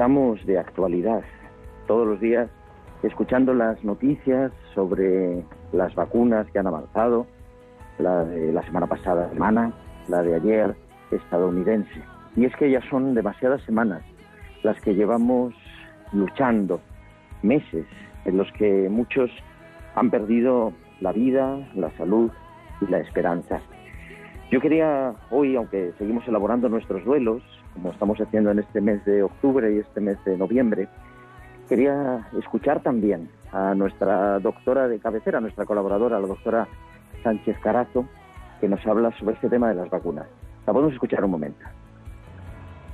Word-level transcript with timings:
Estamos 0.00 0.42
de 0.46 0.58
actualidad 0.58 1.20
todos 1.86 2.06
los 2.08 2.20
días 2.20 2.48
escuchando 3.02 3.52
las 3.52 3.84
noticias 3.84 4.50
sobre 4.74 5.44
las 5.72 5.94
vacunas 5.94 6.50
que 6.50 6.58
han 6.58 6.66
avanzado, 6.66 7.26
la 7.98 8.24
de 8.24 8.50
la 8.50 8.62
semana 8.62 8.86
pasada 8.86 9.26
alemana, 9.26 9.74
la 10.08 10.22
de 10.22 10.36
ayer 10.36 10.74
estadounidense. 11.10 12.02
Y 12.34 12.46
es 12.46 12.56
que 12.56 12.70
ya 12.70 12.80
son 12.88 13.12
demasiadas 13.12 13.60
semanas 13.64 14.02
las 14.62 14.80
que 14.80 14.94
llevamos 14.94 15.52
luchando, 16.14 16.80
meses 17.42 17.84
en 18.24 18.38
los 18.38 18.50
que 18.52 18.88
muchos 18.88 19.30
han 19.96 20.10
perdido 20.10 20.72
la 21.02 21.12
vida, 21.12 21.58
la 21.74 21.90
salud 21.98 22.30
y 22.80 22.86
la 22.86 23.00
esperanza. 23.00 23.60
Yo 24.50 24.62
quería 24.62 25.12
hoy, 25.30 25.56
aunque 25.56 25.92
seguimos 25.98 26.26
elaborando 26.26 26.70
nuestros 26.70 27.04
duelos, 27.04 27.42
como 27.74 27.92
estamos 27.92 28.20
haciendo 28.20 28.50
en 28.50 28.58
este 28.60 28.80
mes 28.80 29.04
de 29.04 29.22
octubre 29.22 29.72
y 29.72 29.78
este 29.78 30.00
mes 30.00 30.22
de 30.24 30.36
noviembre, 30.36 30.88
quería 31.68 32.26
escuchar 32.38 32.82
también 32.82 33.28
a 33.52 33.74
nuestra 33.74 34.38
doctora 34.38 34.88
de 34.88 34.98
cabecera, 34.98 35.40
nuestra 35.40 35.64
colaboradora, 35.64 36.18
la 36.18 36.26
doctora 36.26 36.68
Sánchez 37.22 37.58
Carazo, 37.62 38.06
que 38.60 38.68
nos 38.68 38.84
habla 38.86 39.10
sobre 39.18 39.34
este 39.34 39.48
tema 39.48 39.68
de 39.68 39.76
las 39.76 39.90
vacunas. 39.90 40.26
La 40.66 40.72
podemos 40.72 40.92
escuchar 40.92 41.24
un 41.24 41.30
momento. 41.30 41.64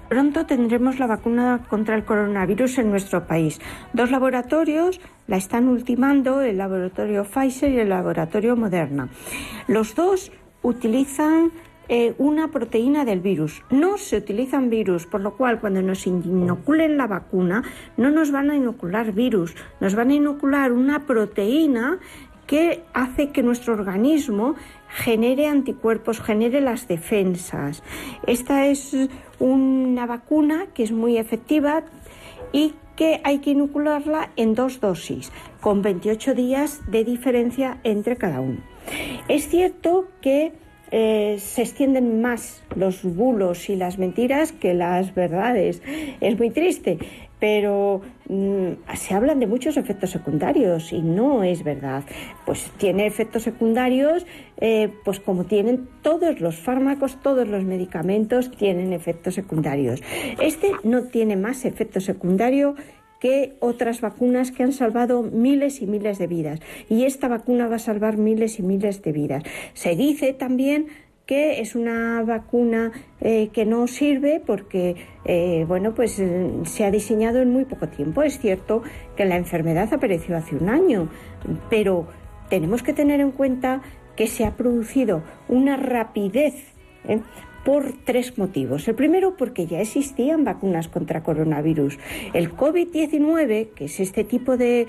Pronto 0.08 0.46
tendremos 0.46 1.00
la 1.00 1.08
vacuna 1.08 1.62
contra 1.68 1.96
el 1.96 2.04
coronavirus 2.04 2.78
en 2.78 2.90
nuestro 2.90 3.26
país. 3.26 3.60
Dos 3.92 4.12
laboratorios 4.12 5.00
la 5.26 5.36
están 5.36 5.66
ultimando, 5.66 6.42
el 6.42 6.58
laboratorio 6.58 7.24
Pfizer 7.24 7.72
y 7.72 7.80
el 7.80 7.88
laboratorio 7.88 8.56
Moderna. 8.56 9.08
Los 9.66 9.96
dos 9.96 10.30
utilizan 10.62 11.50
eh, 11.88 12.14
una 12.18 12.48
proteína 12.48 13.04
del 13.04 13.20
virus. 13.20 13.62
No 13.70 13.98
se 13.98 14.16
utilizan 14.16 14.70
virus, 14.70 15.06
por 15.06 15.20
lo 15.20 15.36
cual 15.36 15.60
cuando 15.60 15.82
nos 15.82 16.06
inoculen 16.06 16.96
la 16.96 17.06
vacuna 17.06 17.62
no 17.96 18.10
nos 18.10 18.30
van 18.30 18.50
a 18.50 18.56
inocular 18.56 19.12
virus, 19.12 19.54
nos 19.80 19.94
van 19.94 20.10
a 20.10 20.14
inocular 20.14 20.72
una 20.72 21.06
proteína 21.06 21.98
que 22.46 22.84
hace 22.92 23.30
que 23.30 23.42
nuestro 23.42 23.74
organismo 23.74 24.54
genere 24.88 25.48
anticuerpos, 25.48 26.20
genere 26.20 26.60
las 26.60 26.88
defensas. 26.88 27.82
Esta 28.26 28.66
es 28.66 28.96
una 29.38 30.06
vacuna 30.06 30.66
que 30.74 30.84
es 30.84 30.92
muy 30.92 31.18
efectiva 31.18 31.84
y 32.52 32.74
que 32.94 33.20
hay 33.24 33.40
que 33.40 33.50
inocularla 33.50 34.30
en 34.36 34.54
dos 34.54 34.80
dosis, 34.80 35.30
con 35.60 35.82
28 35.82 36.34
días 36.34 36.80
de 36.90 37.04
diferencia 37.04 37.78
entre 37.84 38.16
cada 38.16 38.40
uno. 38.40 38.60
Es 39.28 39.48
cierto 39.48 40.08
que 40.20 40.52
eh, 40.90 41.36
se 41.40 41.62
extienden 41.62 42.20
más 42.20 42.62
los 42.74 43.02
bulos 43.02 43.68
y 43.68 43.76
las 43.76 43.98
mentiras 43.98 44.52
que 44.52 44.74
las 44.74 45.14
verdades. 45.14 45.82
Es 46.20 46.38
muy 46.38 46.50
triste, 46.50 46.98
pero 47.38 48.00
mm, 48.28 48.94
se 48.94 49.14
hablan 49.14 49.40
de 49.40 49.46
muchos 49.46 49.76
efectos 49.76 50.10
secundarios 50.10 50.92
y 50.92 51.02
no 51.02 51.42
es 51.42 51.64
verdad. 51.64 52.04
Pues 52.44 52.70
tiene 52.78 53.06
efectos 53.06 53.42
secundarios, 53.42 54.26
eh, 54.58 54.90
pues 55.04 55.20
como 55.20 55.44
tienen 55.44 55.88
todos 56.02 56.40
los 56.40 56.56
fármacos, 56.56 57.20
todos 57.20 57.46
los 57.46 57.64
medicamentos 57.64 58.50
tienen 58.50 58.92
efectos 58.92 59.34
secundarios. 59.34 60.02
Este 60.40 60.72
no 60.84 61.04
tiene 61.04 61.36
más 61.36 61.64
efecto 61.64 62.00
secundario 62.00 62.74
que 63.20 63.56
otras 63.60 64.00
vacunas 64.00 64.50
que 64.50 64.62
han 64.62 64.72
salvado 64.72 65.22
miles 65.22 65.82
y 65.82 65.86
miles 65.86 66.18
de 66.18 66.26
vidas. 66.26 66.60
Y 66.88 67.04
esta 67.04 67.28
vacuna 67.28 67.68
va 67.68 67.76
a 67.76 67.80
salvar 67.80 68.16
miles 68.16 68.58
y 68.58 68.62
miles 68.62 69.02
de 69.02 69.12
vidas. 69.12 69.42
Se 69.74 69.96
dice 69.96 70.32
también 70.32 70.88
que 71.26 71.60
es 71.60 71.74
una 71.74 72.22
vacuna 72.22 72.92
eh, 73.20 73.48
que 73.52 73.66
no 73.66 73.86
sirve 73.88 74.40
porque 74.44 74.94
eh, 75.24 75.64
bueno 75.66 75.92
pues 75.92 76.18
eh, 76.20 76.50
se 76.64 76.84
ha 76.84 76.90
diseñado 76.90 77.42
en 77.42 77.50
muy 77.50 77.64
poco 77.64 77.88
tiempo 77.88 78.22
es 78.22 78.38
cierto 78.38 78.82
que 79.16 79.24
la 79.24 79.36
enfermedad 79.36 79.92
apareció 79.92 80.36
hace 80.36 80.54
un 80.54 80.68
año 80.68 81.08
pero 81.68 82.06
tenemos 82.48 82.84
que 82.84 82.92
tener 82.92 83.20
en 83.20 83.32
cuenta 83.32 83.82
que 84.14 84.28
se 84.28 84.44
ha 84.44 84.56
producido 84.56 85.24
una 85.48 85.76
rapidez 85.76 86.54
por 87.66 87.92
tres 88.04 88.38
motivos. 88.38 88.86
El 88.86 88.94
primero, 88.94 89.36
porque 89.36 89.66
ya 89.66 89.80
existían 89.80 90.44
vacunas 90.44 90.86
contra 90.86 91.24
coronavirus. 91.24 91.98
El 92.32 92.52
COVID-19, 92.52 93.70
que 93.74 93.86
es 93.86 93.98
este 93.98 94.22
tipo 94.22 94.56
de, 94.56 94.86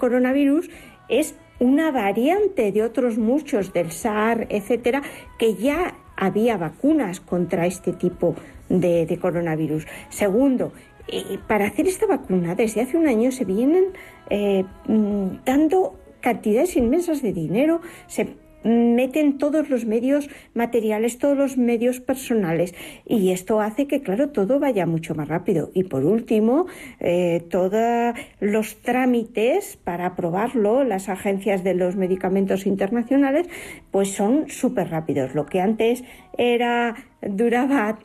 coronavirus, 0.00 0.68
es 1.08 1.36
una 1.60 1.92
variante 1.92 2.72
de 2.72 2.82
otros 2.82 3.18
muchos 3.18 3.72
del 3.72 3.92
SAR, 3.92 4.48
etcétera, 4.50 5.02
que 5.38 5.54
ya 5.54 5.94
había 6.16 6.56
vacunas 6.56 7.20
contra 7.20 7.66
este 7.66 7.92
tipo 7.92 8.34
de, 8.68 9.06
de 9.06 9.18
coronavirus. 9.20 9.86
Segundo, 10.08 10.72
eh, 11.06 11.38
para 11.46 11.68
hacer 11.68 11.86
esta 11.86 12.06
vacuna, 12.06 12.56
desde 12.56 12.80
hace 12.80 12.96
un 12.96 13.06
año 13.06 13.30
se 13.30 13.44
vienen 13.44 13.92
eh, 14.28 14.64
mm, 14.88 15.44
dando 15.44 16.00
cantidades 16.20 16.76
inmensas 16.76 17.22
de 17.22 17.32
dinero, 17.32 17.80
se 18.08 18.34
meten 18.68 19.38
todos 19.38 19.70
los 19.70 19.84
medios 19.84 20.28
materiales, 20.54 21.18
todos 21.18 21.36
los 21.36 21.56
medios 21.56 22.00
personales 22.00 22.74
y 23.06 23.30
esto 23.30 23.60
hace 23.60 23.86
que, 23.86 24.02
claro, 24.02 24.30
todo 24.30 24.58
vaya 24.58 24.86
mucho 24.86 25.14
más 25.14 25.28
rápido. 25.28 25.70
Y 25.74 25.84
por 25.84 26.04
último, 26.04 26.66
eh, 27.00 27.44
todos 27.50 28.14
los 28.40 28.76
trámites 28.82 29.76
para 29.82 30.06
aprobarlo, 30.06 30.84
las 30.84 31.08
agencias 31.08 31.64
de 31.64 31.74
los 31.74 31.96
medicamentos 31.96 32.66
internacionales, 32.66 33.48
pues 33.90 34.10
son 34.12 34.48
súper 34.48 34.90
rápidos. 34.90 35.34
Lo 35.34 35.46
que 35.46 35.60
antes 35.60 36.04
era 36.36 36.94
duraba 37.22 37.98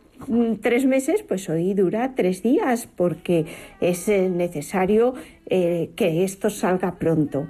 tres 0.61 0.85
meses, 0.85 1.23
pues 1.23 1.49
hoy 1.49 1.73
dura 1.73 2.13
tres 2.15 2.43
días 2.43 2.87
porque 2.87 3.45
es 3.81 4.07
necesario 4.07 5.13
eh, 5.49 5.91
que 5.95 6.23
esto 6.23 6.49
salga 6.49 6.95
pronto. 6.95 7.47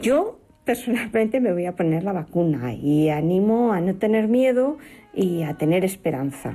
Yo 0.00 0.38
personalmente 0.64 1.40
me 1.40 1.52
voy 1.52 1.66
a 1.66 1.76
poner 1.76 2.04
la 2.04 2.12
vacuna 2.12 2.72
y 2.72 3.10
animo 3.10 3.72
a 3.72 3.80
no 3.80 3.94
tener 3.96 4.28
miedo 4.28 4.78
y 5.12 5.42
a 5.42 5.54
tener 5.54 5.84
esperanza. 5.84 6.54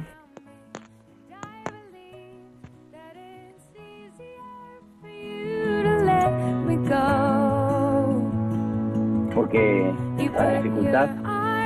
Porque 9.35 9.93
la 10.35 10.61
dificultad 10.61 11.09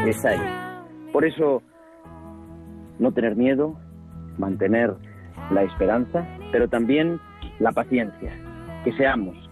está 0.08 0.30
ahí. 0.30 1.12
Por 1.12 1.26
eso, 1.26 1.62
no 3.00 3.12
tener 3.12 3.36
miedo, 3.36 3.76
mantener 4.38 4.94
la 5.52 5.64
esperanza, 5.64 6.28
pero 6.52 6.68
también 6.68 7.20
la 7.60 7.72
paciencia. 7.72 8.32
Que 8.84 8.92
seamos 8.94 9.43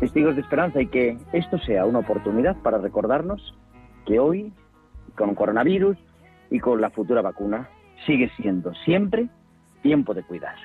testigos 0.00 0.34
de 0.34 0.40
esperanza 0.40 0.80
y 0.80 0.86
que 0.86 1.18
esto 1.32 1.58
sea 1.58 1.84
una 1.84 2.00
oportunidad 2.00 2.56
para 2.62 2.78
recordarnos 2.78 3.54
que 4.06 4.18
hoy, 4.18 4.52
con 5.16 5.34
coronavirus 5.34 5.98
y 6.50 6.58
con 6.58 6.80
la 6.80 6.90
futura 6.90 7.22
vacuna, 7.22 7.68
sigue 8.06 8.30
siendo 8.36 8.72
siempre 8.86 9.28
Tiempo 9.82 10.14
de 10.14 10.22
Cuidar. 10.22 10.56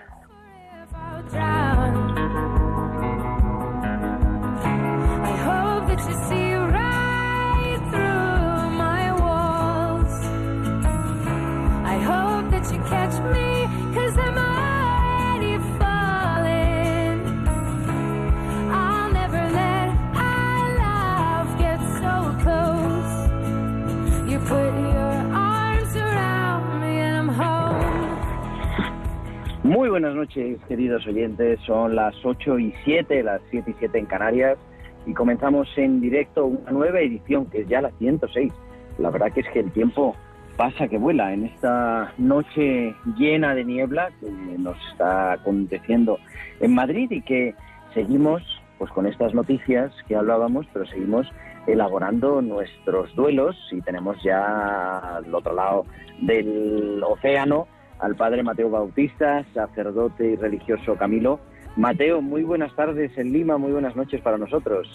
Noches, 30.25 30.59
queridos 30.67 31.05
oyentes. 31.05 31.59
Son 31.67 31.95
las 31.95 32.15
8 32.23 32.57
y 32.57 32.73
7, 32.83 33.21
las 33.21 33.41
7 33.51 33.69
y 33.69 33.73
7 33.77 33.99
en 33.99 34.05
Canarias, 34.07 34.57
y 35.05 35.13
comenzamos 35.13 35.67
en 35.77 36.01
directo 36.01 36.47
una 36.47 36.71
nueva 36.71 36.99
edición, 36.99 37.45
que 37.45 37.61
es 37.61 37.67
ya 37.67 37.79
la 37.79 37.91
106. 37.99 38.51
La 38.97 39.11
verdad 39.11 39.31
que 39.31 39.41
es 39.41 39.49
que 39.49 39.59
el 39.59 39.71
tiempo 39.71 40.15
pasa 40.57 40.87
que 40.87 40.97
vuela 40.97 41.31
en 41.31 41.45
esta 41.45 42.11
noche 42.17 42.95
llena 43.17 43.53
de 43.53 43.65
niebla 43.65 44.09
que 44.19 44.31
nos 44.57 44.77
está 44.91 45.33
aconteciendo 45.33 46.17
en 46.59 46.73
Madrid 46.73 47.11
y 47.11 47.21
que 47.21 47.53
seguimos 47.93 48.41
pues 48.79 48.89
con 48.91 49.05
estas 49.05 49.33
noticias 49.35 49.91
que 50.07 50.15
hablábamos, 50.15 50.65
pero 50.73 50.87
seguimos 50.87 51.27
elaborando 51.67 52.41
nuestros 52.41 53.13
duelos 53.15 53.55
y 53.71 53.81
tenemos 53.81 54.17
ya 54.23 55.17
al 55.17 55.35
otro 55.35 55.53
lado 55.53 55.85
del 56.21 57.03
océano 57.03 57.67
al 57.99 58.15
padre 58.15 58.43
Mateo 58.43 58.69
Bautista, 58.69 59.45
sacerdote 59.53 60.31
y 60.31 60.35
religioso 60.35 60.95
Camilo. 60.95 61.39
Mateo, 61.75 62.21
muy 62.21 62.43
buenas 62.43 62.73
tardes 62.75 63.17
en 63.17 63.33
Lima, 63.33 63.57
muy 63.57 63.71
buenas 63.71 63.95
noches 63.95 64.21
para 64.21 64.37
nosotros. 64.37 64.87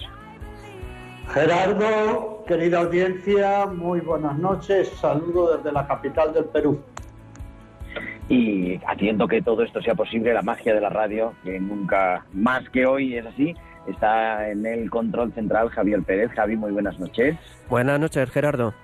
Gerardo, 1.29 2.43
querida 2.47 2.81
audiencia, 2.81 3.67
muy 3.67 4.01
buenas 4.01 4.37
noches, 4.39 4.89
saludo 4.89 5.57
desde 5.57 5.71
la 5.73 5.87
capital 5.87 6.33
del 6.33 6.47
Perú. 6.47 6.81
Y 8.29 8.81
haciendo 8.87 9.29
que 9.29 9.43
todo 9.43 9.63
esto 9.63 9.81
sea 9.83 9.95
posible, 9.95 10.33
la 10.33 10.43
magia 10.43 10.75
de 10.75 10.81
la 10.81 10.89
radio, 10.89 11.35
que 11.45 11.59
nunca 11.61 12.25
más 12.33 12.69
que 12.71 12.87
hoy 12.87 13.17
es 13.17 13.27
así, 13.27 13.55
está 13.87 14.49
en 14.49 14.65
el 14.67 14.91
control 14.91 15.33
central 15.33 15.69
Javier 15.71 16.03
Pérez. 16.03 16.31
Javi, 16.33 16.57
muy 16.57 16.73
buenas 16.73 16.99
noches. 16.99 17.37
Buenas 17.69 17.99
noches, 17.99 18.31
Gerardo. 18.31 18.75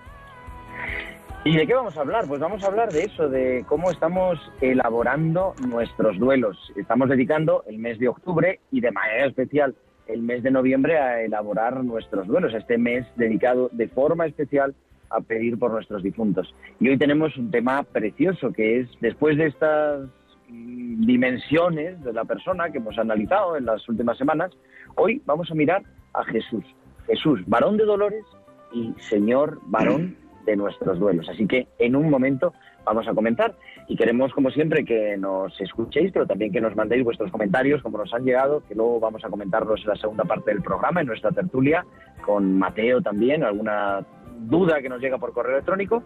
¿Y 1.46 1.56
de 1.56 1.64
qué 1.64 1.74
vamos 1.74 1.96
a 1.96 2.00
hablar? 2.00 2.26
Pues 2.26 2.40
vamos 2.40 2.64
a 2.64 2.66
hablar 2.66 2.92
de 2.92 3.04
eso, 3.04 3.28
de 3.28 3.64
cómo 3.68 3.92
estamos 3.92 4.36
elaborando 4.60 5.54
nuestros 5.68 6.18
duelos. 6.18 6.72
Estamos 6.74 7.08
dedicando 7.08 7.62
el 7.68 7.78
mes 7.78 8.00
de 8.00 8.08
octubre 8.08 8.58
y 8.72 8.80
de 8.80 8.90
manera 8.90 9.26
especial 9.26 9.76
el 10.08 10.22
mes 10.22 10.42
de 10.42 10.50
noviembre 10.50 10.98
a 10.98 11.22
elaborar 11.22 11.84
nuestros 11.84 12.26
duelos, 12.26 12.52
este 12.52 12.78
mes 12.78 13.06
dedicado 13.14 13.68
de 13.70 13.86
forma 13.86 14.26
especial 14.26 14.74
a 15.08 15.20
pedir 15.20 15.56
por 15.56 15.70
nuestros 15.70 16.02
difuntos. 16.02 16.52
Y 16.80 16.88
hoy 16.88 16.98
tenemos 16.98 17.36
un 17.36 17.52
tema 17.52 17.84
precioso 17.84 18.52
que 18.52 18.80
es, 18.80 18.88
después 19.00 19.38
de 19.38 19.46
estas 19.46 20.00
mm, 20.48 21.06
dimensiones 21.06 22.02
de 22.02 22.12
la 22.12 22.24
persona 22.24 22.70
que 22.70 22.78
hemos 22.78 22.98
analizado 22.98 23.56
en 23.56 23.66
las 23.66 23.88
últimas 23.88 24.18
semanas, 24.18 24.50
hoy 24.96 25.22
vamos 25.24 25.48
a 25.48 25.54
mirar 25.54 25.84
a 26.12 26.24
Jesús. 26.24 26.64
Jesús, 27.06 27.38
varón 27.46 27.76
de 27.76 27.84
dolores 27.84 28.24
y 28.72 28.92
Señor 28.98 29.60
varón 29.66 30.25
de 30.46 30.56
nuestros 30.56 30.98
duelos. 30.98 31.28
Así 31.28 31.46
que 31.46 31.66
en 31.78 31.96
un 31.96 32.08
momento 32.08 32.54
vamos 32.84 33.06
a 33.06 33.14
comentar 33.14 33.54
y 33.88 33.96
queremos, 33.96 34.32
como 34.32 34.50
siempre, 34.50 34.84
que 34.84 35.16
nos 35.16 35.60
escuchéis, 35.60 36.12
pero 36.12 36.26
también 36.26 36.52
que 36.52 36.60
nos 36.60 36.74
mandéis 36.74 37.04
vuestros 37.04 37.30
comentarios, 37.30 37.82
como 37.82 37.98
nos 37.98 38.14
han 38.14 38.24
llegado, 38.24 38.62
que 38.66 38.74
luego 38.74 39.00
vamos 39.00 39.24
a 39.24 39.28
comentarlos 39.28 39.80
en 39.82 39.88
la 39.88 39.96
segunda 39.96 40.24
parte 40.24 40.52
del 40.52 40.62
programa, 40.62 41.00
en 41.00 41.08
nuestra 41.08 41.32
tertulia, 41.32 41.84
con 42.24 42.58
Mateo 42.58 43.02
también, 43.02 43.44
alguna 43.44 44.06
duda 44.38 44.80
que 44.80 44.88
nos 44.88 45.00
llega 45.00 45.18
por 45.18 45.32
correo 45.32 45.54
electrónico 45.54 46.02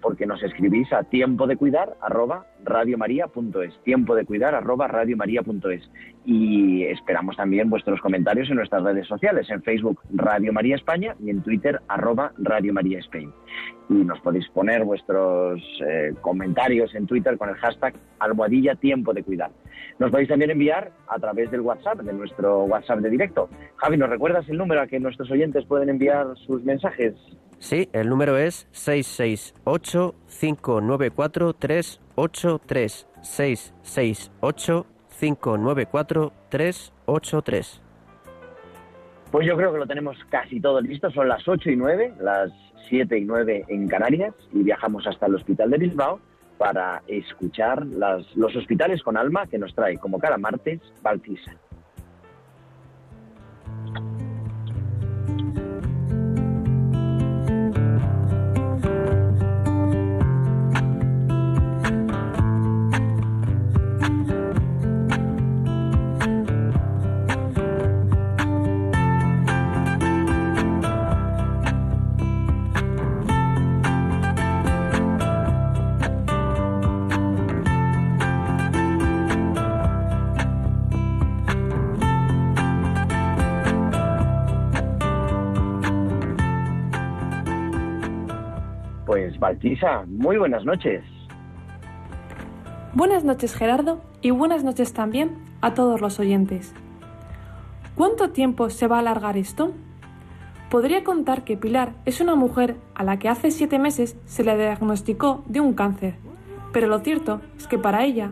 porque 0.00 0.26
nos 0.26 0.42
escribís 0.42 0.92
a 0.92 1.04
tiempo 1.04 1.46
de 1.46 1.56
cuidar 1.56 1.96
arroba 2.00 2.46
radiomaria.es, 2.64 3.82
tiempo 3.82 4.14
de 4.14 4.24
cuidar 4.24 4.54
arroba 4.54 4.88
radiomaria.es. 4.88 5.90
Y 6.24 6.84
esperamos 6.84 7.36
también 7.36 7.70
vuestros 7.70 8.00
comentarios 8.00 8.50
en 8.50 8.56
nuestras 8.56 8.82
redes 8.82 9.06
sociales, 9.06 9.48
en 9.50 9.62
Facebook 9.62 10.00
Radio 10.12 10.52
María 10.52 10.76
España 10.76 11.16
y 11.18 11.30
en 11.30 11.42
Twitter 11.42 11.80
arroba 11.88 12.32
Radio 12.38 12.72
María 12.74 12.98
Spain. 12.98 13.32
Y 13.88 13.94
nos 13.94 14.20
podéis 14.20 14.48
poner 14.50 14.84
vuestros 14.84 15.60
eh, 15.86 16.12
comentarios 16.20 16.94
en 16.94 17.06
Twitter 17.06 17.38
con 17.38 17.48
el 17.48 17.56
hashtag 17.56 17.94
almohadilla 18.18 18.74
tiempo 18.74 19.12
de 19.14 19.22
cuidar. 19.22 19.50
Nos 19.98 20.10
podéis 20.10 20.28
también 20.28 20.50
enviar 20.50 20.92
a 21.08 21.18
través 21.18 21.50
del 21.50 21.60
WhatsApp, 21.60 22.00
de 22.00 22.12
nuestro 22.12 22.64
WhatsApp 22.64 23.00
de 23.00 23.10
directo. 23.10 23.48
Javi, 23.76 23.96
¿nos 23.96 24.10
recuerdas 24.10 24.48
el 24.48 24.58
número 24.58 24.82
a 24.82 24.86
que 24.86 25.00
nuestros 25.00 25.30
oyentes 25.30 25.64
pueden 25.66 25.88
enviar 25.88 26.26
sus 26.46 26.62
mensajes? 26.64 27.14
Sí, 27.58 27.88
el 27.92 28.08
número 28.08 28.38
es 28.38 28.66
668-594-383. 35.20 36.30
668-594-383. 36.50 37.80
Pues 39.30 39.46
yo 39.46 39.56
creo 39.56 39.72
que 39.72 39.78
lo 39.78 39.86
tenemos 39.86 40.16
casi 40.28 40.60
todo 40.60 40.80
listo. 40.80 41.10
Son 41.10 41.28
las 41.28 41.46
8 41.46 41.70
y 41.70 41.76
9, 41.76 42.14
las 42.20 42.50
7 42.88 43.16
y 43.16 43.24
9 43.24 43.64
en 43.68 43.86
Canarias 43.86 44.34
y 44.52 44.62
viajamos 44.62 45.06
hasta 45.06 45.26
el 45.26 45.36
Hospital 45.36 45.70
de 45.70 45.78
Bilbao 45.78 46.20
para 46.58 47.02
escuchar 47.06 47.86
los 47.86 48.56
hospitales 48.56 49.02
con 49.02 49.16
alma 49.16 49.46
que 49.46 49.58
nos 49.58 49.74
trae, 49.74 49.98
como 49.98 50.18
cada 50.18 50.36
martes, 50.36 50.80
Baltisa. 51.00 51.54
Baltisa, 89.40 90.04
muy 90.06 90.36
buenas 90.36 90.64
noches. 90.64 91.02
Buenas 92.94 93.24
noches 93.24 93.54
Gerardo 93.54 94.00
y 94.22 94.30
buenas 94.30 94.62
noches 94.62 94.92
también 94.92 95.32
a 95.60 95.74
todos 95.74 96.00
los 96.00 96.20
oyentes. 96.20 96.72
¿Cuánto 97.96 98.30
tiempo 98.30 98.70
se 98.70 98.86
va 98.86 98.96
a 98.96 98.98
alargar 99.00 99.36
esto? 99.36 99.72
Podría 100.70 101.02
contar 101.02 101.42
que 101.42 101.56
Pilar 101.56 101.92
es 102.04 102.20
una 102.20 102.36
mujer 102.36 102.76
a 102.94 103.02
la 103.02 103.18
que 103.18 103.28
hace 103.28 103.50
siete 103.50 103.80
meses 103.80 104.16
se 104.26 104.44
le 104.44 104.56
diagnosticó 104.56 105.42
de 105.46 105.60
un 105.60 105.74
cáncer, 105.74 106.14
pero 106.72 106.86
lo 106.86 107.00
cierto 107.00 107.40
es 107.58 107.66
que 107.66 107.78
para 107.78 108.04
ella, 108.04 108.30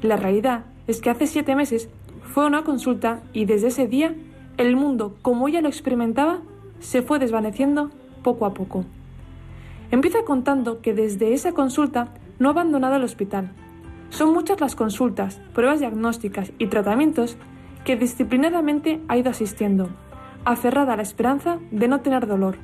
la 0.00 0.16
realidad 0.16 0.64
es 0.86 1.00
que 1.00 1.10
hace 1.10 1.26
siete 1.26 1.56
meses 1.56 1.88
fue 2.22 2.46
una 2.46 2.62
consulta 2.62 3.20
y 3.32 3.46
desde 3.46 3.68
ese 3.68 3.88
día 3.88 4.14
el 4.58 4.76
mundo 4.76 5.16
como 5.22 5.48
ella 5.48 5.60
lo 5.60 5.68
experimentaba 5.68 6.38
se 6.78 7.02
fue 7.02 7.18
desvaneciendo 7.18 7.90
poco 8.22 8.46
a 8.46 8.54
poco. 8.54 8.84
Empieza 9.90 10.24
contando 10.24 10.80
que 10.80 10.94
desde 10.94 11.34
esa 11.34 11.52
consulta 11.52 12.08
no 12.38 12.48
ha 12.48 12.52
abandonado 12.52 12.96
el 12.96 13.04
hospital. 13.04 13.50
Son 14.10 14.32
muchas 14.32 14.60
las 14.60 14.76
consultas, 14.76 15.40
pruebas 15.52 15.80
diagnósticas 15.80 16.52
y 16.58 16.66
tratamientos 16.66 17.36
que 17.84 17.96
disciplinadamente 17.96 19.00
ha 19.08 19.16
ido 19.16 19.30
asistiendo, 19.30 19.88
aferrada 20.44 20.92
a 20.92 20.96
la 20.96 21.02
esperanza 21.02 21.58
de 21.70 21.88
no 21.88 22.00
tener 22.00 22.26
dolor. 22.26 22.56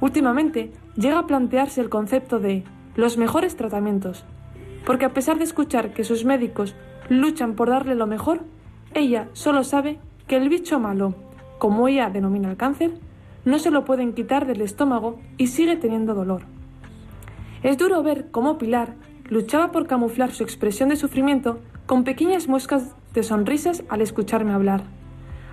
Últimamente 0.00 0.72
llega 0.96 1.18
a 1.18 1.26
plantearse 1.26 1.80
el 1.80 1.88
concepto 1.88 2.40
de 2.40 2.64
los 2.96 3.18
mejores 3.18 3.56
tratamientos, 3.56 4.24
porque 4.84 5.04
a 5.04 5.12
pesar 5.14 5.38
de 5.38 5.44
escuchar 5.44 5.92
que 5.92 6.04
sus 6.04 6.24
médicos 6.24 6.74
luchan 7.08 7.54
por 7.54 7.70
darle 7.70 7.94
lo 7.94 8.06
mejor, 8.06 8.40
ella 8.94 9.28
solo 9.32 9.62
sabe 9.62 9.98
que 10.26 10.36
el 10.36 10.48
bicho 10.48 10.80
malo, 10.80 11.14
como 11.58 11.86
ella 11.86 12.10
denomina 12.10 12.50
el 12.50 12.56
cáncer, 12.56 12.92
no 13.44 13.58
se 13.58 13.70
lo 13.70 13.84
pueden 13.84 14.12
quitar 14.12 14.46
del 14.46 14.60
estómago 14.60 15.18
y 15.36 15.48
sigue 15.48 15.76
teniendo 15.76 16.14
dolor. 16.14 16.42
Es 17.62 17.78
duro 17.78 18.02
ver 18.02 18.30
cómo 18.30 18.58
Pilar 18.58 18.94
luchaba 19.28 19.72
por 19.72 19.86
camuflar 19.86 20.32
su 20.32 20.42
expresión 20.42 20.88
de 20.88 20.96
sufrimiento 20.96 21.60
con 21.86 22.04
pequeñas 22.04 22.48
muescas 22.48 22.94
de 23.14 23.22
sonrisas 23.22 23.84
al 23.88 24.00
escucharme 24.00 24.52
hablar. 24.52 24.82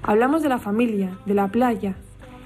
Hablamos 0.03 0.41
de 0.41 0.49
la 0.49 0.59
familia, 0.59 1.17
de 1.25 1.33
la 1.33 1.49
playa, 1.49 1.95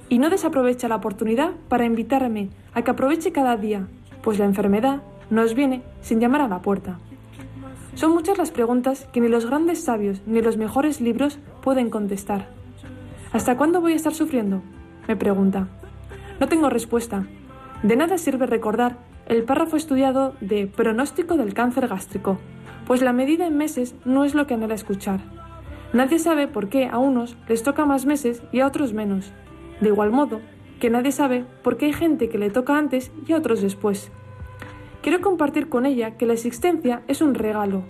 y 0.10 0.20
no 0.20 0.30
desaprovecha 0.30 0.88
la 0.88 0.98
oportunidad 0.98 1.52
para 1.70 1.86
invitarme 1.86 2.50
a 2.74 2.82
que 2.82 2.92
aproveche 2.92 3.32
cada 3.32 3.58
día, 3.58 3.88
pues 4.22 4.40
la 4.40 4.46
enfermedad 4.46 5.02
nos 5.30 5.56
viene 5.56 5.82
sin 6.02 6.20
llamar 6.20 6.42
a 6.42 6.48
la 6.48 6.62
puerta. 6.62 7.00
Son 7.96 8.12
muchas 8.12 8.38
las 8.38 8.52
preguntas 8.52 9.08
que 9.14 9.22
ni 9.22 9.28
los 9.28 9.46
grandes 9.46 9.84
sabios 9.84 10.22
ni 10.26 10.42
los 10.42 10.58
mejores 10.58 11.00
libros 11.00 11.40
pueden 11.62 11.90
contestar. 11.90 12.48
¿Hasta 13.32 13.56
cuándo 13.58 13.82
voy 13.82 13.94
a 13.94 13.96
estar 13.96 14.14
sufriendo? 14.14 14.62
Me 15.08 15.16
pregunta. 15.16 15.68
No 16.40 16.48
tengo 16.48 16.70
respuesta. 16.70 17.26
De 17.84 17.96
nada 17.96 18.18
sirve 18.18 18.46
recordar 18.46 18.98
el 19.26 19.44
párrafo 19.44 19.78
estudiado 19.78 20.36
de 20.42 20.68
pronóstico 20.68 21.38
del 21.38 21.54
cáncer 21.54 21.88
gástrico, 21.88 22.38
pues 22.86 23.02
la 23.02 23.14
medida 23.14 23.48
en 23.48 23.58
meses 23.58 23.96
no 24.06 24.26
es 24.26 24.36
lo 24.36 24.48
que 24.48 24.54
anhela 24.54 24.76
escuchar. 24.76 25.22
Nadie 25.94 26.20
sabe 26.20 26.48
por 26.48 26.70
qué 26.70 26.88
a 26.88 26.98
unos 26.98 27.38
les 27.48 27.64
toca 27.64 27.86
más 27.86 28.06
meses 28.06 28.42
y 28.52 28.60
a 28.62 28.68
otros 28.68 28.94
menos. 28.94 29.32
De 29.80 29.90
igual 29.90 30.12
modo, 30.12 30.42
que 30.80 30.90
nadie 30.90 31.12
sabe 31.12 31.46
por 31.64 31.78
qué 31.78 31.86
hay 31.86 31.94
gente 31.94 32.30
que 32.30 32.38
le 32.38 32.50
toca 32.50 32.78
antes 32.78 33.12
y 33.28 33.34
a 33.34 33.38
otros 33.38 33.62
después. 33.62 34.12
Quiero 35.02 35.22
compartir 35.22 35.70
con 35.70 35.86
ella 35.86 36.18
que 36.18 36.26
la 36.26 36.34
existencia 36.34 37.04
es 37.08 37.22
un 37.22 37.36
regalo. 37.36 37.84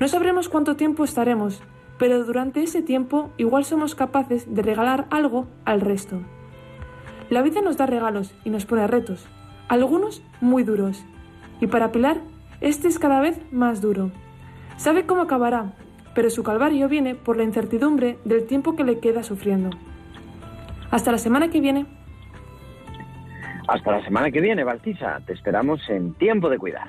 No 0.00 0.08
sabremos 0.08 0.48
cuánto 0.48 0.76
tiempo 0.76 1.04
estaremos, 1.04 1.62
pero 1.98 2.24
durante 2.24 2.62
ese 2.62 2.82
tiempo 2.82 3.30
igual 3.36 3.64
somos 3.64 3.94
capaces 3.94 4.54
de 4.54 4.62
regalar 4.62 5.06
algo 5.10 5.46
al 5.64 5.80
resto. 5.80 6.20
La 7.32 7.40
vida 7.40 7.62
nos 7.62 7.78
da 7.78 7.86
regalos 7.86 8.34
y 8.44 8.50
nos 8.50 8.66
pone 8.66 8.86
retos, 8.86 9.26
algunos 9.66 10.22
muy 10.42 10.64
duros. 10.64 11.02
Y 11.62 11.66
para 11.66 11.90
Pilar, 11.90 12.18
este 12.60 12.88
es 12.88 12.98
cada 12.98 13.22
vez 13.22 13.40
más 13.50 13.80
duro. 13.80 14.10
Sabe 14.76 15.06
cómo 15.06 15.22
acabará, 15.22 15.72
pero 16.14 16.28
su 16.28 16.42
calvario 16.42 16.90
viene 16.90 17.14
por 17.14 17.38
la 17.38 17.44
incertidumbre 17.44 18.18
del 18.26 18.46
tiempo 18.46 18.76
que 18.76 18.84
le 18.84 18.98
queda 18.98 19.22
sufriendo. 19.22 19.70
Hasta 20.90 21.10
la 21.10 21.16
semana 21.16 21.48
que 21.48 21.62
viene. 21.62 21.86
Hasta 23.66 23.92
la 23.92 24.04
semana 24.04 24.30
que 24.30 24.42
viene, 24.42 24.62
Baltisa. 24.62 25.18
Te 25.24 25.32
esperamos 25.32 25.80
en 25.88 26.12
Tiempo 26.12 26.50
de 26.50 26.58
Cuidar. 26.58 26.88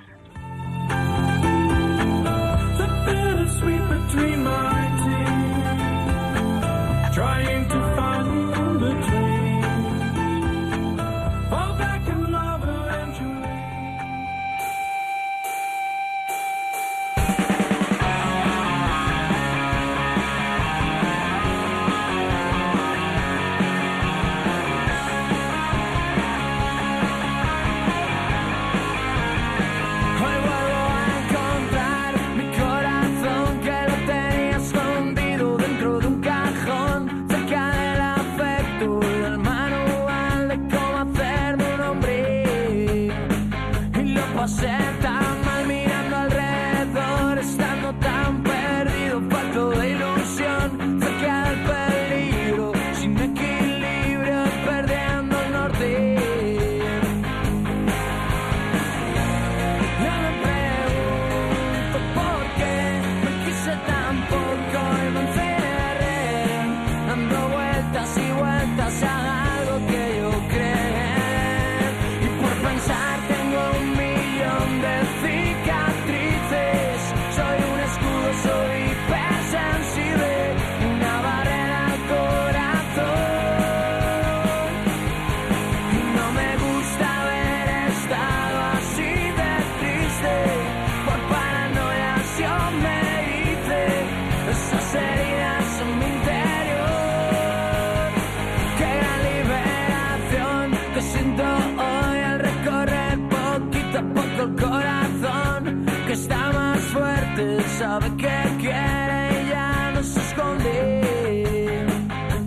Sabe 107.93 108.09
que 108.17 108.37
quiere 108.59 109.19
y 109.43 109.49
ya 109.49 109.91
no 109.93 110.03
se 110.03 110.19
esconde. 110.19 110.73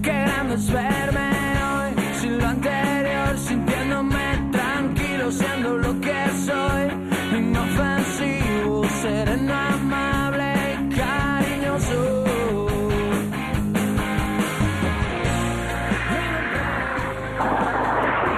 Qué 0.03 0.15
grande 0.26 0.55
es 0.55 0.73
verme 0.73 1.31
hoy 1.69 1.91
sin 2.21 2.38
lo 2.38 2.47
anterior, 2.47 3.38
sintiéndome 3.38 4.26
tranquilo, 4.50 5.31
siendo 5.31 5.76
lo 5.85 6.00
que 6.00 6.21
soy, 6.49 6.85
inofensivo, 7.38 8.85
sereno, 9.03 9.55
amable 9.55 10.53
y 10.73 10.97
cariñoso. 10.99 12.25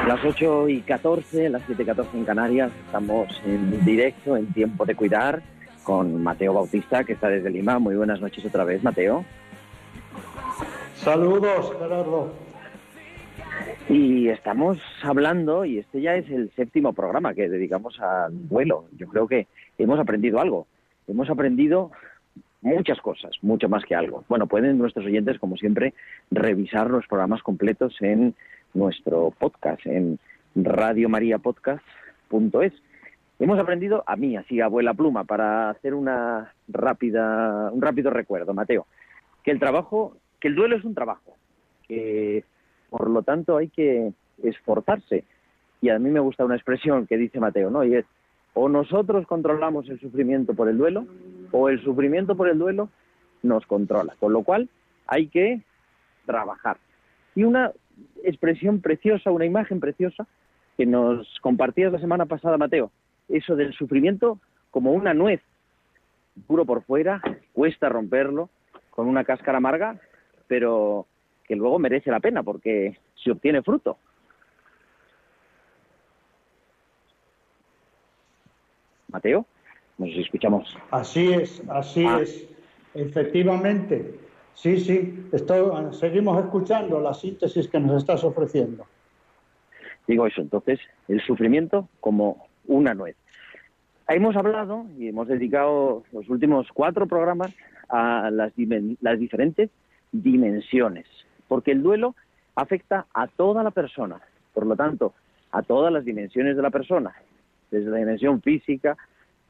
Las 0.08 0.24
8 0.24 0.68
y 0.68 0.80
14, 0.82 1.48
las 1.48 1.62
7 1.66 1.82
y 1.82 1.86
14 1.86 2.18
en 2.18 2.24
Canarias, 2.24 2.70
estamos 2.84 3.28
en 3.46 3.82
directo, 3.84 4.36
en 4.36 4.46
Tiempo 4.52 4.84
de 4.84 4.94
Cuidar, 4.94 5.42
con 5.88 6.22
Mateo 6.22 6.52
Bautista, 6.52 7.02
que 7.02 7.14
está 7.14 7.30
desde 7.30 7.48
Lima. 7.48 7.78
Muy 7.78 7.96
buenas 7.96 8.20
noches 8.20 8.44
otra 8.44 8.62
vez, 8.62 8.84
Mateo. 8.84 9.24
Saludos, 10.96 11.72
Gerardo. 11.80 12.30
Y 13.88 14.28
estamos 14.28 14.76
hablando, 15.02 15.64
y 15.64 15.78
este 15.78 16.02
ya 16.02 16.16
es 16.16 16.28
el 16.28 16.50
séptimo 16.56 16.92
programa 16.92 17.32
que 17.32 17.48
dedicamos 17.48 17.98
al 18.00 18.32
vuelo. 18.32 18.84
Yo 18.98 19.08
creo 19.08 19.26
que 19.26 19.46
hemos 19.78 19.98
aprendido 19.98 20.40
algo. 20.40 20.66
Hemos 21.06 21.30
aprendido 21.30 21.90
muchas 22.60 23.00
cosas, 23.00 23.30
mucho 23.40 23.70
más 23.70 23.86
que 23.86 23.94
algo. 23.94 24.24
Bueno, 24.28 24.46
pueden 24.46 24.76
nuestros 24.76 25.06
oyentes, 25.06 25.38
como 25.38 25.56
siempre, 25.56 25.94
revisar 26.30 26.90
los 26.90 27.06
programas 27.06 27.42
completos 27.42 27.96
en 28.00 28.34
nuestro 28.74 29.32
podcast, 29.38 29.86
en 29.86 30.18
radiomariapodcast.es. 30.54 32.74
Hemos 33.40 33.58
aprendido, 33.58 34.02
a 34.06 34.16
mí, 34.16 34.36
así, 34.36 34.60
abuela 34.60 34.94
pluma, 34.94 35.24
para 35.24 35.70
hacer 35.70 35.94
una 35.94 36.52
rápida, 36.66 37.70
un 37.72 37.80
rápido 37.80 38.10
recuerdo, 38.10 38.52
Mateo, 38.52 38.86
que 39.44 39.52
el 39.52 39.60
trabajo, 39.60 40.16
que 40.40 40.48
el 40.48 40.56
duelo 40.56 40.76
es 40.76 40.84
un 40.84 40.94
trabajo, 40.94 41.36
que 41.86 42.44
por 42.90 43.08
lo 43.08 43.22
tanto 43.22 43.56
hay 43.56 43.68
que 43.68 44.12
esforzarse. 44.42 45.24
Y 45.80 45.90
a 45.90 45.98
mí 46.00 46.10
me 46.10 46.20
gusta 46.20 46.44
una 46.44 46.56
expresión 46.56 47.06
que 47.06 47.16
dice 47.16 47.38
Mateo, 47.38 47.70
¿no? 47.70 47.84
Y 47.84 47.94
es, 47.94 48.04
o 48.54 48.68
nosotros 48.68 49.26
controlamos 49.26 49.88
el 49.88 50.00
sufrimiento 50.00 50.54
por 50.54 50.68
el 50.68 50.76
duelo, 50.76 51.06
o 51.52 51.68
el 51.68 51.80
sufrimiento 51.82 52.36
por 52.36 52.48
el 52.48 52.58
duelo 52.58 52.88
nos 53.42 53.64
controla. 53.66 54.16
Con 54.18 54.32
lo 54.32 54.42
cual 54.42 54.68
hay 55.06 55.28
que 55.28 55.62
trabajar. 56.26 56.78
Y 57.36 57.44
una 57.44 57.70
expresión 58.24 58.80
preciosa, 58.80 59.30
una 59.30 59.44
imagen 59.44 59.78
preciosa 59.78 60.26
que 60.76 60.86
nos 60.86 61.38
compartías 61.40 61.92
la 61.92 62.00
semana 62.00 62.26
pasada, 62.26 62.58
Mateo, 62.58 62.90
eso 63.28 63.56
del 63.56 63.72
sufrimiento 63.74 64.38
como 64.70 64.92
una 64.92 65.14
nuez, 65.14 65.40
puro 66.46 66.64
por 66.64 66.82
fuera, 66.82 67.20
cuesta 67.52 67.88
romperlo, 67.88 68.48
con 68.90 69.06
una 69.06 69.24
cáscara 69.24 69.58
amarga, 69.58 70.00
pero 70.46 71.06
que 71.44 71.56
luego 71.56 71.78
merece 71.78 72.10
la 72.10 72.20
pena 72.20 72.42
porque 72.42 72.98
se 73.14 73.30
obtiene 73.30 73.62
fruto. 73.62 73.96
Mateo, 79.08 79.46
nos 79.96 80.10
escuchamos. 80.10 80.76
Así 80.90 81.32
es, 81.32 81.62
así 81.68 82.04
Ah. 82.06 82.20
es. 82.20 82.46
Efectivamente. 82.94 84.18
Sí, 84.54 84.78
sí. 84.80 85.28
Esto, 85.32 85.92
seguimos 85.92 86.42
escuchando 86.44 87.00
la 87.00 87.14
síntesis 87.14 87.68
que 87.68 87.78
nos 87.78 87.96
estás 88.02 88.24
ofreciendo. 88.24 88.86
Digo 90.06 90.26
eso, 90.26 90.40
entonces, 90.40 90.80
el 91.06 91.20
sufrimiento 91.22 91.88
como 92.00 92.47
una 92.68 92.94
nuez. 92.94 93.16
Hemos 94.06 94.36
hablado 94.36 94.86
y 94.96 95.08
hemos 95.08 95.26
dedicado 95.26 96.04
los 96.12 96.28
últimos 96.28 96.68
cuatro 96.72 97.06
programas 97.06 97.52
a 97.88 98.30
las, 98.30 98.54
diferentes 98.54 99.70
dimensiones, 100.12 101.06
porque 101.48 101.72
el 101.72 101.82
duelo 101.82 102.14
afecta 102.54 103.06
a 103.12 103.26
toda 103.26 103.62
la 103.62 103.70
persona, 103.70 104.20
por 104.54 104.66
lo 104.66 104.76
tanto, 104.76 105.14
a 105.50 105.62
todas 105.62 105.92
las 105.92 106.04
dimensiones 106.04 106.56
de 106.56 106.62
la 106.62 106.70
persona, 106.70 107.14
desde 107.70 107.90
la 107.90 107.98
dimensión 107.98 108.40
física, 108.40 108.96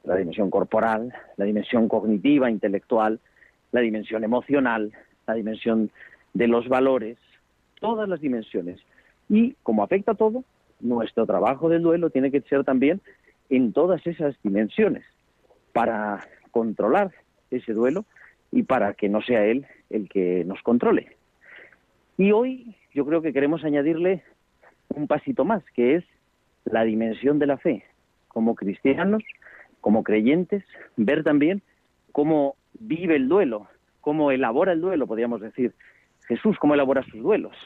la 0.05 0.17
dimensión 0.17 0.51
corporal, 0.51 1.13
la 1.37 1.45
dimensión 1.45 1.89
cognitiva, 1.89 2.51
intelectual, 2.51 3.21
la 3.73 3.81
dimensión 3.81 4.25
emocional, 4.25 4.93
la 5.27 5.35
dimensión 5.35 5.91
de 6.35 6.49
los 6.49 6.69
valores, 6.69 7.19
todas 7.81 8.09
las 8.09 8.21
dimensiones. 8.21 8.81
Y 9.29 9.55
como 9.63 9.83
afecta 9.83 10.13
a 10.13 10.17
todo, 10.17 10.45
nuestro 10.81 11.27
trabajo 11.27 11.69
del 11.69 11.83
duelo 11.83 12.11
tiene 12.11 12.31
que 12.31 12.41
ser 12.43 12.65
también 12.65 13.01
en 13.51 13.73
todas 13.73 14.07
esas 14.07 14.37
dimensiones 14.43 15.05
para 15.73 16.27
controlar 16.51 17.13
ese 17.51 17.73
duelo 17.73 18.05
y 18.53 18.63
para 18.63 18.95
que 18.95 19.09
no 19.09 19.23
sea 19.23 19.45
él 19.45 19.67
el 19.91 20.09
que 20.09 20.45
nos 20.45 20.63
controle. 20.63 21.17
Y 22.17 22.33
hoy 22.33 22.75
yo 22.95 23.07
creo 23.07 23.23
que 23.23 23.33
queremos 23.33 23.65
añadirle 23.65 24.23
un 24.89 25.07
pasito 25.07 25.45
más, 25.45 25.63
que 25.75 25.97
es 25.97 26.05
la 26.65 26.85
dimensión 26.85 27.39
de 27.39 27.47
la 27.47 27.59
fe. 27.59 27.85
Como 28.29 28.55
cristianos, 28.55 29.23
como 29.81 30.03
creyentes, 30.03 30.65
ver 30.97 31.23
también 31.23 31.63
cómo 32.13 32.57
vive 32.81 33.17
el 33.17 33.29
duelo, 33.29 33.69
cómo 34.01 34.31
elabora 34.31 34.73
el 34.73 34.81
duelo, 34.81 35.07
podríamos 35.07 35.41
decir. 35.41 35.73
Jesús, 36.27 36.59
cómo 36.59 36.75
elabora 36.75 37.03
sus 37.05 37.23
duelos. 37.23 37.57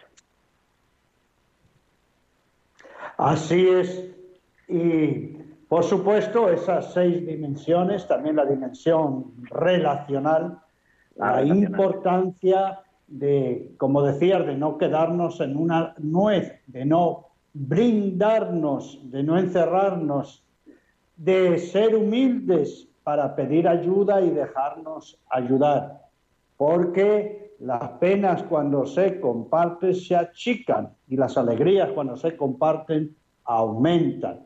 Así 3.23 3.69
es. 3.69 4.11
Y 4.67 5.37
por 5.69 5.85
supuesto, 5.85 6.50
esas 6.50 6.93
seis 6.93 7.25
dimensiones, 7.25 8.09
también 8.09 8.35
la 8.35 8.45
dimensión 8.45 9.33
relacional, 9.45 10.59
la, 11.14 11.45
importancia 11.45 12.81
de, 13.07 13.75
como 13.79 14.02
decías, 14.02 14.45
de 14.45 14.57
no 14.57 14.76
quedarnos 14.76 15.41
en 15.41 15.57
una 15.57 15.95
nuez, 15.99 16.52
de 16.67 16.85
no 16.85 17.29
brindarnos, 17.52 18.99
de 19.05 19.23
no 19.23 19.38
encerrarnos, 19.38 20.45
de 21.17 21.59
ser 21.59 21.95
humildes 21.95 22.88
para 23.05 23.37
pedir 23.37 23.69
ayuda 23.69 24.21
y 24.21 24.31
dejarnos 24.31 25.21
ayudar. 25.31 26.09
Porque 26.57 27.52
las 27.62 27.90
penas 28.00 28.42
cuando 28.42 28.85
se 28.85 29.21
comparten 29.21 29.95
se 29.95 30.16
achican 30.16 30.92
y 31.07 31.16
las 31.16 31.38
alegrías 31.38 31.92
cuando 31.92 32.16
se 32.16 32.37
comparten 32.37 33.14
aumentan. 33.45 34.40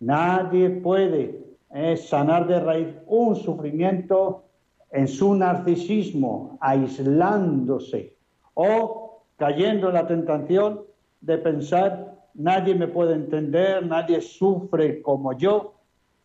Nadie 0.00 0.70
puede 0.70 1.44
eh, 1.72 1.96
sanar 1.96 2.48
de 2.48 2.58
raíz 2.58 2.88
un 3.06 3.36
sufrimiento 3.36 4.46
en 4.90 5.06
su 5.06 5.34
narcisismo, 5.34 6.58
aislándose 6.60 8.16
o 8.54 9.22
cayendo 9.36 9.88
en 9.88 9.94
la 9.94 10.06
tentación 10.06 10.82
de 11.20 11.38
pensar 11.38 12.16
nadie 12.34 12.74
me 12.74 12.88
puede 12.88 13.14
entender, 13.14 13.86
nadie 13.86 14.20
sufre 14.20 15.00
como 15.02 15.32
yo. 15.34 15.74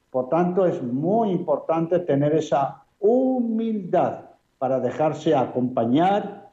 Por 0.10 0.28
tanto, 0.28 0.66
es 0.66 0.82
muy 0.82 1.30
importante 1.30 2.00
tener 2.00 2.34
esa 2.36 2.84
humildad 3.00 4.31
para 4.62 4.80
dejarse 4.80 5.34
acompañar, 5.34 6.52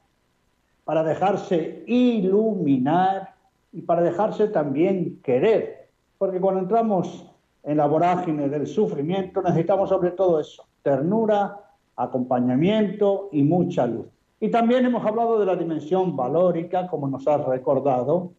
para 0.86 1.04
dejarse 1.04 1.84
iluminar 1.86 3.34
y 3.70 3.82
para 3.82 4.00
dejarse 4.00 4.48
también 4.48 5.20
querer. 5.22 5.90
Porque 6.16 6.40
cuando 6.40 6.62
entramos 6.62 7.30
en 7.62 7.76
la 7.76 7.84
vorágine 7.84 8.48
del 8.48 8.66
sufrimiento 8.66 9.42
necesitamos 9.42 9.90
sobre 9.90 10.12
todo 10.12 10.40
eso, 10.40 10.64
ternura, 10.82 11.60
acompañamiento 11.96 13.28
y 13.30 13.42
mucha 13.42 13.86
luz. 13.86 14.06
Y 14.40 14.50
también 14.50 14.86
hemos 14.86 15.04
hablado 15.04 15.38
de 15.38 15.44
la 15.44 15.54
dimensión 15.54 16.16
valórica, 16.16 16.86
como 16.86 17.08
nos 17.08 17.28
has 17.28 17.44
recordado, 17.44 18.32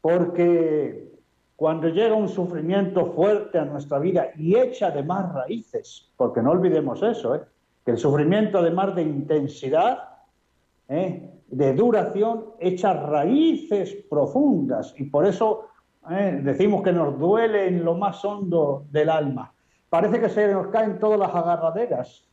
porque 0.00 1.12
cuando 1.56 1.88
llega 1.88 2.14
un 2.14 2.30
sufrimiento 2.30 3.12
fuerte 3.12 3.58
a 3.58 3.66
nuestra 3.66 3.98
vida 3.98 4.28
y 4.38 4.56
echa 4.56 4.90
de 4.90 5.02
más 5.02 5.30
raíces, 5.34 6.10
porque 6.16 6.40
no 6.40 6.52
olvidemos 6.52 7.02
eso, 7.02 7.34
¿eh? 7.34 7.42
Que 7.84 7.92
el 7.92 7.98
sufrimiento 7.98 8.58
además 8.58 8.94
de 8.94 9.02
intensidad, 9.02 9.98
¿eh? 10.88 11.30
de 11.48 11.74
duración, 11.74 12.46
echa 12.60 12.92
raíces 12.94 13.94
profundas 14.08 14.94
y 14.96 15.04
por 15.04 15.26
eso 15.26 15.66
¿eh? 16.10 16.40
decimos 16.42 16.82
que 16.82 16.92
nos 16.92 17.18
duele 17.18 17.68
en 17.68 17.84
lo 17.84 17.94
más 17.94 18.24
hondo 18.24 18.84
del 18.90 19.10
alma. 19.10 19.52
Parece 19.88 20.20
que 20.20 20.28
se 20.28 20.52
nos 20.52 20.68
caen 20.68 20.98
todas 20.98 21.18
las 21.18 21.34
agarraderas, 21.34 22.26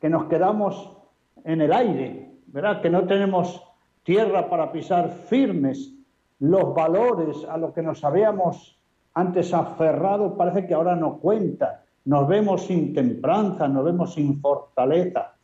que 0.00 0.10
nos 0.10 0.24
quedamos 0.24 0.96
en 1.44 1.62
el 1.62 1.72
aire, 1.72 2.30
¿verdad? 2.46 2.82
Que 2.82 2.90
no 2.90 3.06
tenemos 3.06 3.62
tierra 4.02 4.50
para 4.50 4.70
pisar 4.70 5.10
firmes. 5.10 5.94
Los 6.40 6.74
valores 6.74 7.46
a 7.48 7.56
los 7.56 7.72
que 7.72 7.82
nos 7.82 8.04
habíamos 8.04 8.78
antes 9.14 9.52
aferrado 9.52 10.36
parece 10.36 10.66
que 10.66 10.74
ahora 10.74 10.96
no 10.96 11.18
cuentan. 11.18 11.79
Nos 12.04 12.28
vemos 12.28 12.66
sin 12.66 12.94
templanza, 12.94 13.68
nos 13.68 13.84
vemos 13.84 14.14
sin 14.14 14.40
fortaleza. 14.40 15.34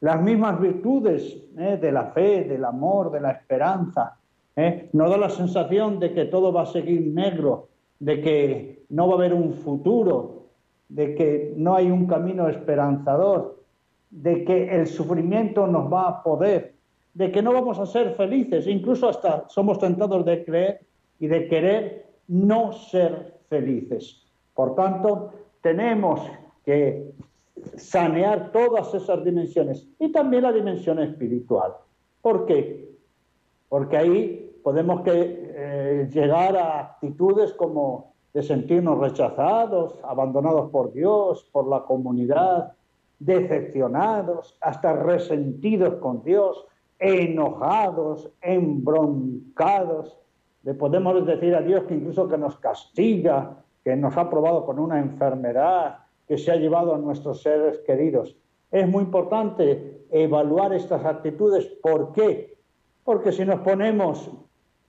Las 0.00 0.22
mismas 0.22 0.60
virtudes 0.60 1.42
¿eh? 1.56 1.78
de 1.80 1.92
la 1.92 2.06
fe, 2.06 2.44
del 2.44 2.64
amor, 2.64 3.10
de 3.10 3.20
la 3.20 3.32
esperanza, 3.32 4.18
¿eh? 4.54 4.88
nos 4.92 5.10
da 5.10 5.16
la 5.16 5.30
sensación 5.30 5.98
de 5.98 6.12
que 6.12 6.26
todo 6.26 6.52
va 6.52 6.62
a 6.62 6.66
seguir 6.66 7.06
negro, 7.06 7.68
de 7.98 8.20
que 8.20 8.84
no 8.90 9.08
va 9.08 9.14
a 9.14 9.16
haber 9.16 9.34
un 9.34 9.54
futuro, 9.54 10.44
de 10.88 11.14
que 11.14 11.54
no 11.56 11.74
hay 11.74 11.90
un 11.90 12.06
camino 12.06 12.48
esperanzador, 12.48 13.62
de 14.10 14.44
que 14.44 14.76
el 14.76 14.86
sufrimiento 14.86 15.66
nos 15.66 15.92
va 15.92 16.08
a 16.08 16.22
poder, 16.22 16.74
de 17.14 17.32
que 17.32 17.42
no 17.42 17.52
vamos 17.52 17.78
a 17.78 17.86
ser 17.86 18.14
felices, 18.14 18.66
incluso 18.66 19.08
hasta 19.08 19.48
somos 19.48 19.78
tentados 19.78 20.24
de 20.24 20.44
creer 20.44 20.80
y 21.18 21.26
de 21.26 21.48
querer 21.48 22.06
no 22.28 22.72
ser 22.72 23.38
felices. 23.48 24.22
Por 24.54 24.74
tanto, 24.74 25.32
tenemos 25.64 26.20
que 26.62 27.10
sanear 27.76 28.52
todas 28.52 28.92
esas 28.92 29.24
dimensiones 29.24 29.88
y 29.98 30.12
también 30.12 30.42
la 30.42 30.52
dimensión 30.52 30.98
espiritual. 30.98 31.72
¿Por 32.20 32.44
qué? 32.44 32.90
Porque 33.70 33.96
ahí 33.96 34.60
podemos 34.62 35.00
que, 35.00 35.12
eh, 35.56 36.10
llegar 36.12 36.54
a 36.58 36.80
actitudes 36.80 37.54
como 37.54 38.12
de 38.34 38.42
sentirnos 38.42 38.98
rechazados, 38.98 39.98
abandonados 40.04 40.70
por 40.70 40.92
Dios, 40.92 41.48
por 41.50 41.66
la 41.66 41.84
comunidad, 41.84 42.74
decepcionados, 43.18 44.58
hasta 44.60 44.92
resentidos 44.92 45.94
con 45.94 46.22
Dios, 46.22 46.66
enojados, 46.98 48.30
embroncados. 48.42 50.18
Le 50.62 50.74
podemos 50.74 51.24
decir 51.24 51.54
a 51.54 51.62
Dios 51.62 51.84
que 51.84 51.94
incluso 51.94 52.28
que 52.28 52.36
nos 52.36 52.58
castiga, 52.58 53.63
que 53.84 53.94
nos 53.96 54.16
ha 54.16 54.30
probado 54.30 54.64
con 54.64 54.78
una 54.78 54.98
enfermedad, 54.98 55.98
que 56.26 56.38
se 56.38 56.50
ha 56.50 56.56
llevado 56.56 56.94
a 56.94 56.98
nuestros 56.98 57.42
seres 57.42 57.80
queridos. 57.86 58.34
Es 58.70 58.88
muy 58.88 59.04
importante 59.04 60.06
evaluar 60.10 60.72
estas 60.72 61.04
actitudes. 61.04 61.66
¿Por 61.82 62.12
qué? 62.12 62.56
Porque 63.04 63.30
si 63.30 63.44
nos 63.44 63.60
ponemos, 63.60 64.30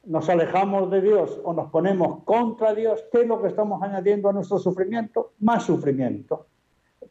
nos 0.05 0.29
alejamos 0.29 0.89
de 0.89 1.01
Dios 1.01 1.39
o 1.43 1.53
nos 1.53 1.69
ponemos 1.69 2.23
contra 2.23 2.73
Dios, 2.73 3.03
¿qué 3.11 3.21
es 3.21 3.27
lo 3.27 3.41
que 3.41 3.49
estamos 3.49 3.81
añadiendo 3.83 4.29
a 4.29 4.33
nuestro 4.33 4.57
sufrimiento? 4.59 5.33
Más 5.39 5.63
sufrimiento. 5.63 6.47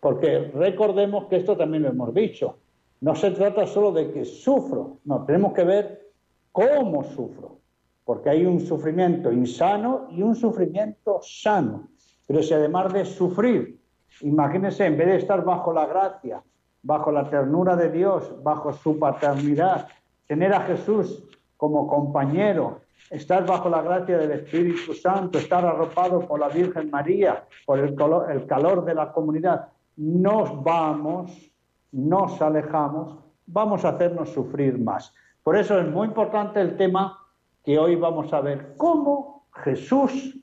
Porque 0.01 0.51
recordemos 0.55 1.27
que 1.27 1.37
esto 1.37 1.57
también 1.57 1.83
lo 1.83 1.91
hemos 1.91 2.15
dicho. 2.15 2.59
No 3.01 3.15
se 3.15 3.31
trata 3.33 3.67
solo 3.67 3.93
de 3.93 4.11
que 4.11 4.25
sufro, 4.25 4.99
no, 5.05 5.25
tenemos 5.25 5.53
que 5.53 5.65
ver 5.65 6.11
cómo 6.51 7.05
sufro. 7.05 7.59
Porque 8.05 8.31
hay 8.31 8.45
un 8.45 8.61
sufrimiento 8.61 9.33
insano 9.33 10.09
y 10.11 10.23
un 10.23 10.35
sufrimiento 10.35 11.21
sano. 11.23 11.89
Pero 12.27 12.43
si 12.43 12.55
además 12.55 12.93
de 12.93 13.05
sufrir, 13.05 13.81
imagínense, 14.21 14.87
en 14.87 14.97
vez 14.97 15.07
de 15.09 15.17
estar 15.17 15.45
bajo 15.45 15.73
la 15.73 15.87
gracia, 15.87 16.43
bajo 16.83 17.11
la 17.11 17.29
ternura 17.29 17.77
de 17.77 17.91
Dios, 17.91 18.35
bajo 18.43 18.73
su 18.73 18.99
paternidad, 18.99 19.89
tener 20.27 20.53
a 20.53 20.61
Jesús 20.61 21.25
como 21.57 21.87
compañero, 21.87 22.81
estar 23.11 23.47
bajo 23.47 23.69
la 23.69 23.83
gracia 23.83 24.19
del 24.19 24.33
Espíritu 24.33 24.93
Santo, 24.95 25.39
estar 25.39 25.65
arropado 25.65 26.21
por 26.21 26.41
la 26.41 26.49
Virgen 26.49 26.91
María, 26.91 27.45
por 27.67 27.79
el, 27.79 27.97
el 28.31 28.47
calor 28.47 28.85
de 28.85 28.95
la 28.95 29.13
comunidad, 29.13 29.69
nos 29.97 30.63
vamos, 30.63 31.53
nos 31.93 32.41
alejamos, 32.43 33.19
vamos 33.47 33.85
a 33.85 33.91
hacernos 33.91 34.31
sufrir 34.31 34.79
más. 34.79 35.15
Por 35.43 35.57
eso 35.57 35.79
es 35.79 35.89
muy 35.89 36.09
importante 36.09 36.61
el 36.61 36.77
tema 36.77 37.19
que 37.65 37.79
hoy 37.79 37.97
vamos 37.97 38.33
a 38.33 38.41
ver, 38.41 38.75
cómo 38.77 39.47
Jesús 39.55 40.39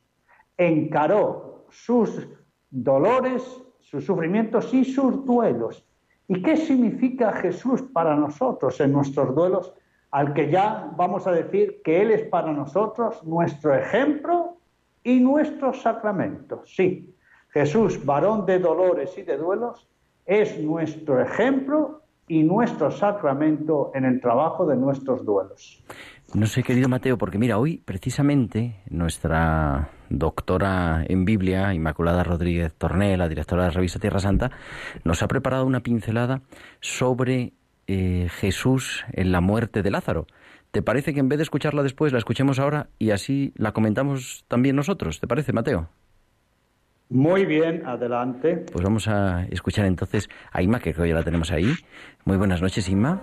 encaró 0.57 1.65
sus 1.69 2.27
dolores, 2.69 3.43
sus 3.79 4.05
sufrimientos 4.05 4.73
y 4.73 4.83
sus 4.83 5.23
duelos. 5.25 5.85
¿Y 6.27 6.41
qué 6.41 6.57
significa 6.57 7.31
Jesús 7.33 7.81
para 7.93 8.15
nosotros 8.15 8.79
en 8.79 8.93
nuestros 8.93 9.35
duelos? 9.35 9.73
Al 10.11 10.33
que 10.33 10.49
ya 10.49 10.91
vamos 10.97 11.27
a 11.27 11.31
decir 11.31 11.81
que 11.83 12.01
Él 12.01 12.11
es 12.11 12.23
para 12.23 12.51
nosotros 12.51 13.23
nuestro 13.23 13.75
ejemplo 13.75 14.57
y 15.03 15.19
nuestro 15.19 15.73
sacramento. 15.73 16.63
Sí, 16.65 17.15
Jesús, 17.49 18.03
varón 18.05 18.45
de 18.45 18.59
dolores 18.59 19.17
y 19.17 19.23
de 19.23 19.37
duelos, 19.37 19.87
es 20.25 20.57
nuestro 20.59 21.21
ejemplo 21.21 22.00
y 22.31 22.43
nuestro 22.43 22.89
sacramento 22.91 23.91
en 23.93 24.05
el 24.05 24.21
trabajo 24.21 24.65
de 24.65 24.77
nuestros 24.77 25.25
duelos. 25.25 25.83
No 26.33 26.45
sé, 26.45 26.63
querido 26.63 26.87
Mateo, 26.87 27.17
porque 27.17 27.37
mira, 27.37 27.57
hoy 27.57 27.81
precisamente 27.83 28.77
nuestra 28.89 29.89
doctora 30.09 31.03
en 31.09 31.25
Biblia, 31.25 31.73
Inmaculada 31.73 32.23
Rodríguez 32.23 32.73
Tornel, 32.73 33.19
la 33.19 33.27
directora 33.27 33.63
de 33.63 33.67
la 33.67 33.73
revista 33.73 33.99
Tierra 33.99 34.21
Santa, 34.21 34.49
nos 35.03 35.21
ha 35.23 35.27
preparado 35.27 35.65
una 35.65 35.81
pincelada 35.81 36.39
sobre 36.79 37.51
eh, 37.87 38.29
Jesús 38.39 39.03
en 39.11 39.33
la 39.33 39.41
muerte 39.41 39.81
de 39.81 39.91
Lázaro. 39.91 40.25
¿Te 40.71 40.81
parece 40.81 41.13
que 41.13 41.19
en 41.19 41.27
vez 41.27 41.37
de 41.37 41.43
escucharla 41.43 41.83
después, 41.83 42.13
la 42.13 42.19
escuchemos 42.19 42.59
ahora 42.59 42.87
y 42.97 43.11
así 43.11 43.51
la 43.57 43.73
comentamos 43.73 44.45
también 44.47 44.77
nosotros? 44.77 45.19
¿Te 45.19 45.27
parece, 45.27 45.51
Mateo? 45.51 45.89
Muy 47.11 47.45
bien, 47.45 47.85
adelante. 47.85 48.63
Pues 48.71 48.85
vamos 48.85 49.05
a 49.09 49.45
escuchar 49.51 49.85
entonces 49.85 50.29
a 50.49 50.61
Inma, 50.61 50.79
que 50.79 50.93
creo 50.93 51.05
ya 51.05 51.15
la 51.15 51.23
tenemos 51.23 51.51
ahí. 51.51 51.75
Muy 52.23 52.37
buenas 52.37 52.61
noches, 52.61 52.87
Inma. 52.87 53.21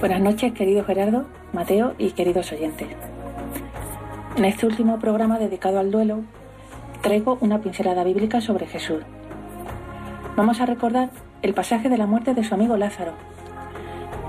Buenas 0.00 0.20
noches, 0.20 0.52
querido 0.52 0.84
Gerardo, 0.84 1.24
Mateo 1.54 1.94
y 1.96 2.10
queridos 2.10 2.52
oyentes. 2.52 2.88
En 4.36 4.44
este 4.44 4.66
último 4.66 4.98
programa 4.98 5.38
dedicado 5.38 5.78
al 5.78 5.90
duelo, 5.90 6.22
traigo 7.06 7.38
una 7.40 7.60
pincelada 7.60 8.02
bíblica 8.02 8.40
sobre 8.40 8.66
Jesús. 8.66 8.98
Vamos 10.34 10.60
a 10.60 10.66
recordar 10.66 11.10
el 11.40 11.54
pasaje 11.54 11.88
de 11.88 11.96
la 11.96 12.08
muerte 12.08 12.34
de 12.34 12.42
su 12.42 12.52
amigo 12.52 12.76
Lázaro, 12.76 13.12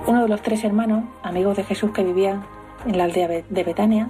uno 0.05 0.21
de 0.21 0.29
los 0.29 0.43
tres 0.43 0.63
hermanos, 0.63 1.05
amigos 1.23 1.57
de 1.57 1.63
Jesús 1.63 1.89
que 1.89 2.03
vivían 2.03 2.45
en 2.85 2.99
la 2.99 3.05
aldea 3.05 3.29
de 3.29 3.63
Betania 3.63 4.09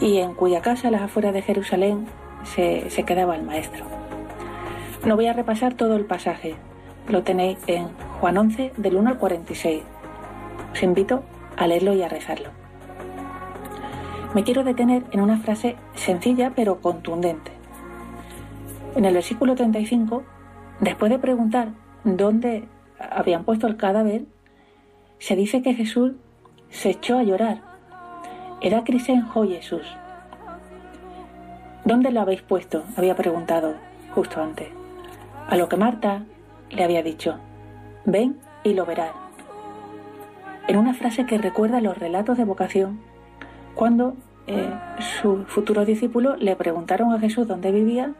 y 0.00 0.20
en 0.20 0.32
cuya 0.32 0.62
casa, 0.62 0.88
a 0.88 0.90
las 0.90 1.02
afueras 1.02 1.34
de 1.34 1.42
Jerusalén, 1.42 2.06
se, 2.44 2.88
se 2.88 3.02
quedaba 3.02 3.36
el 3.36 3.42
maestro. 3.42 3.84
No 5.04 5.16
voy 5.16 5.26
a 5.26 5.34
repasar 5.34 5.74
todo 5.74 5.96
el 5.96 6.06
pasaje, 6.06 6.54
lo 7.08 7.24
tenéis 7.24 7.58
en 7.66 7.88
Juan 8.20 8.38
11, 8.38 8.72
del 8.78 8.96
1 8.96 9.10
al 9.10 9.18
46. 9.18 9.82
Os 10.72 10.82
invito 10.82 11.24
a 11.58 11.66
leerlo 11.66 11.92
y 11.92 12.02
a 12.02 12.08
rezarlo. 12.08 12.59
Me 14.34 14.44
quiero 14.44 14.62
detener 14.62 15.02
en 15.10 15.20
una 15.20 15.38
frase 15.38 15.76
sencilla 15.94 16.52
pero 16.54 16.80
contundente. 16.80 17.50
En 18.94 19.04
el 19.04 19.14
versículo 19.14 19.56
35, 19.56 20.22
después 20.80 21.10
de 21.10 21.18
preguntar 21.18 21.70
dónde 22.04 22.68
habían 22.98 23.44
puesto 23.44 23.66
el 23.66 23.76
cadáver, 23.76 24.26
se 25.18 25.34
dice 25.34 25.62
que 25.62 25.74
Jesús 25.74 26.12
se 26.68 26.90
echó 26.90 27.18
a 27.18 27.24
llorar. 27.24 27.62
Era 28.60 28.84
Crisenjo 28.84 29.46
Jesús. 29.48 29.86
¿Dónde 31.84 32.12
lo 32.12 32.20
habéis 32.20 32.42
puesto? 32.42 32.84
había 32.96 33.16
preguntado 33.16 33.74
justo 34.14 34.40
antes. 34.40 34.68
A 35.48 35.56
lo 35.56 35.68
que 35.68 35.76
Marta 35.76 36.22
le 36.70 36.84
había 36.84 37.02
dicho, 37.02 37.38
ven 38.04 38.38
y 38.62 38.74
lo 38.74 38.86
verás. 38.86 39.10
En 40.68 40.76
una 40.76 40.94
frase 40.94 41.26
que 41.26 41.38
recuerda 41.38 41.80
los 41.80 41.98
relatos 41.98 42.38
de 42.38 42.44
vocación, 42.44 43.00
cuando 43.80 44.12
eh, 44.46 44.70
su 45.22 45.46
futuro 45.46 45.86
discípulo 45.86 46.36
le 46.36 46.54
preguntaron 46.54 47.14
a 47.14 47.18
Jesús 47.18 47.48
dónde 47.48 47.72
vivía 47.72 48.12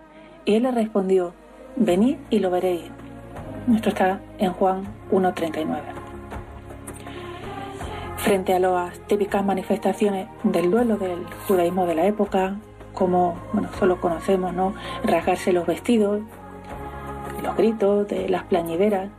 y 0.47 0.55
él 0.55 0.63
le 0.63 0.71
respondió, 0.71 1.35
venid 1.77 2.17
y 2.31 2.39
lo 2.39 2.51
veréis. 2.51 2.85
Esto 3.75 3.91
está 3.91 4.23
en 4.39 4.55
Juan 4.55 4.85
1.39. 5.13 5.81
Frente 8.17 8.55
a 8.55 8.59
las 8.59 8.99
típicas 9.01 9.45
manifestaciones 9.45 10.29
del 10.45 10.71
duelo 10.71 10.97
del 10.97 11.27
judaísmo 11.47 11.85
de 11.85 11.95
la 11.95 12.07
época, 12.07 12.57
como 12.95 13.37
bueno, 13.53 13.69
solo 13.79 14.01
conocemos, 14.01 14.55
¿no? 14.55 14.73
rasgarse 15.05 15.53
los 15.53 15.67
vestidos, 15.67 16.23
los 17.43 17.55
gritos 17.55 18.09
de 18.09 18.31
las 18.31 18.45
plañideras, 18.45 19.11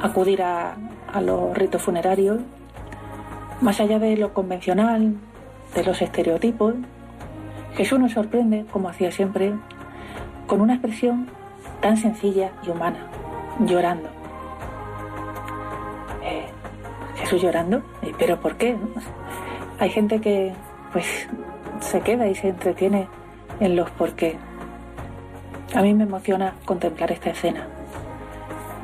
acudir 0.00 0.40
a 0.40 0.76
los 1.20 1.52
ritos 1.58 1.82
funerarios, 1.82 2.38
más 3.60 3.80
allá 3.80 3.98
de 3.98 4.16
lo 4.16 4.32
convencional, 4.32 5.16
de 5.74 5.84
los 5.84 6.00
estereotipos, 6.02 6.74
Jesús 7.76 7.98
nos 7.98 8.12
sorprende, 8.12 8.64
como 8.70 8.88
hacía 8.88 9.10
siempre, 9.10 9.54
con 10.46 10.60
una 10.60 10.74
expresión 10.74 11.28
tan 11.80 11.96
sencilla 11.96 12.52
y 12.64 12.70
humana, 12.70 13.06
llorando. 13.60 14.08
Jesús 17.24 17.40
llorando, 17.40 17.78
Eh, 18.02 18.12
pero 18.18 18.38
¿por 18.38 18.56
qué? 18.56 18.76
Hay 19.78 19.88
gente 19.88 20.20
que 20.20 20.52
pues 20.92 21.26
se 21.80 22.00
queda 22.00 22.28
y 22.28 22.34
se 22.34 22.48
entretiene 22.48 23.08
en 23.60 23.76
los 23.76 23.90
por 23.92 24.12
qué. 24.12 24.36
A 25.74 25.80
mí 25.80 25.94
me 25.94 26.04
emociona 26.04 26.54
contemplar 26.66 27.10
esta 27.12 27.30
escena, 27.30 27.66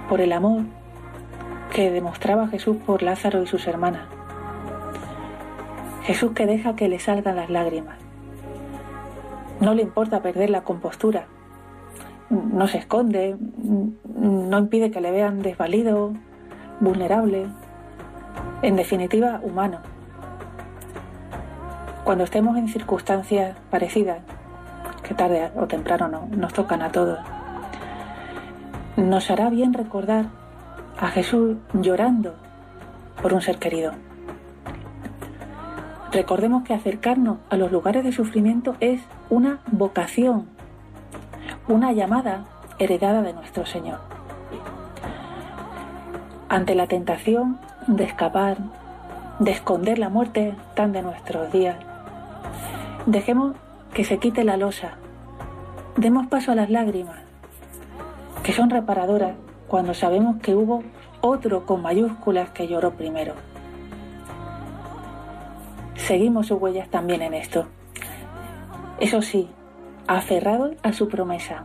por 0.09 0.22
el 0.22 0.33
amor 0.33 0.62
que 1.72 1.90
demostraba 1.90 2.48
Jesús 2.48 2.79
por 2.87 3.03
Lázaro 3.03 3.42
y 3.42 3.46
sus 3.46 3.66
hermanas. 3.66 4.19
Jesús 6.11 6.33
que 6.33 6.44
deja 6.44 6.75
que 6.75 6.88
le 6.88 6.99
salgan 6.99 7.37
las 7.37 7.51
lágrimas. 7.51 7.96
No 9.61 9.75
le 9.75 9.83
importa 9.83 10.23
perder 10.23 10.51
la 10.51 10.62
compostura. 10.62 11.27
No 12.29 12.66
se 12.66 12.79
esconde, 12.79 13.37
no 14.16 14.59
impide 14.59 14.90
que 14.90 15.01
le 15.01 15.12
vean 15.12 15.40
desvalido, 15.40 16.12
vulnerable, 16.81 17.46
en 18.61 18.75
definitiva 18.75 19.38
humano. 19.44 19.79
Cuando 22.03 22.25
estemos 22.25 22.57
en 22.57 22.66
circunstancias 22.66 23.57
parecidas, 23.70 24.18
que 25.05 25.14
tarde 25.14 25.53
o 25.55 25.68
temprano 25.68 26.09
no, 26.09 26.27
nos 26.37 26.53
tocan 26.53 26.83
a 26.83 26.90
todos, 26.90 27.20
nos 28.96 29.31
hará 29.31 29.49
bien 29.49 29.75
recordar 29.75 30.25
a 30.99 31.07
Jesús 31.07 31.57
llorando 31.73 32.35
por 33.23 33.33
un 33.33 33.42
ser 33.42 33.59
querido. 33.59 33.92
Recordemos 36.12 36.64
que 36.64 36.75
acercarnos 36.75 37.38
a 37.51 37.57
los 37.57 37.70
lugares 37.70 38.03
de 38.03 38.11
sufrimiento 38.11 38.75
es 38.81 39.01
una 39.29 39.61
vocación, 39.70 40.49
una 41.68 41.92
llamada 41.92 42.46
heredada 42.81 43.23
de 43.23 43.33
nuestro 43.33 43.64
Señor. 43.64 44.01
Ante 46.49 46.75
la 46.75 46.88
tentación 46.88 47.61
de 47.87 48.03
escapar, 48.03 48.59
de 49.38 49.53
esconder 49.53 50.01
la 50.01 50.09
muerte 50.09 50.57
tan 50.75 50.90
de 50.90 51.03
nuestros 51.03 51.53
días, 51.53 51.77
dejemos 53.07 53.55
que 53.94 54.03
se 54.03 54.18
quite 54.18 54.42
la 54.42 54.57
losa, 54.57 54.94
demos 55.96 56.27
paso 56.27 56.51
a 56.51 56.57
las 56.57 56.70
lágrimas, 56.70 57.20
que 58.42 58.53
son 58.53 58.68
reparadoras 58.68 59.37
cuando 59.68 59.94
sabemos 59.94 60.38
que 60.42 60.57
hubo 60.57 60.83
otro 61.20 61.66
con 61.66 61.83
mayúsculas 61.83 62.51
que 62.51 62.66
lloró 62.66 62.94
primero. 62.94 63.49
Seguimos 66.06 66.48
sus 66.48 66.60
huellas 66.60 66.88
también 66.88 67.22
en 67.22 67.34
esto. 67.34 67.66
Eso 68.98 69.22
sí, 69.22 69.48
aferrado 70.06 70.72
a 70.82 70.92
su 70.92 71.08
promesa. 71.08 71.64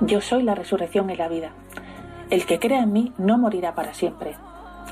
Yo 0.00 0.20
soy 0.20 0.42
la 0.42 0.54
resurrección 0.54 1.10
y 1.10 1.16
la 1.16 1.28
vida. 1.28 1.52
El 2.28 2.46
que 2.46 2.58
crea 2.58 2.82
en 2.82 2.92
mí 2.92 3.12
no 3.18 3.38
morirá 3.38 3.74
para 3.74 3.94
siempre, 3.94 4.36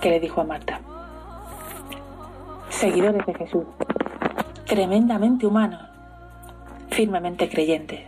que 0.01 0.11
le 0.11 0.21
dijo 0.21 0.41
a 0.41 0.45
Marta. 0.45 0.81
Seguidores 2.71 3.25
de 3.27 3.35
Jesús, 3.35 3.65
tremendamente 4.67 5.47
humanos, 5.47 5.83
firmemente 6.91 7.49
creyentes. 7.49 8.01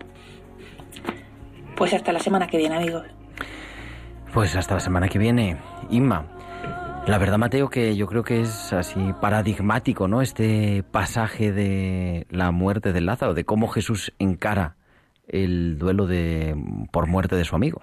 Pues 1.76 1.94
hasta 1.94 2.12
la 2.12 2.20
semana 2.20 2.46
que 2.46 2.58
viene, 2.58 2.76
amigos. 2.76 3.06
Pues 4.32 4.54
hasta 4.54 4.74
la 4.74 4.80
semana 4.80 5.08
que 5.08 5.18
viene. 5.18 5.56
Inma, 5.90 6.24
la 7.06 7.18
verdad, 7.18 7.38
Mateo, 7.38 7.68
que 7.68 7.96
yo 7.96 8.06
creo 8.06 8.22
que 8.22 8.40
es 8.42 8.72
así 8.72 9.00
paradigmático, 9.20 10.06
¿no? 10.08 10.22
Este 10.22 10.82
pasaje 10.82 11.52
de 11.52 12.26
la 12.30 12.50
muerte 12.50 12.92
de 12.92 13.00
Lázaro, 13.00 13.34
de 13.34 13.44
cómo 13.44 13.68
Jesús 13.68 14.12
encara 14.18 14.76
el 15.26 15.78
duelo 15.78 16.06
de 16.06 16.56
por 16.92 17.06
muerte 17.06 17.36
de 17.36 17.44
su 17.44 17.56
amigo. 17.56 17.82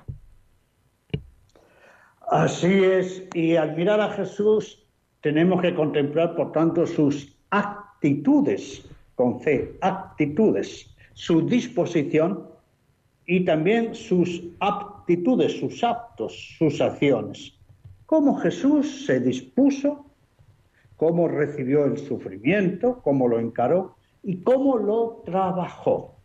Así 2.29 2.83
es, 2.83 3.23
y 3.33 3.55
al 3.55 3.75
mirar 3.75 4.01
a 4.01 4.11
Jesús 4.11 4.85
tenemos 5.21 5.61
que 5.61 5.73
contemplar, 5.73 6.35
por 6.35 6.51
tanto, 6.51 6.85
sus 6.85 7.35
actitudes, 7.49 8.87
con 9.15 9.39
C, 9.39 9.77
actitudes, 9.81 10.95
su 11.13 11.41
disposición 11.41 12.47
y 13.25 13.43
también 13.43 13.95
sus 13.95 14.43
aptitudes, 14.59 15.59
sus 15.59 15.83
actos, 15.83 16.55
sus 16.57 16.79
acciones. 16.79 17.56
Cómo 18.07 18.37
Jesús 18.37 19.05
se 19.05 19.19
dispuso, 19.19 20.05
cómo 20.95 21.27
recibió 21.27 21.83
el 21.83 21.97
sufrimiento, 21.97 23.01
cómo 23.03 23.27
lo 23.27 23.37
encaró 23.37 23.97
y 24.23 24.43
cómo 24.43 24.77
lo 24.77 25.23
trabajó. 25.25 26.15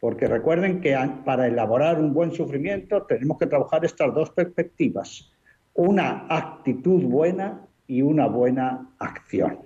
Porque 0.00 0.26
recuerden 0.26 0.80
que 0.80 0.98
para 1.24 1.46
elaborar 1.46 2.00
un 2.00 2.12
buen 2.12 2.32
sufrimiento 2.32 3.04
tenemos 3.04 3.38
que 3.38 3.46
trabajar 3.46 3.84
estas 3.84 4.12
dos 4.12 4.30
perspectivas, 4.30 5.30
una 5.74 6.26
actitud 6.28 7.04
buena 7.04 7.64
y 7.86 8.02
una 8.02 8.26
buena 8.26 8.90
acción. 8.98 9.60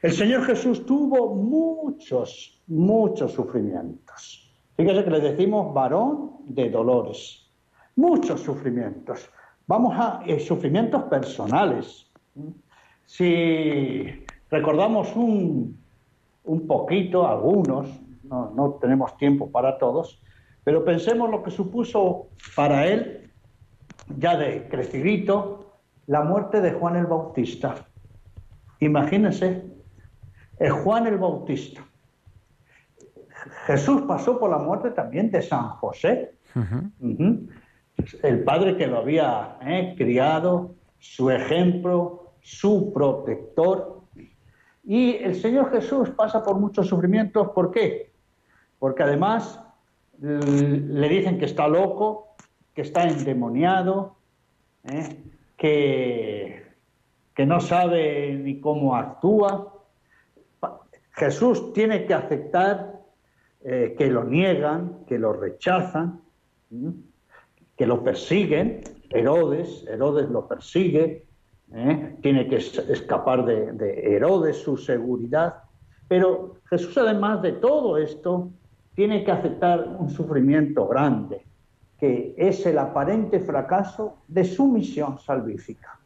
El 0.00 0.12
Señor 0.12 0.46
Jesús 0.46 0.86
tuvo 0.86 1.34
muchos, 1.34 2.62
muchos 2.68 3.32
sufrimientos. 3.32 4.50
Fíjese 4.78 5.04
que 5.04 5.10
le 5.10 5.20
decimos 5.20 5.74
varón 5.74 6.38
de 6.46 6.70
dolores, 6.70 7.52
muchos 7.96 8.40
sufrimientos. 8.40 9.28
Vamos 9.72 9.94
a 9.98 10.20
eh, 10.26 10.38
sufrimientos 10.38 11.04
personales. 11.04 12.12
Si 13.06 14.22
recordamos 14.50 15.16
un, 15.16 15.78
un 16.44 16.66
poquito, 16.66 17.26
algunos, 17.26 17.88
no, 18.22 18.52
no 18.54 18.72
tenemos 18.72 19.16
tiempo 19.16 19.50
para 19.50 19.78
todos, 19.78 20.20
pero 20.62 20.84
pensemos 20.84 21.30
lo 21.30 21.42
que 21.42 21.50
supuso 21.50 22.26
para 22.54 22.86
él, 22.86 23.30
ya 24.18 24.36
de 24.36 24.68
crecidito, 24.68 25.72
la 26.06 26.20
muerte 26.20 26.60
de 26.60 26.72
Juan 26.72 26.96
el 26.96 27.06
Bautista. 27.06 27.74
Imagínense, 28.80 29.64
es 30.58 30.70
Juan 30.70 31.06
el 31.06 31.16
Bautista. 31.16 31.80
Jesús 33.64 34.02
pasó 34.02 34.38
por 34.38 34.50
la 34.50 34.58
muerte 34.58 34.90
también 34.90 35.30
de 35.30 35.40
San 35.40 35.70
José. 35.70 36.34
El 38.22 38.44
padre 38.44 38.76
que 38.76 38.86
lo 38.86 38.98
había 38.98 39.58
eh, 39.62 39.94
criado, 39.96 40.74
su 40.98 41.30
ejemplo, 41.30 42.32
su 42.40 42.92
protector. 42.92 44.02
Y 44.84 45.16
el 45.16 45.34
Señor 45.34 45.70
Jesús 45.70 46.10
pasa 46.10 46.42
por 46.42 46.58
muchos 46.58 46.88
sufrimientos. 46.88 47.48
¿Por 47.54 47.70
qué? 47.70 48.12
Porque 48.78 49.02
además 49.02 49.60
l- 50.20 50.40
le 51.00 51.08
dicen 51.08 51.38
que 51.38 51.44
está 51.44 51.68
loco, 51.68 52.36
que 52.74 52.82
está 52.82 53.04
endemoniado, 53.04 54.16
¿eh? 54.84 55.16
que, 55.56 56.66
que 57.34 57.46
no 57.46 57.60
sabe 57.60 58.34
ni 58.34 58.60
cómo 58.60 58.96
actúa. 58.96 59.72
Jesús 61.12 61.72
tiene 61.72 62.06
que 62.06 62.14
aceptar 62.14 63.00
eh, 63.60 63.94
que 63.96 64.08
lo 64.08 64.24
niegan, 64.24 65.04
que 65.06 65.18
lo 65.18 65.32
rechazan. 65.32 66.20
Que 67.76 67.86
lo 67.86 68.02
persiguen. 68.02 68.80
Herodes, 69.10 69.84
Herodes 69.88 70.30
lo 70.30 70.48
persigue, 70.48 71.26
¿eh? 71.74 72.16
tiene 72.22 72.48
que 72.48 72.56
es- 72.56 72.78
escapar 72.88 73.44
de, 73.44 73.72
de 73.72 74.14
Herodes, 74.16 74.56
su 74.58 74.76
seguridad. 74.76 75.62
Pero 76.08 76.56
Jesús, 76.70 76.96
además 76.98 77.42
de 77.42 77.52
todo 77.52 77.96
esto, 77.98 78.50
tiene 78.94 79.24
que 79.24 79.32
aceptar 79.32 79.96
un 79.98 80.10
sufrimiento 80.10 80.86
grande, 80.86 81.44
que 81.98 82.34
es 82.36 82.64
el 82.66 82.78
aparente 82.78 83.40
fracaso 83.40 84.18
de 84.28 84.44
su 84.44 84.66
misión 84.68 85.18
salvífica. 85.18 85.98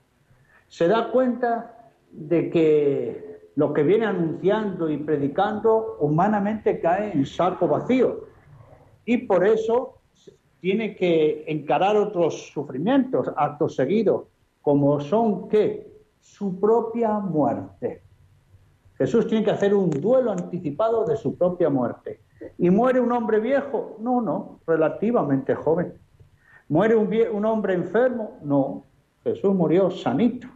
Se 0.68 0.88
da 0.88 1.10
cuenta 1.10 1.90
de 2.12 2.50
que 2.50 3.50
lo 3.56 3.72
que 3.72 3.82
viene 3.82 4.06
anunciando 4.06 4.90
y 4.90 4.98
predicando 4.98 5.96
humanamente 6.00 6.80
cae 6.80 7.12
en 7.12 7.24
saco 7.24 7.66
vacío. 7.66 8.24
Y 9.04 9.18
por 9.18 9.46
eso 9.46 9.98
tiene 10.66 10.96
que 10.96 11.44
encarar 11.46 11.96
otros 11.96 12.50
sufrimientos, 12.52 13.30
actos 13.36 13.76
seguidos, 13.76 14.24
como 14.60 14.98
son 14.98 15.48
que 15.48 15.86
su 16.18 16.58
propia 16.58 17.20
muerte. 17.20 18.02
Jesús 18.98 19.28
tiene 19.28 19.44
que 19.44 19.52
hacer 19.52 19.72
un 19.72 19.90
duelo 19.90 20.32
anticipado 20.32 21.04
de 21.04 21.16
su 21.16 21.38
propia 21.38 21.70
muerte. 21.70 22.18
¿Y 22.58 22.68
muere 22.68 22.98
un 22.98 23.12
hombre 23.12 23.38
viejo? 23.38 23.96
No, 24.00 24.20
no, 24.20 24.58
relativamente 24.66 25.54
joven. 25.54 25.94
¿Muere 26.68 26.96
un, 26.96 27.14
un 27.32 27.44
hombre 27.44 27.74
enfermo? 27.74 28.36
No, 28.42 28.82
Jesús 29.22 29.54
murió 29.54 29.88
sanito. 29.88 30.48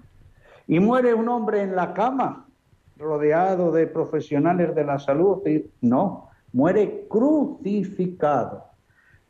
¿Y 0.66 0.81
muere 0.81 1.14
un 1.14 1.29
hombre 1.29 1.62
en 1.62 1.77
la 1.77 1.94
cama, 1.94 2.49
rodeado 2.96 3.70
de 3.70 3.87
profesionales 3.87 4.75
de 4.75 4.85
la 4.85 4.99
salud? 4.99 5.38
No, 5.81 6.31
muere 6.53 7.07
crucificado. 7.09 8.69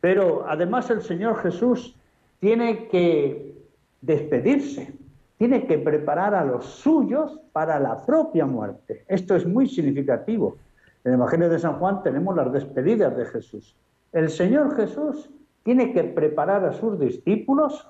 Pero 0.01 0.45
además 0.49 0.91
el 0.91 1.03
Señor 1.03 1.37
Jesús 1.43 1.97
tiene 2.39 2.89
que 2.89 3.55
despedirse, 4.01 4.95
tiene 5.37 5.67
que 5.67 5.79
preparar 5.79 6.35
a 6.35 6.45
los 6.45 6.65
suyos 6.65 7.39
para 7.53 7.79
la 7.79 8.05
propia 8.05 8.47
muerte. 8.47 9.05
Esto 9.09 9.37
es 9.37 9.47
muy 9.47 9.69
significativo. 9.69 10.57
En 11.05 11.13
el 11.13 11.19
Evangelio 11.19 11.49
de 11.49 11.59
San 11.59 11.79
Juan 11.79 12.03
tenemos 12.03 12.35
las 12.37 12.53
despedidas 12.53 13.17
de 13.17 13.27
Jesús. 13.27 13.77
El 14.13 14.29
Señor 14.29 14.75
Jesús 14.77 15.31
tiene 15.63 15.93
que 15.93 16.05
preparar 16.05 16.65
a 16.65 16.73
sus 16.73 16.99
discípulos 16.99 17.87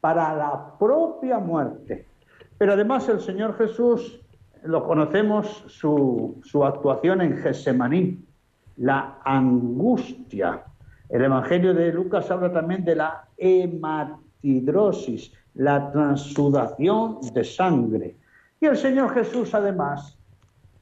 para 0.00 0.34
la 0.34 0.78
propia 0.78 1.38
muerte. 1.38 2.06
Pero 2.58 2.72
además 2.72 3.08
el 3.08 3.20
Señor 3.20 3.56
Jesús, 3.56 4.20
lo 4.62 4.84
conocemos 4.84 5.64
su, 5.68 6.40
su 6.42 6.64
actuación 6.64 7.20
en 7.20 7.36
Getsemaní, 7.36 8.24
la 8.76 9.18
angustia. 9.24 10.64
El 11.08 11.22
Evangelio 11.22 11.74
de 11.74 11.92
Lucas 11.92 12.30
habla 12.30 12.52
también 12.52 12.84
de 12.84 12.96
la 12.96 13.28
hematidrosis, 13.36 15.32
la 15.54 15.92
transudación 15.92 17.18
de 17.32 17.44
sangre. 17.44 18.16
Y 18.60 18.66
el 18.66 18.76
Señor 18.76 19.12
Jesús 19.12 19.54
además 19.54 20.18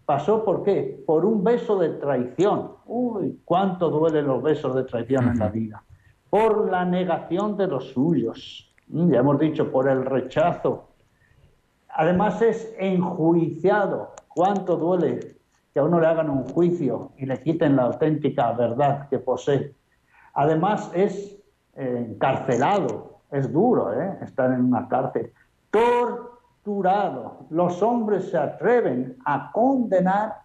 pasó 0.06 0.44
por 0.44 0.62
qué? 0.62 1.02
Por 1.06 1.24
un 1.24 1.42
beso 1.42 1.78
de 1.78 1.90
traición. 1.90 2.72
Uy, 2.86 3.40
cuánto 3.44 3.90
duelen 3.90 4.26
los 4.26 4.42
besos 4.42 4.74
de 4.74 4.84
traición 4.84 5.28
en 5.28 5.38
la 5.38 5.48
vida. 5.48 5.82
Por 6.30 6.70
la 6.70 6.84
negación 6.84 7.56
de 7.56 7.66
los 7.66 7.88
suyos. 7.90 8.72
Mm, 8.88 9.10
Ya 9.10 9.20
hemos 9.20 9.38
dicho, 9.38 9.70
por 9.70 9.88
el 9.88 10.04
rechazo. 10.04 10.88
Además 11.88 12.40
es 12.40 12.72
enjuiciado. 12.78 14.12
¿Cuánto 14.28 14.76
duele 14.76 15.36
que 15.74 15.80
a 15.80 15.84
uno 15.84 16.00
le 16.00 16.06
hagan 16.06 16.30
un 16.30 16.44
juicio 16.44 17.12
y 17.18 17.26
le 17.26 17.42
quiten 17.42 17.76
la 17.76 17.82
auténtica 17.82 18.52
verdad 18.52 19.08
que 19.08 19.18
posee? 19.18 19.74
Además 20.34 20.90
es 20.94 21.38
eh, 21.74 22.06
encarcelado. 22.08 23.20
Es 23.30 23.50
duro 23.50 23.92
¿eh? 23.92 24.18
estar 24.22 24.52
en 24.52 24.64
una 24.64 24.88
cárcel. 24.88 25.32
Torturado. 25.70 27.46
Los 27.50 27.82
hombres 27.82 28.30
se 28.30 28.36
atreven 28.36 29.16
a 29.24 29.50
condenar 29.52 30.42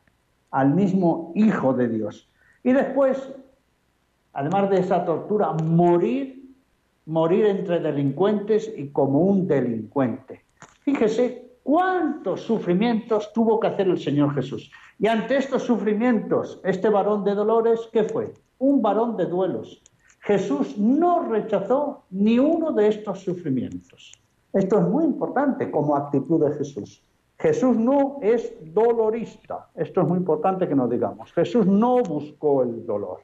al 0.52 0.73
mismo 0.73 1.32
Hijo 1.36 1.73
de 1.73 1.89
Dios. 1.89 2.30
Y 2.63 2.73
después, 2.73 3.34
además 4.34 4.69
de 4.69 4.80
esa 4.80 5.04
tortura, 5.06 5.52
morir, 5.54 6.56
morir 7.06 7.45
entre 7.45 7.80
delincuentes 7.80 8.71
y 8.76 8.89
como 8.89 9.19
un 9.19 9.47
delincuente. 9.47 10.45
Fíjese 10.82 11.58
cuántos 11.63 12.41
sufrimientos 12.41 13.34
tuvo 13.34 13.60
que 13.60 13.67
hacer 13.67 13.88
el 13.88 14.00
Señor 14.00 14.34
Jesús. 14.34 14.71
Y 15.00 15.08
ante 15.08 15.38
estos 15.38 15.63
sufrimientos, 15.63 16.62
este 16.63 16.89
varón 16.89 17.23
de 17.26 17.36
dolores, 17.36 17.89
¿qué 17.91 18.04
fue? 18.04 18.34
Un 18.59 18.81
varón 18.81 19.17
de 19.17 19.25
duelos. 19.25 19.81
Jesús 20.21 20.77
no 20.77 21.23
rechazó 21.23 22.03
ni 22.09 22.39
uno 22.39 22.71
de 22.71 22.87
estos 22.87 23.19
sufrimientos. 23.19 24.13
Esto 24.53 24.79
es 24.79 24.87
muy 24.87 25.05
importante 25.05 25.69
como 25.71 25.95
actitud 25.95 26.43
de 26.43 26.55
Jesús. 26.55 27.03
Jesús 27.39 27.77
no 27.77 28.17
es 28.21 28.53
dolorista. 28.73 29.69
Esto 29.75 30.01
es 30.01 30.07
muy 30.07 30.17
importante 30.17 30.67
que 30.67 30.75
nos 30.75 30.89
digamos. 30.89 31.31
Jesús 31.33 31.67
no 31.67 32.01
buscó 32.01 32.63
el 32.63 32.85
dolor. 32.85 33.19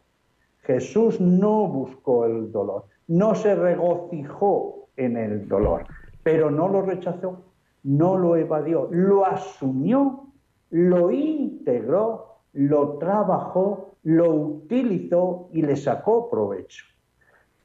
Jesús 0.61 1.19
no 1.19 1.67
buscó 1.67 2.25
el 2.25 2.51
dolor. 2.51 2.85
No 3.07 3.35
se 3.35 3.55
regocijó 3.55 4.87
en 4.95 5.17
el 5.17 5.47
dolor. 5.47 5.85
Pero 6.21 6.51
no 6.51 6.67
lo 6.69 6.83
rechazó, 6.83 7.41
no 7.83 8.17
lo 8.17 8.35
evadió. 8.35 8.87
Lo 8.91 9.25
asumió, 9.25 10.27
lo 10.69 11.11
integró, 11.11 12.37
lo 12.53 12.97
trabajó, 12.97 13.92
lo 14.03 14.33
utilizó 14.33 15.49
y 15.53 15.61
le 15.61 15.75
sacó 15.75 16.29
provecho. 16.29 16.85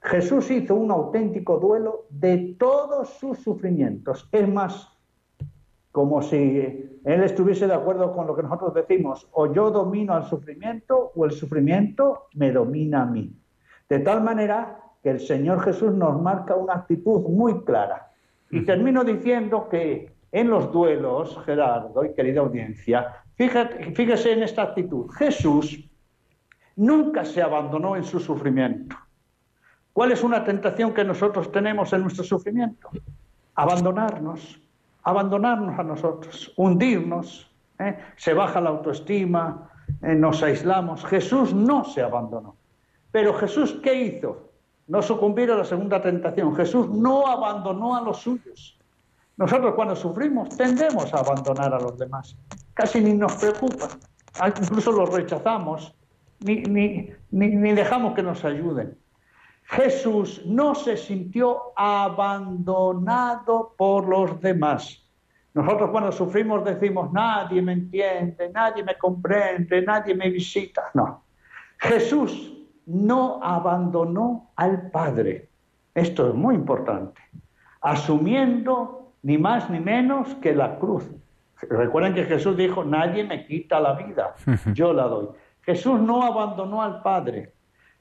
Jesús 0.00 0.50
hizo 0.50 0.74
un 0.74 0.90
auténtico 0.90 1.58
duelo 1.58 2.06
de 2.08 2.56
todos 2.58 3.10
sus 3.18 3.38
sufrimientos. 3.38 4.28
Es 4.30 4.48
más, 4.48 4.88
como 5.90 6.22
si 6.22 6.98
él 7.04 7.22
estuviese 7.22 7.66
de 7.66 7.74
acuerdo 7.74 8.12
con 8.14 8.26
lo 8.26 8.36
que 8.36 8.42
nosotros 8.42 8.74
decimos, 8.74 9.28
o 9.32 9.52
yo 9.52 9.70
domino 9.70 10.14
al 10.14 10.24
sufrimiento 10.24 11.12
o 11.14 11.24
el 11.24 11.32
sufrimiento 11.32 12.28
me 12.34 12.52
domina 12.52 13.02
a 13.02 13.06
mí. 13.06 13.32
De 13.88 13.98
tal 14.00 14.22
manera 14.22 14.80
que 15.02 15.10
el 15.10 15.20
Señor 15.20 15.60
Jesús 15.62 15.92
nos 15.94 16.20
marca 16.20 16.54
una 16.54 16.74
actitud 16.74 17.22
muy 17.22 17.64
clara. 17.64 18.12
Y 18.50 18.64
termino 18.64 19.04
diciendo 19.04 19.68
que 19.68 20.12
en 20.30 20.50
los 20.50 20.72
duelos, 20.72 21.38
Gerardo 21.44 22.04
y 22.04 22.12
querida 22.14 22.40
audiencia, 22.40 23.22
fíjate, 23.34 23.92
fíjese 23.94 24.32
en 24.32 24.42
esta 24.42 24.62
actitud. 24.62 25.10
Jesús 25.10 25.87
nunca 26.78 27.24
se 27.24 27.42
abandonó 27.42 27.96
en 27.96 28.04
su 28.04 28.18
sufrimiento. 28.18 28.96
¿Cuál 29.92 30.12
es 30.12 30.22
una 30.22 30.44
tentación 30.44 30.94
que 30.94 31.04
nosotros 31.04 31.50
tenemos 31.50 31.92
en 31.92 32.02
nuestro 32.02 32.24
sufrimiento? 32.24 32.88
Abandonarnos, 33.56 34.60
abandonarnos 35.02 35.78
a 35.78 35.82
nosotros, 35.82 36.52
hundirnos, 36.56 37.50
¿eh? 37.80 37.98
se 38.16 38.32
baja 38.32 38.60
la 38.60 38.70
autoestima, 38.70 39.70
eh, 40.02 40.14
nos 40.14 40.42
aislamos. 40.42 41.04
Jesús 41.04 41.52
no 41.52 41.84
se 41.84 42.00
abandonó. 42.00 42.56
Pero 43.10 43.34
Jesús, 43.34 43.80
¿qué 43.82 43.94
hizo? 43.94 44.52
No 44.86 45.02
sucumbir 45.02 45.50
a 45.50 45.56
la 45.56 45.64
segunda 45.64 46.00
tentación. 46.00 46.54
Jesús 46.54 46.88
no 46.88 47.26
abandonó 47.26 47.96
a 47.96 48.02
los 48.02 48.18
suyos. 48.18 48.78
Nosotros 49.36 49.74
cuando 49.74 49.96
sufrimos 49.96 50.50
tendemos 50.56 51.12
a 51.12 51.18
abandonar 51.18 51.74
a 51.74 51.80
los 51.80 51.98
demás. 51.98 52.36
Casi 52.74 53.00
ni 53.00 53.14
nos 53.14 53.34
preocupa. 53.34 53.88
Ah, 54.38 54.48
Incluso 54.48 54.92
los 54.92 55.12
rechazamos. 55.12 55.94
Ni, 56.40 56.62
ni, 56.62 57.10
ni, 57.30 57.48
ni 57.48 57.72
dejamos 57.72 58.14
que 58.14 58.22
nos 58.22 58.44
ayuden. 58.44 58.96
Jesús 59.64 60.42
no 60.46 60.74
se 60.74 60.96
sintió 60.96 61.72
abandonado 61.76 63.74
por 63.76 64.08
los 64.08 64.40
demás. 64.40 65.04
Nosotros 65.52 65.90
cuando 65.90 66.12
sufrimos 66.12 66.64
decimos, 66.64 67.12
nadie 67.12 67.60
me 67.60 67.72
entiende, 67.72 68.50
nadie 68.50 68.82
me 68.82 68.96
comprende, 68.96 69.82
nadie 69.82 70.14
me 70.14 70.30
visita. 70.30 70.90
No, 70.94 71.24
Jesús 71.78 72.54
no 72.86 73.40
abandonó 73.42 74.52
al 74.56 74.90
Padre. 74.90 75.50
Esto 75.94 76.28
es 76.28 76.34
muy 76.34 76.54
importante. 76.54 77.20
Asumiendo 77.80 79.12
ni 79.22 79.36
más 79.36 79.68
ni 79.68 79.80
menos 79.80 80.34
que 80.36 80.54
la 80.54 80.78
cruz. 80.78 81.04
Recuerden 81.68 82.14
que 82.14 82.24
Jesús 82.24 82.56
dijo, 82.56 82.84
nadie 82.84 83.24
me 83.24 83.44
quita 83.44 83.80
la 83.80 83.94
vida, 83.94 84.34
yo 84.74 84.92
la 84.92 85.04
doy. 85.04 85.28
Jesús 85.68 86.00
no 86.00 86.22
abandonó 86.22 86.82
al 86.82 87.02
Padre. 87.02 87.52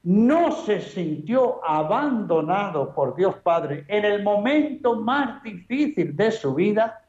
No 0.02 0.52
se 0.52 0.80
sintió 0.80 1.62
abandonado 1.62 2.94
por 2.94 3.14
Dios 3.14 3.34
Padre 3.42 3.84
en 3.88 4.06
el 4.06 4.22
momento 4.22 4.96
más 4.96 5.42
difícil 5.42 6.16
de 6.16 6.30
su 6.30 6.54
vida. 6.54 7.04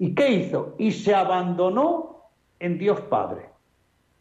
¿Y 0.00 0.12
qué 0.12 0.32
hizo? 0.32 0.74
Y 0.78 0.90
se 0.90 1.14
abandonó 1.14 2.24
en 2.58 2.76
Dios 2.76 3.00
Padre. 3.02 3.50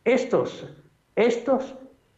Estos, 0.04 0.72
estos 1.16 1.76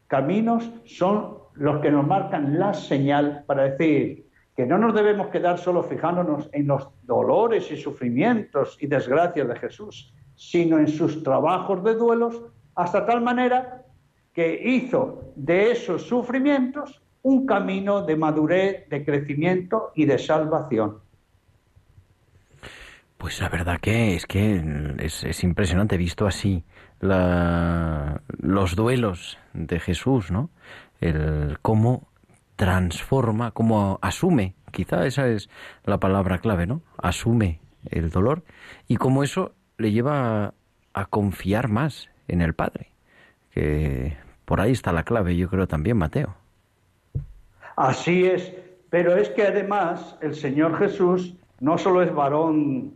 caminos 0.08 0.70
son 0.84 1.38
los 1.54 1.80
que 1.80 1.92
nos 1.92 2.06
marcan 2.06 2.60
la 2.60 2.74
señal 2.74 3.46
para 3.48 3.70
decir 3.70 4.28
que 4.54 4.66
no 4.66 4.78
nos 4.78 4.94
debemos 4.94 5.28
quedar 5.28 5.58
solo 5.58 5.82
fijándonos 5.82 6.50
en 6.52 6.68
los 6.68 6.90
dolores 7.04 7.72
y 7.72 7.78
sufrimientos 7.78 8.78
y 8.82 8.88
desgracias 8.88 9.48
de 9.48 9.56
Jesús, 9.56 10.14
sino 10.36 10.78
en 10.78 10.90
sus 10.90 11.24
trabajos 11.24 11.82
de 11.86 11.96
duelos, 11.96 12.52
hasta 12.76 13.06
tal 13.06 13.22
manera 13.22 13.84
que 14.34 14.62
hizo 14.64 15.34
de 15.36 15.72
esos 15.72 16.08
sufrimientos 16.08 17.02
un 17.24 17.46
camino 17.46 18.02
de 18.02 18.16
madurez, 18.16 18.90
de 18.90 19.06
crecimiento 19.06 19.92
y 19.96 20.06
de 20.06 20.18
salvación. 20.18 21.00
Pues 23.18 23.40
la 23.40 23.50
verdad 23.50 23.80
que 23.80 24.16
es 24.16 24.26
que 24.26 24.64
es, 24.98 25.24
es 25.24 25.44
impresionante 25.44 25.96
visto 25.96 26.26
así 26.26 26.64
la, 27.00 28.22
los 28.40 28.76
duelos 28.76 29.38
de 29.54 29.80
Jesús, 29.80 30.32
¿no? 30.32 30.50
El 31.00 31.60
cómo 31.62 32.08
transforma, 32.56 33.52
cómo 33.52 34.00
asume, 34.02 34.56
quizá 34.72 35.06
esa 35.06 35.28
es 35.28 35.50
la 35.84 36.00
palabra 36.00 36.40
clave, 36.40 36.66
¿no? 36.66 36.82
Asume 36.98 37.60
el 37.90 38.10
dolor 38.10 38.44
y 38.88 38.98
cómo 38.98 39.24
eso 39.24 39.54
le 39.78 39.92
lleva 39.92 40.54
a 40.94 41.06
confiar 41.06 41.70
más 41.70 42.11
en 42.32 42.42
el 42.42 42.54
Padre. 42.54 42.88
Que 43.52 44.18
por 44.46 44.62
ahí 44.62 44.72
está 44.72 44.92
la 44.92 45.04
clave, 45.04 45.36
yo 45.36 45.50
creo 45.50 45.68
también, 45.68 45.98
Mateo. 45.98 46.34
Así 47.76 48.26
es, 48.26 48.54
pero 48.90 49.16
es 49.16 49.30
que 49.30 49.44
además 49.44 50.18
el 50.22 50.36
Señor 50.36 50.78
Jesús 50.78 51.36
no 51.60 51.78
solo 51.78 52.02
es 52.02 52.14
varón 52.14 52.94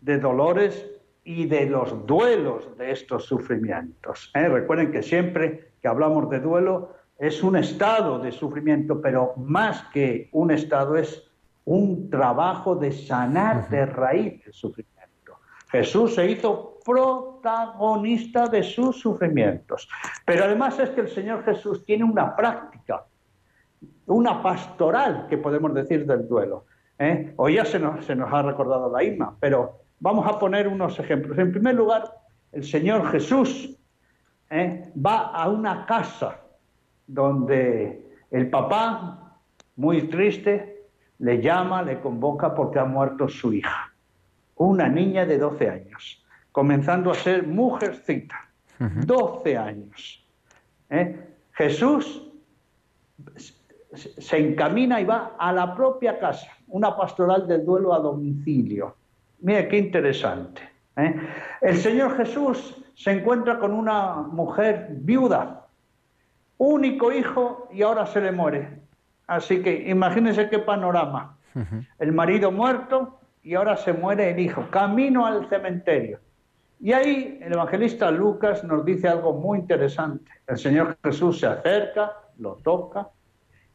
de 0.00 0.18
dolores 0.18 0.90
y 1.24 1.46
de 1.46 1.66
los 1.66 2.06
duelos 2.06 2.76
de 2.76 2.90
estos 2.90 3.24
sufrimientos. 3.24 4.30
¿eh? 4.34 4.48
Recuerden 4.48 4.92
que 4.92 5.02
siempre 5.02 5.72
que 5.80 5.88
hablamos 5.88 6.28
de 6.30 6.40
duelo 6.40 6.94
es 7.18 7.42
un 7.42 7.56
estado 7.56 8.18
de 8.18 8.32
sufrimiento, 8.32 9.00
pero 9.00 9.34
más 9.36 9.84
que 9.92 10.28
un 10.32 10.50
estado 10.50 10.96
es 10.96 11.30
un 11.64 12.10
trabajo 12.10 12.76
de 12.76 12.92
sanar 12.92 13.68
de 13.70 13.86
raíz 13.86 14.46
el 14.46 14.52
sufrimiento. 14.52 14.93
Jesús 15.74 16.14
se 16.14 16.30
hizo 16.30 16.78
protagonista 16.84 18.46
de 18.46 18.62
sus 18.62 19.00
sufrimientos. 19.00 19.88
Pero 20.24 20.44
además 20.44 20.78
es 20.78 20.90
que 20.90 21.00
el 21.00 21.08
Señor 21.08 21.44
Jesús 21.44 21.84
tiene 21.84 22.04
una 22.04 22.36
práctica, 22.36 23.04
una 24.06 24.40
pastoral, 24.40 25.26
que 25.28 25.36
podemos 25.36 25.74
decir, 25.74 26.06
del 26.06 26.28
duelo. 26.28 26.66
¿eh? 27.00 27.34
Hoy 27.38 27.54
ya 27.54 27.64
se 27.64 27.80
nos, 27.80 28.08
ha 28.08 28.42
recordado 28.42 28.88
la 28.88 29.02
Isma, 29.02 29.36
pero 29.40 29.80
vamos 29.98 30.24
a 30.28 30.38
poner 30.38 30.68
unos 30.68 30.96
ejemplos. 31.00 31.36
En 31.38 31.50
primer 31.50 31.74
lugar, 31.74 32.04
el 32.52 32.62
Señor 32.62 33.10
Jesús 33.10 33.76
¿eh? 34.50 34.92
va 35.04 35.30
a 35.30 35.48
una 35.48 35.86
casa 35.86 36.40
donde 37.04 38.14
el 38.30 38.48
papá, 38.48 39.40
muy 39.74 40.02
triste, 40.06 40.86
le 41.18 41.42
llama, 41.42 41.82
le 41.82 42.00
convoca 42.00 42.54
porque 42.54 42.78
ha 42.78 42.84
muerto 42.84 43.26
su 43.26 43.52
hija, 43.52 43.83
una 44.56 44.88
niña 44.88 45.26
de 45.26 45.38
12 45.38 45.68
años, 45.68 46.24
comenzando 46.52 47.10
a 47.10 47.14
ser 47.14 47.46
mujercita, 47.46 48.48
12 48.78 49.56
años. 49.56 50.24
¿eh? 50.90 51.16
Jesús 51.52 52.22
se 53.96 54.36
encamina 54.36 55.00
y 55.00 55.04
va 55.04 55.36
a 55.38 55.52
la 55.52 55.74
propia 55.74 56.18
casa, 56.18 56.48
una 56.68 56.96
pastoral 56.96 57.46
del 57.46 57.64
duelo 57.64 57.94
a 57.94 57.98
domicilio. 57.98 58.96
Mira 59.40 59.68
qué 59.68 59.78
interesante. 59.78 60.62
¿eh? 60.96 61.14
El 61.60 61.76
Señor 61.76 62.16
Jesús 62.16 62.82
se 62.94 63.12
encuentra 63.12 63.58
con 63.58 63.72
una 63.72 64.14
mujer 64.14 64.88
viuda, 64.90 65.66
único 66.58 67.12
hijo 67.12 67.68
y 67.72 67.82
ahora 67.82 68.06
se 68.06 68.20
le 68.20 68.32
muere. 68.32 68.80
Así 69.26 69.62
que 69.62 69.88
imagínense 69.88 70.48
qué 70.48 70.58
panorama. 70.58 71.36
El 72.00 72.12
marido 72.12 72.50
muerto 72.50 73.20
y 73.44 73.54
ahora 73.54 73.76
se 73.76 73.92
muere 73.92 74.30
el 74.30 74.38
hijo, 74.40 74.66
camino 74.70 75.26
al 75.26 75.48
cementerio. 75.48 76.18
Y 76.80 76.92
ahí 76.92 77.38
el 77.42 77.52
evangelista 77.52 78.10
Lucas 78.10 78.64
nos 78.64 78.84
dice 78.84 79.06
algo 79.06 79.34
muy 79.34 79.58
interesante. 79.58 80.30
El 80.46 80.56
Señor 80.56 80.96
Jesús 81.04 81.40
se 81.40 81.46
acerca, 81.46 82.12
lo 82.38 82.56
toca 82.56 83.08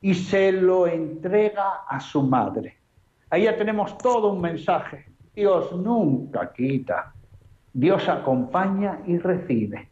y 0.01 0.15
se 0.15 0.51
lo 0.51 0.87
entrega 0.87 1.85
a 1.87 1.99
su 1.99 2.23
madre. 2.23 2.77
Ahí 3.29 3.43
ya 3.43 3.55
tenemos 3.55 3.97
todo 3.99 4.33
un 4.33 4.41
mensaje. 4.41 5.05
Dios 5.35 5.71
nunca 5.75 6.51
quita. 6.51 7.13
Dios 7.71 8.09
acompaña 8.09 8.99
y 9.05 9.19
recibe. 9.19 9.89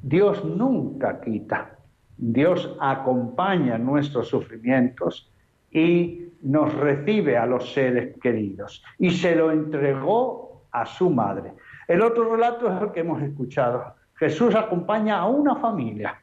Dios 0.00 0.44
nunca 0.44 1.20
quita. 1.20 1.78
Dios 2.16 2.74
acompaña 2.80 3.76
nuestros 3.76 4.28
sufrimientos 4.28 5.30
y 5.70 6.23
nos 6.44 6.72
recibe 6.74 7.36
a 7.36 7.46
los 7.46 7.72
seres 7.72 8.16
queridos. 8.20 8.84
Y 8.98 9.10
se 9.10 9.34
lo 9.34 9.50
entregó 9.50 10.66
a 10.70 10.86
su 10.86 11.10
madre. 11.10 11.54
El 11.88 12.02
otro 12.02 12.34
relato 12.34 12.72
es 12.72 12.82
el 12.82 12.92
que 12.92 13.00
hemos 13.00 13.22
escuchado. 13.22 13.94
Jesús 14.14 14.54
acompaña 14.54 15.18
a 15.18 15.26
una 15.26 15.56
familia. 15.56 16.20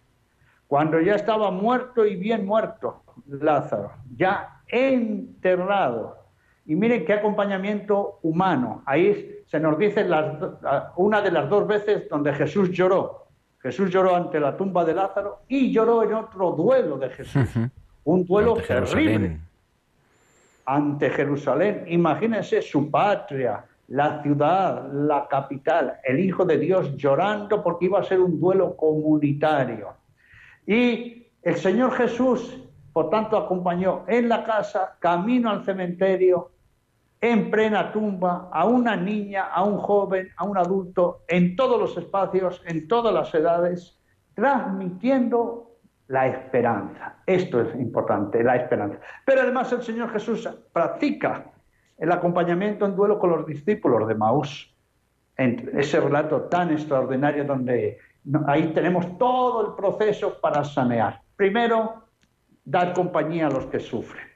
Cuando 0.68 1.02
ya 1.02 1.16
estaba 1.16 1.52
muerto 1.52 2.06
y 2.06 2.16
bien 2.16 2.46
muerto 2.46 3.04
Lázaro, 3.28 3.92
ya 4.16 4.62
enterrado. 4.68 6.18
Y 6.66 6.76
miren 6.76 7.04
qué 7.06 7.14
acompañamiento 7.14 8.20
humano. 8.22 8.84
Ahí 8.86 9.44
se 9.48 9.60
nos 9.60 9.78
dice 9.78 10.06
las, 10.06 10.38
una 10.96 11.22
de 11.22 11.32
las 11.32 11.50
dos 11.50 11.68
veces 11.68 12.08
donde 12.10 12.34
Jesús 12.34 12.70
lloró. 12.72 13.28
Jesús 13.60 13.92
lloró 13.92 14.16
ante 14.16 14.40
la 14.40 14.56
tumba 14.56 14.86
de 14.86 14.94
Lázaro 14.94 15.42
y 15.48 15.72
lloró 15.72 16.04
en 16.04 16.14
otro 16.14 16.52
duelo 16.52 16.98
de 16.98 17.10
Jesús. 17.10 17.50
Un 18.04 18.26
duelo 18.26 18.54
terrible. 18.56 19.40
Ante 20.66 21.10
Jerusalén. 21.10 21.86
Imagínense 21.88 22.62
su 22.62 22.90
patria, 22.90 23.66
la 23.88 24.22
ciudad, 24.22 24.92
la 24.94 25.28
capital, 25.28 26.00
el 26.04 26.20
Hijo 26.20 26.46
de 26.46 26.58
Dios 26.58 26.96
llorando 26.96 27.62
porque 27.62 27.86
iba 27.86 28.00
a 28.00 28.04
ser 28.04 28.20
un 28.20 28.40
duelo 28.40 28.76
comunitario. 28.76 29.90
Y 30.66 31.28
el 31.42 31.56
Señor 31.56 31.92
Jesús, 31.94 32.58
por 32.94 33.10
tanto, 33.10 33.38
acompañó 33.38 34.06
en 34.08 34.30
la 34.30 34.44
casa, 34.44 34.96
camino 35.00 35.50
al 35.50 35.66
cementerio, 35.66 36.52
en 37.20 37.52
plena 37.52 37.92
tumba, 37.92 38.50
a 38.52 38.66
una 38.66 38.96
niña, 38.96 39.46
a 39.46 39.64
un 39.64 39.78
joven, 39.78 40.30
a 40.38 40.44
un 40.46 40.58
adulto, 40.58 41.24
en 41.28 41.56
todos 41.56 41.80
los 41.80 41.98
espacios, 41.98 42.62
en 42.66 42.88
todas 42.88 43.14
las 43.14 43.34
edades, 43.34 44.00
transmitiendo 44.34 45.71
la 46.12 46.28
esperanza. 46.28 47.16
Esto 47.26 47.62
es 47.62 47.74
importante, 47.76 48.44
la 48.44 48.58
esperanza. 48.58 49.00
Pero 49.26 49.42
además 49.42 49.72
el 49.72 49.82
Señor 49.82 50.12
Jesús 50.12 50.48
practica 50.74 51.46
el 51.98 52.12
acompañamiento 52.12 52.86
en 52.86 52.96
duelo 52.98 53.18
con 53.18 53.30
los 53.30 53.46
discípulos 53.46 54.08
de 54.08 54.16
Maús. 54.16 54.76
En 55.38 55.72
ese 55.74 56.02
relato 56.02 56.42
tan 56.42 56.72
extraordinario 56.72 57.46
donde 57.46 57.98
ahí 58.46 58.74
tenemos 58.74 59.18
todo 59.18 59.70
el 59.70 59.76
proceso 59.76 60.40
para 60.42 60.66
sanear. 60.66 61.22
Primero, 61.38 62.04
dar 62.66 62.94
compañía 62.94 63.48
a 63.48 63.50
los 63.50 63.68
que 63.68 63.80
sufren. 63.80 64.28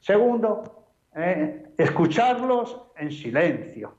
Segundo, 0.00 0.88
eh, 1.14 1.72
escucharlos 1.78 2.82
en 2.96 3.12
silencio. 3.12 3.94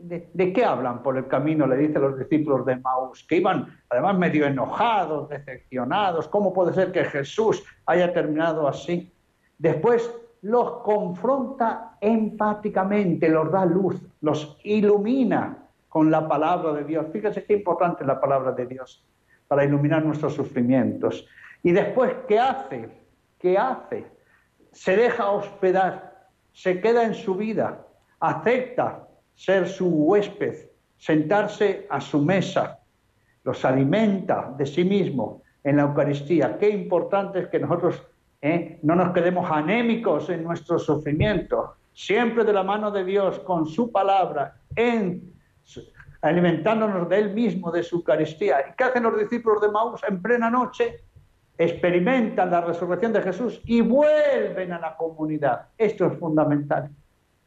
De, 0.00 0.52
qué 0.52 0.64
hablan 0.64 1.02
por 1.02 1.16
el 1.16 1.26
camino? 1.26 1.66
Le 1.66 1.76
dicen 1.76 2.02
los 2.02 2.18
discípulos 2.18 2.64
de 2.66 2.76
Maús, 2.76 3.24
que 3.28 3.36
iban 3.36 3.66
además 3.88 4.18
medio 4.18 4.46
enojados, 4.46 5.28
decepcionados. 5.28 6.28
¿Cómo 6.28 6.52
puede 6.52 6.72
ser 6.72 6.92
que 6.92 7.04
Jesús 7.04 7.64
haya 7.86 8.12
terminado 8.12 8.68
así? 8.68 9.12
Después 9.58 10.10
los 10.42 10.82
confronta 10.82 11.96
empáticamente, 12.00 13.28
los 13.28 13.50
da 13.50 13.64
luz, 13.66 14.00
los 14.20 14.58
ilumina 14.62 15.66
con 15.88 16.10
la 16.10 16.28
palabra 16.28 16.72
de 16.74 16.84
Dios. 16.84 17.06
Fíjese 17.12 17.44
qué 17.44 17.54
importante 17.54 18.04
la 18.04 18.20
palabra 18.20 18.52
de 18.52 18.66
Dios 18.66 19.04
para 19.48 19.64
iluminar 19.64 20.04
nuestros 20.04 20.34
sufrimientos. 20.34 21.26
Y 21.62 21.72
después, 21.72 22.12
¿qué 22.28 22.38
hace? 22.38 22.88
¿Qué 23.38 23.58
hace? 23.58 24.06
Se 24.70 24.96
deja 24.96 25.30
hospedar, 25.30 26.28
se 26.52 26.80
queda 26.80 27.04
en 27.04 27.14
su 27.14 27.34
vida, 27.34 27.84
acepta 28.20 29.07
ser 29.38 29.68
su 29.68 29.86
huésped, 29.86 30.68
sentarse 30.96 31.86
a 31.88 32.00
su 32.00 32.20
mesa, 32.20 32.80
los 33.44 33.64
alimenta 33.64 34.52
de 34.58 34.66
sí 34.66 34.82
mismo 34.84 35.42
en 35.62 35.76
la 35.76 35.82
Eucaristía. 35.82 36.58
Qué 36.58 36.68
importante 36.68 37.38
es 37.38 37.46
que 37.46 37.60
nosotros 37.60 38.02
¿eh? 38.42 38.80
no 38.82 38.96
nos 38.96 39.12
quedemos 39.12 39.48
anémicos 39.48 40.28
en 40.28 40.42
nuestro 40.42 40.76
sufrimiento, 40.80 41.76
siempre 41.94 42.42
de 42.42 42.52
la 42.52 42.64
mano 42.64 42.90
de 42.90 43.04
Dios, 43.04 43.38
con 43.38 43.64
su 43.66 43.92
palabra, 43.92 44.56
en, 44.74 45.32
alimentándonos 46.20 47.08
de 47.08 47.18
Él 47.18 47.32
mismo, 47.32 47.70
de 47.70 47.84
su 47.84 47.98
Eucaristía. 47.98 48.56
¿Y 48.68 48.76
qué 48.76 48.84
hacen 48.84 49.04
los 49.04 49.16
discípulos 49.16 49.62
de 49.62 49.68
Maús 49.70 50.00
en 50.08 50.20
plena 50.20 50.50
noche? 50.50 51.04
Experimentan 51.56 52.50
la 52.50 52.62
resurrección 52.62 53.12
de 53.12 53.22
Jesús 53.22 53.62
y 53.66 53.82
vuelven 53.82 54.72
a 54.72 54.80
la 54.80 54.96
comunidad. 54.96 55.68
Esto 55.78 56.06
es 56.06 56.18
fundamental. 56.18 56.90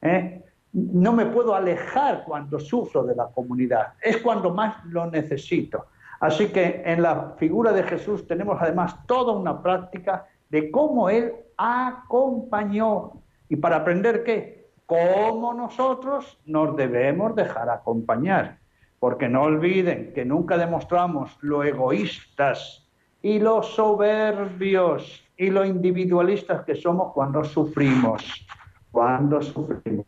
¿eh? 0.02 0.42
No 0.74 1.12
me 1.12 1.26
puedo 1.26 1.54
alejar 1.54 2.24
cuando 2.26 2.60
sufro 2.60 3.04
de 3.04 3.16
la 3.16 3.28
comunidad. 3.28 3.94
Es 4.02 4.18
cuando 4.18 4.54
más 4.54 4.84
lo 4.86 5.10
necesito. 5.10 5.88
Así 6.22 6.48
que 6.50 6.84
en 6.86 7.02
la 7.02 7.34
figura 7.38 7.74
de 7.74 7.84
Jesús 7.84 8.28
tenemos 8.28 8.62
además 8.62 8.96
toda 9.08 9.34
una 9.34 9.62
práctica 9.62 10.28
de 10.50 10.70
cómo 10.70 11.10
Él 11.10 11.34
acompañó. 11.58 13.14
¿Y 13.50 13.56
para 13.56 13.78
aprender 13.78 14.24
qué? 14.24 14.70
Cómo 14.86 15.54
nosotros 15.54 16.40
nos 16.46 16.76
debemos 16.76 17.36
dejar 17.36 17.70
acompañar. 17.70 18.60
Porque 19.00 19.28
no 19.28 19.44
olviden 19.44 20.14
que 20.14 20.24
nunca 20.24 20.58
demostramos 20.58 21.38
lo 21.42 21.64
egoístas 21.64 22.88
y 23.22 23.40
lo 23.40 23.64
soberbios 23.64 25.24
y 25.38 25.50
lo 25.50 25.66
individualistas 25.66 26.64
que 26.66 26.76
somos 26.76 27.14
cuando 27.14 27.44
sufrimos. 27.44 28.46
Cuando 28.92 29.42
sufrimos. 29.42 30.06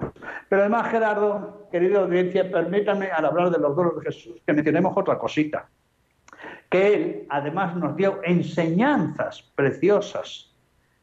Pero 0.50 0.62
además, 0.62 0.90
Gerardo, 0.90 1.68
querida 1.72 2.02
audiencia, 2.02 2.52
permítanme 2.52 3.12
al 3.12 3.26
hablar 3.26 3.50
de 3.50 3.60
los 3.60 3.76
dolores 3.76 4.00
de 4.00 4.12
Jesús 4.12 4.42
que 4.46 4.54
mencionemos 4.54 4.94
otra 4.96 5.18
cosita 5.18 5.68
que 6.74 6.94
Él 6.96 7.28
además 7.30 7.76
nos 7.76 7.96
dio 7.96 8.20
enseñanzas 8.24 9.44
preciosas, 9.54 10.52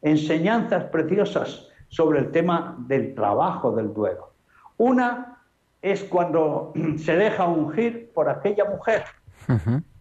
enseñanzas 0.02 0.82
preciosas 0.86 1.68
sobre 1.86 2.18
el 2.18 2.32
tema 2.32 2.74
del 2.88 3.14
trabajo 3.14 3.70
del 3.70 3.94
duelo. 3.94 4.32
Una 4.78 5.38
es 5.80 6.02
cuando 6.02 6.72
se 6.96 7.14
deja 7.14 7.46
ungir 7.46 8.10
por 8.12 8.28
aquella 8.28 8.64
mujer, 8.64 9.04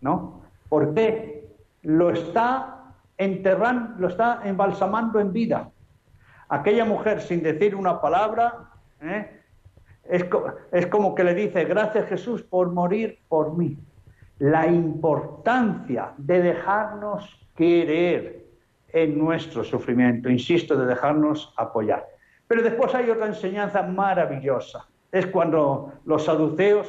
¿no? 0.01 0.41
Porque 0.69 1.47
lo 1.83 2.09
está 2.09 2.95
enterrando, 3.19 3.93
lo 3.99 4.07
está 4.07 4.41
embalsamando 4.45 5.19
en 5.19 5.31
vida. 5.31 5.69
Aquella 6.49 6.85
mujer 6.85 7.21
sin 7.21 7.43
decir 7.43 7.75
una 7.75 8.01
palabra, 8.01 8.71
¿eh? 9.01 9.39
es, 10.03 10.25
es 10.71 10.87
como 10.87 11.15
que 11.15 11.23
le 11.23 11.33
dice, 11.33 11.63
gracias 11.65 12.09
Jesús 12.09 12.41
por 12.41 12.71
morir 12.71 13.19
por 13.27 13.55
mí 13.55 13.77
la 14.39 14.67
importancia 14.67 16.13
de 16.17 16.41
dejarnos 16.41 17.37
querer 17.55 18.45
en 18.91 19.19
nuestro 19.19 19.63
sufrimiento, 19.63 20.29
insisto, 20.29 20.75
de 20.75 20.85
dejarnos 20.85 21.53
apoyar. 21.57 22.07
Pero 22.47 22.63
después 22.63 22.95
hay 22.95 23.09
otra 23.09 23.27
enseñanza 23.27 23.83
maravillosa. 23.83 24.87
Es 25.11 25.27
cuando 25.27 25.93
los 26.05 26.25
saduceos 26.25 26.87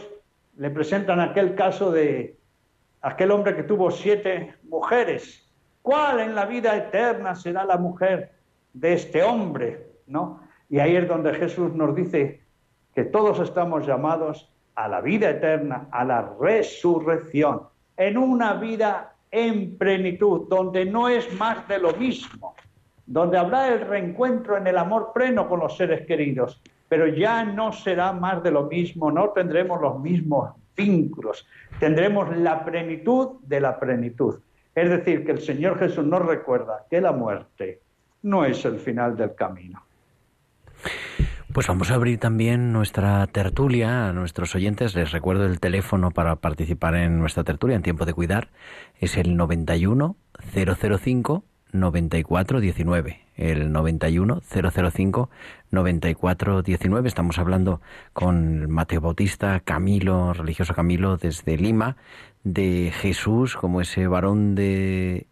le 0.56 0.70
presentan 0.70 1.20
aquel 1.20 1.54
caso 1.54 1.90
de 1.90 2.38
aquel 3.02 3.30
hombre 3.30 3.56
que 3.56 3.64
tuvo 3.64 3.90
siete 3.90 4.54
mujeres. 4.62 5.46
¿Cuál 5.82 6.20
en 6.20 6.34
la 6.34 6.46
vida 6.46 6.76
eterna 6.76 7.34
será 7.34 7.64
la 7.64 7.76
mujer 7.76 8.32
de 8.72 8.92
este 8.94 9.22
hombre? 9.22 9.86
¿No? 10.06 10.40
Y 10.68 10.78
ahí 10.78 10.96
es 10.96 11.08
donde 11.08 11.34
Jesús 11.34 11.74
nos 11.74 11.94
dice 11.94 12.42
que 12.94 13.04
todos 13.04 13.40
estamos 13.40 13.86
llamados 13.86 14.52
a 14.74 14.88
la 14.88 15.00
vida 15.00 15.30
eterna, 15.30 15.88
a 15.90 16.04
la 16.04 16.34
resurrección, 16.40 17.62
en 17.96 18.16
una 18.16 18.54
vida 18.54 19.14
en 19.30 19.76
plenitud, 19.76 20.48
donde 20.48 20.84
no 20.84 21.08
es 21.08 21.32
más 21.38 21.66
de 21.68 21.78
lo 21.78 21.92
mismo, 21.94 22.54
donde 23.06 23.38
habrá 23.38 23.68
el 23.68 23.80
reencuentro 23.86 24.56
en 24.56 24.66
el 24.66 24.78
amor 24.78 25.12
pleno 25.12 25.48
con 25.48 25.60
los 25.60 25.76
seres 25.76 26.06
queridos, 26.06 26.60
pero 26.88 27.06
ya 27.06 27.44
no 27.44 27.72
será 27.72 28.12
más 28.12 28.42
de 28.42 28.50
lo 28.50 28.64
mismo, 28.64 29.10
no 29.10 29.30
tendremos 29.30 29.80
los 29.80 30.00
mismos 30.00 30.50
vínculos, 30.76 31.46
tendremos 31.78 32.36
la 32.36 32.64
plenitud 32.64 33.40
de 33.42 33.60
la 33.60 33.78
plenitud. 33.78 34.40
Es 34.74 34.88
decir, 34.88 35.24
que 35.24 35.32
el 35.32 35.40
Señor 35.40 35.78
Jesús 35.78 36.04
nos 36.04 36.24
recuerda 36.24 36.86
que 36.88 37.00
la 37.00 37.12
muerte 37.12 37.80
no 38.22 38.44
es 38.44 38.64
el 38.64 38.78
final 38.78 39.16
del 39.16 39.34
camino. 39.34 39.82
Pues 41.52 41.66
vamos 41.66 41.90
a 41.90 41.96
abrir 41.96 42.18
también 42.18 42.72
nuestra 42.72 43.26
tertulia 43.26 44.08
a 44.08 44.12
nuestros 44.12 44.54
oyentes. 44.54 44.94
Les 44.94 45.10
recuerdo 45.10 45.46
el 45.46 45.58
teléfono 45.58 46.12
para 46.12 46.36
participar 46.36 46.94
en 46.94 47.18
nuestra 47.18 47.42
tertulia 47.42 47.74
en 47.74 47.82
tiempo 47.82 48.06
de 48.06 48.14
cuidar. 48.14 48.50
Es 49.00 49.16
el 49.16 49.36
91 49.36 50.16
005 50.54 51.44
9419. 51.72 53.20
El 53.36 53.72
91 53.72 54.42
005 54.42 55.30
9419. 55.72 57.08
Estamos 57.08 57.38
hablando 57.40 57.80
con 58.12 58.70
Mateo 58.70 59.00
Bautista, 59.00 59.58
Camilo, 59.58 60.32
religioso 60.32 60.72
Camilo, 60.72 61.16
desde 61.16 61.56
Lima, 61.56 61.96
de 62.44 62.92
Jesús 62.94 63.56
como 63.56 63.80
ese 63.80 64.06
varón 64.06 64.54
de 64.54 65.26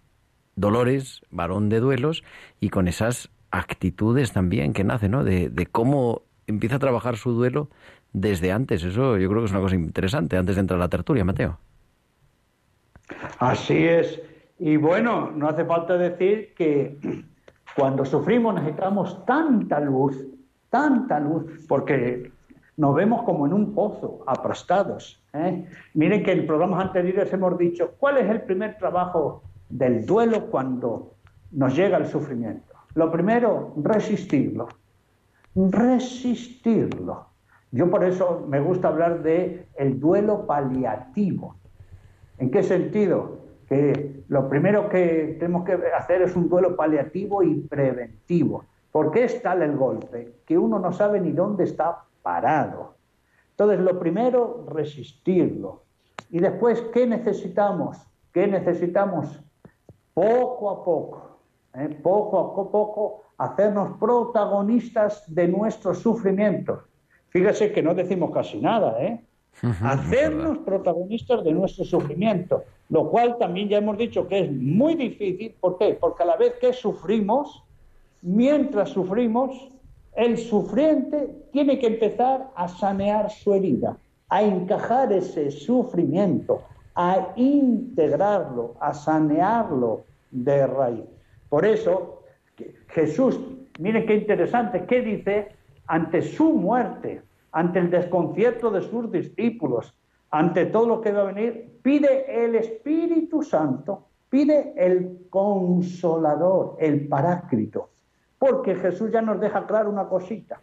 dolores, 0.59 1.23
varón 1.31 1.69
de 1.69 1.81
duelos, 1.81 2.25
y 2.61 2.71
con 2.71 2.89
esas 2.89 3.31
actitudes 3.51 4.33
también 4.33 4.73
que 4.73 4.85
nace, 4.85 5.09
¿no? 5.09 5.25
De, 5.25 5.49
de, 5.49 5.67
cómo 5.67 6.23
empieza 6.47 6.77
a 6.77 6.79
trabajar 6.79 7.17
su 7.17 7.33
duelo 7.33 7.69
desde 8.13 8.53
antes. 8.53 8.83
Eso 8.85 9.17
yo 9.17 9.29
creo 9.29 9.41
que 9.41 9.47
es 9.47 9.53
una 9.53 9.61
cosa 9.61 9.77
interesante, 9.77 10.37
antes 10.37 10.57
de 10.57 10.61
entrar 10.61 10.79
a 10.79 10.85
la 10.85 10.89
tertulia, 10.89 11.25
Mateo. 11.25 11.59
Así 13.39 13.87
es. 13.87 14.21
Y 14.59 14.77
bueno, 14.77 15.31
no 15.31 15.49
hace 15.49 15.65
falta 15.65 15.97
decir 15.97 16.53
que 16.55 16.99
cuando 17.77 18.05
sufrimos 18.05 18.55
necesitamos 18.55 19.25
tanta 19.25 19.81
luz, 19.81 20.27
tanta 20.69 21.21
luz, 21.21 21.65
porque 21.69 22.33
nos 22.77 22.95
vemos 22.95 23.23
como 23.23 23.47
en 23.47 23.53
un 23.53 23.75
pozo, 23.75 24.25
aplastados. 24.27 25.21
¿eh? 25.33 25.65
Miren 25.95 26.23
que 26.23 26.33
en 26.33 26.47
programas 26.47 26.85
anteriores 26.85 27.33
hemos 27.33 27.57
dicho, 27.57 27.93
¿cuál 27.99 28.19
es 28.19 28.29
el 28.29 28.43
primer 28.43 28.77
trabajo 28.79 29.43
del 29.69 30.07
duelo 30.07 30.51
cuando 30.51 31.15
nos 31.53 31.77
llega 31.77 31.99
el 31.99 32.07
sufrimiento? 32.07 32.75
Lo 32.95 33.11
primero, 33.11 33.75
resistirlo. 33.77 34.69
Resistirlo. 35.55 37.27
Yo 37.71 37.91
por 37.91 38.05
eso 38.05 38.47
me 38.49 38.61
gusta 38.61 38.89
hablar 38.89 39.23
de 39.23 39.67
el 39.77 40.01
duelo 40.01 40.47
paliativo. 40.47 41.57
¿En 42.39 42.51
qué 42.51 42.63
sentido? 42.63 43.39
Que 43.69 44.25
lo 44.29 44.49
primero 44.49 44.89
que 44.89 45.37
tenemos 45.39 45.65
que 45.65 45.79
hacer 45.97 46.23
es 46.23 46.35
un 46.35 46.49
duelo 46.49 46.77
paliativo 46.77 47.43
y 47.43 47.55
preventivo. 47.61 48.65
¿Por 48.91 49.11
qué 49.11 49.25
es 49.25 49.43
tal 49.43 49.63
el 49.63 49.77
golpe? 49.77 50.37
Que 50.47 50.57
uno 50.57 50.79
no 50.79 50.93
sabe 50.93 51.21
ni 51.21 51.33
dónde 51.33 51.65
está 51.65 52.05
parado. 52.23 52.95
Entonces, 53.51 53.81
lo 53.81 53.99
primero, 53.99 54.67
resistirlo. 54.71 55.83
Y 56.31 56.39
después, 56.39 56.81
¿qué 56.93 57.07
necesitamos? 57.07 57.99
¿Qué 58.33 58.47
necesitamos? 58.47 59.43
Poco 60.19 60.71
a 60.71 60.85
poco 60.85 61.39
¿eh? 61.75 61.89
poco 62.03 62.41
a 62.41 62.73
poco 62.73 63.23
hacernos 63.39 63.97
protagonistas 63.99 65.23
de 65.33 65.47
nuestros 65.47 65.99
sufrimientos. 65.99 66.81
Fíjese 67.29 67.71
que 67.71 67.85
no 67.85 67.95
decimos 67.95 68.33
casi 68.33 68.59
nada, 68.59 69.01
¿eh? 69.01 69.21
hacernos 69.81 70.59
protagonistas 70.59 71.45
de 71.45 71.53
nuestro 71.53 71.85
sufrimiento, 71.85 72.65
lo 72.89 73.09
cual 73.11 73.39
también 73.39 73.69
ya 73.69 73.79
hemos 73.79 73.97
dicho 73.97 74.27
que 74.27 74.41
es 74.41 74.51
muy 74.51 74.97
difícil. 74.97 75.55
¿Por 75.61 75.79
qué? 75.79 75.97
Porque 76.01 76.25
a 76.25 76.27
la 76.27 76.37
vez 76.37 76.55
que 76.61 76.73
sufrimos, 76.73 77.63
mientras 78.21 78.89
sufrimos, 78.89 79.69
el 80.17 80.37
sufriente 80.37 81.29
tiene 81.53 81.79
que 81.79 81.87
empezar 81.87 82.51
a 82.57 82.67
sanear 82.67 83.31
su 83.31 83.55
herida, 83.55 83.97
a 84.29 84.43
encajar 84.43 85.13
ese 85.13 85.53
sufrimiento, 85.53 86.63
a 86.97 87.35
integrarlo, 87.37 88.75
a 88.81 88.93
sanearlo 88.93 90.08
de 90.31 90.67
raíz. 90.67 91.05
Por 91.49 91.65
eso, 91.65 92.25
Jesús, 92.89 93.41
miren 93.79 94.07
qué 94.07 94.17
interesante, 94.17 94.85
¿qué 94.87 95.03
dice? 95.03 95.49
Ante 95.87 96.23
su 96.23 96.53
muerte, 96.53 97.23
ante 97.53 97.79
el 97.79 97.91
desconcierto 97.91 98.71
de 98.71 98.83
sus 98.83 99.11
discípulos, 99.11 99.95
ante 100.31 100.67
todo 100.67 100.87
lo 100.87 101.01
que 101.01 101.13
va 101.13 101.23
a 101.23 101.33
venir, 101.33 101.79
pide 101.83 102.45
el 102.45 102.55
Espíritu 102.57 103.43
Santo, 103.43 104.09
pide 104.29 104.75
el 104.77 105.27
consolador, 105.31 106.77
el 106.79 107.09
paráclito, 107.09 107.91
porque 108.39 108.75
Jesús 108.75 109.11
ya 109.11 109.23
nos 109.23 109.41
deja 109.41 109.67
claro 109.67 109.91
una 109.91 110.07
cosita. 110.07 110.61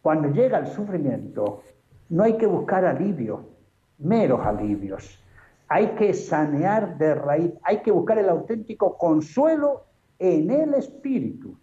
Cuando 0.00 0.28
llega 0.28 0.58
el 0.58 0.66
sufrimiento, 0.68 1.62
no 2.08 2.24
hay 2.24 2.38
que 2.38 2.46
buscar 2.46 2.84
alivio, 2.86 3.44
meros 3.98 4.40
alivios. 4.44 5.22
Hay 5.72 5.94
que 5.94 6.12
sanear 6.12 6.98
de 6.98 7.14
raíz, 7.14 7.52
hay 7.62 7.78
que 7.78 7.92
buscar 7.92 8.18
el 8.18 8.28
auténtico 8.28 8.98
consuelo 8.98 9.84
en 10.18 10.50
el 10.50 10.74
Espíritu. 10.74 11.56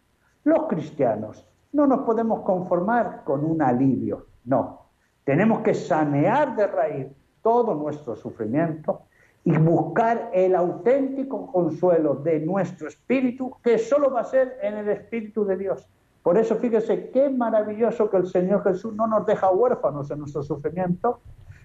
Los 0.45 0.67
cristianos 0.67 1.45
no 1.73 1.85
nos 1.85 1.99
podemos 1.99 2.39
conformar 2.43 3.25
con 3.25 3.43
un 3.43 3.61
alivio, 3.61 4.27
no. 4.45 4.87
Tenemos 5.25 5.59
que 5.59 5.73
sanear 5.73 6.55
de 6.55 6.67
raíz 6.67 7.07
todo 7.41 7.75
nuestro 7.75 8.15
sufrimiento 8.15 9.01
y 9.43 9.57
buscar 9.57 10.29
el 10.33 10.55
auténtico 10.55 11.51
consuelo 11.51 12.15
de 12.15 12.39
nuestro 12.39 12.87
espíritu, 12.87 13.57
que 13.61 13.77
solo 13.77 14.09
va 14.09 14.21
a 14.21 14.23
ser 14.23 14.57
en 14.61 14.75
el 14.77 14.87
Espíritu 14.87 15.43
de 15.43 15.57
Dios. 15.57 15.85
Por 16.23 16.37
eso 16.37 16.55
fíjese 16.55 17.09
qué 17.11 17.29
maravilloso 17.29 18.09
que 18.09 18.17
el 18.17 18.27
Señor 18.27 18.63
Jesús 18.63 18.93
no 18.93 19.05
nos 19.05 19.25
deja 19.25 19.51
huérfanos 19.51 20.09
en 20.11 20.19
nuestro 20.19 20.43
sufrimiento 20.43 21.19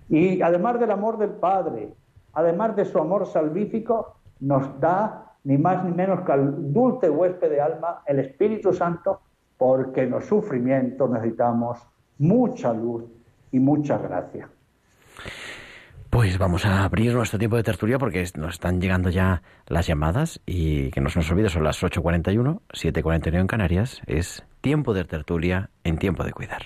y 0.09 0.43
además 0.43 0.81
del 0.81 0.91
amor 0.91 1.19
del 1.19 1.31
Padre, 1.31 1.95
además 2.33 2.77
de 2.77 2.85
su 2.85 2.99
amor 2.99 3.27
salvífico, 3.27 4.17
nos 4.41 4.79
da 4.81 5.33
ni 5.45 5.59
más 5.59 5.85
ni 5.85 5.93
menos 5.93 6.21
que 6.21 6.33
al 6.33 6.73
dulce 6.73 7.11
huésped 7.11 7.51
de 7.51 7.61
alma, 7.61 8.03
el 8.07 8.21
Espíritu 8.21 8.73
Santo, 8.73 9.21
porque 9.57 10.03
en 10.03 10.11
los 10.11 10.27
sufrimientos 10.27 11.11
necesitamos 11.11 11.79
mucha 12.19 12.73
luz 12.73 13.05
y 13.51 13.59
mucha 13.59 13.99
gracia. 13.99 14.49
Pues 16.11 16.37
vamos 16.37 16.67
a 16.67 16.85
abrir 16.85 17.15
nuestro 17.15 17.39
tiempo 17.39 17.57
de 17.57 17.63
tertulia 17.63 17.99
porque 17.99 18.23
nos 18.37 18.55
están 18.55 18.81
llegando 18.81 19.09
ya 19.09 19.43
las 19.67 19.87
llamadas 19.87 20.41
y 20.45 20.91
que 20.91 21.01
no 21.01 21.09
se 21.09 21.21
nos 21.21 21.31
olvide, 21.31 21.49
son 21.49 21.65
las 21.65 21.83
8.41, 21.83 22.61
7.41 22.69 23.41
en 23.41 23.47
Canarias, 23.47 24.03
es 24.07 24.45
tiempo 24.61 24.93
de 24.93 25.05
tertulia 25.05 25.71
en 25.85 25.97
tiempo 25.97 26.23
de 26.23 26.33
cuidar. 26.33 26.63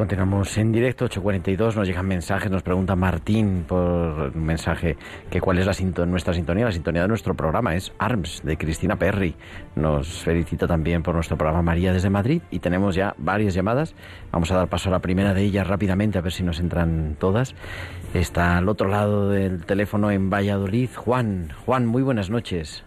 Continuamos 0.00 0.56
en 0.56 0.72
directo, 0.72 1.04
8.42, 1.06 1.76
nos 1.76 1.86
llegan 1.86 2.06
mensajes, 2.08 2.50
nos 2.50 2.62
pregunta 2.62 2.96
Martín 2.96 3.66
por 3.68 4.32
un 4.34 4.44
mensaje 4.46 4.96
que 5.30 5.42
cuál 5.42 5.58
es 5.58 5.66
la 5.66 5.74
sinto- 5.74 6.06
nuestra 6.06 6.32
sintonía, 6.32 6.64
la 6.64 6.72
sintonía 6.72 7.02
de 7.02 7.08
nuestro 7.08 7.34
programa 7.34 7.74
es 7.74 7.92
ARMS 7.98 8.40
de 8.42 8.56
Cristina 8.56 8.96
Perry. 8.96 9.34
Nos 9.76 10.22
felicita 10.22 10.66
también 10.66 11.02
por 11.02 11.14
nuestro 11.14 11.36
programa 11.36 11.60
María 11.60 11.92
desde 11.92 12.08
Madrid 12.08 12.40
y 12.50 12.60
tenemos 12.60 12.94
ya 12.94 13.14
varias 13.18 13.52
llamadas. 13.52 13.94
Vamos 14.32 14.50
a 14.50 14.56
dar 14.56 14.68
paso 14.68 14.88
a 14.88 14.92
la 14.92 15.00
primera 15.00 15.34
de 15.34 15.42
ellas 15.42 15.66
rápidamente 15.66 16.16
a 16.16 16.22
ver 16.22 16.32
si 16.32 16.44
nos 16.44 16.60
entran 16.60 17.16
todas. 17.20 17.54
Está 18.14 18.56
al 18.56 18.70
otro 18.70 18.88
lado 18.88 19.28
del 19.28 19.66
teléfono 19.66 20.10
en 20.10 20.30
Valladolid, 20.30 20.88
Juan. 20.96 21.50
Juan, 21.66 21.84
muy 21.84 22.02
buenas 22.02 22.30
noches. 22.30 22.86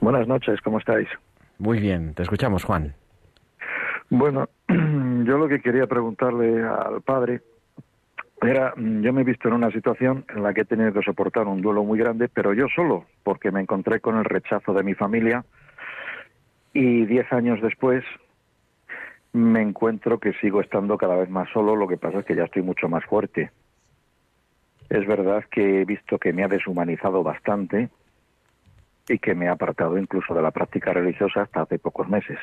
Buenas 0.00 0.26
noches, 0.26 0.60
¿cómo 0.64 0.78
estáis? 0.78 1.06
Muy 1.58 1.78
bien, 1.78 2.14
te 2.14 2.24
escuchamos, 2.24 2.64
Juan. 2.64 2.94
Bueno, 4.10 4.48
yo 5.24 5.38
lo 5.38 5.48
que 5.48 5.60
quería 5.60 5.86
preguntarle 5.86 6.62
al 6.62 7.02
padre 7.02 7.40
era, 8.40 8.74
mm, 8.76 9.02
yo 9.02 9.12
me 9.12 9.22
he 9.22 9.24
visto 9.24 9.48
en 9.48 9.54
una 9.54 9.70
situación 9.70 10.24
en 10.28 10.42
la 10.42 10.52
que 10.52 10.62
he 10.62 10.64
tenido 10.64 10.92
que 10.92 11.02
soportar 11.02 11.46
un 11.46 11.62
duelo 11.62 11.84
muy 11.84 11.98
grande, 11.98 12.28
pero 12.28 12.52
yo 12.52 12.66
solo, 12.74 13.06
porque 13.22 13.50
me 13.50 13.60
encontré 13.60 14.00
con 14.00 14.16
el 14.18 14.24
rechazo 14.24 14.72
de 14.72 14.82
mi 14.82 14.94
familia 14.94 15.44
y 16.72 17.04
diez 17.06 17.30
años 17.32 17.60
después 17.60 18.04
me 19.32 19.62
encuentro 19.62 20.18
que 20.18 20.32
sigo 20.34 20.60
estando 20.60 20.98
cada 20.98 21.16
vez 21.16 21.30
más 21.30 21.48
solo, 21.50 21.76
lo 21.76 21.88
que 21.88 21.96
pasa 21.96 22.18
es 22.18 22.24
que 22.24 22.34
ya 22.34 22.44
estoy 22.44 22.62
mucho 22.62 22.88
más 22.88 23.04
fuerte. 23.04 23.50
Es 24.90 25.06
verdad 25.06 25.44
que 25.50 25.80
he 25.80 25.84
visto 25.84 26.18
que 26.18 26.32
me 26.32 26.44
ha 26.44 26.48
deshumanizado 26.48 27.22
bastante 27.22 27.88
y 29.08 29.18
que 29.18 29.34
me 29.34 29.48
ha 29.48 29.52
apartado 29.52 29.96
incluso 29.96 30.34
de 30.34 30.42
la 30.42 30.50
práctica 30.50 30.92
religiosa 30.92 31.42
hasta 31.42 31.62
hace 31.62 31.78
pocos 31.78 32.08
meses. 32.08 32.38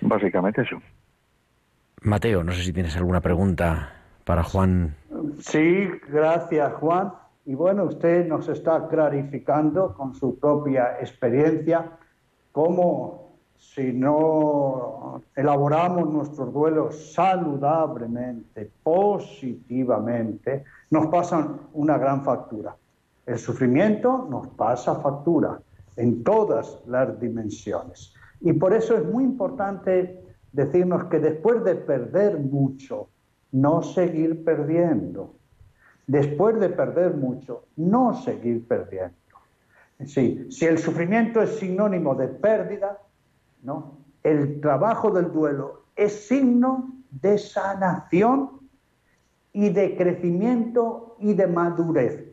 Básicamente 0.00 0.62
eso. 0.62 0.80
Mateo, 2.02 2.42
no 2.42 2.52
sé 2.52 2.62
si 2.62 2.72
tienes 2.72 2.96
alguna 2.96 3.20
pregunta 3.20 3.92
para 4.24 4.42
Juan. 4.42 4.96
Sí, 5.38 5.88
gracias 6.08 6.72
Juan. 6.74 7.12
Y 7.44 7.54
bueno, 7.54 7.84
usted 7.84 8.26
nos 8.26 8.48
está 8.48 8.88
clarificando 8.88 9.94
con 9.94 10.14
su 10.14 10.38
propia 10.38 10.98
experiencia 11.00 11.90
cómo 12.52 13.22
si 13.56 13.92
no 13.92 15.22
elaboramos 15.36 16.10
nuestros 16.10 16.52
duelos 16.52 17.12
saludablemente, 17.14 18.70
positivamente, 18.82 20.64
nos 20.90 21.06
pasan 21.06 21.60
una 21.72 21.96
gran 21.96 22.24
factura. 22.24 22.76
El 23.24 23.38
sufrimiento 23.38 24.26
nos 24.28 24.48
pasa 24.48 24.96
factura 24.96 25.60
en 25.96 26.24
todas 26.24 26.80
las 26.86 27.18
dimensiones. 27.20 28.14
Y 28.42 28.52
por 28.54 28.74
eso 28.74 28.96
es 28.96 29.04
muy 29.04 29.24
importante 29.24 30.22
decirnos 30.52 31.04
que 31.04 31.18
después 31.18 31.64
de 31.64 31.76
perder 31.76 32.38
mucho, 32.38 33.08
no 33.52 33.82
seguir 33.82 34.44
perdiendo. 34.44 35.34
Después 36.06 36.58
de 36.58 36.68
perder 36.68 37.14
mucho, 37.14 37.66
no 37.76 38.14
seguir 38.14 38.66
perdiendo. 38.66 39.14
Sí, 40.04 40.46
si 40.50 40.66
el 40.66 40.78
sufrimiento 40.78 41.40
es 41.40 41.58
sinónimo 41.58 42.14
de 42.14 42.28
pérdida, 42.28 42.98
¿no? 43.62 43.98
el 44.22 44.60
trabajo 44.60 45.10
del 45.10 45.32
duelo 45.32 45.84
es 45.94 46.26
signo 46.26 46.92
de 47.10 47.38
sanación 47.38 48.60
y 49.52 49.68
de 49.68 49.96
crecimiento 49.96 51.16
y 51.20 51.34
de 51.34 51.46
madurez. 51.46 52.24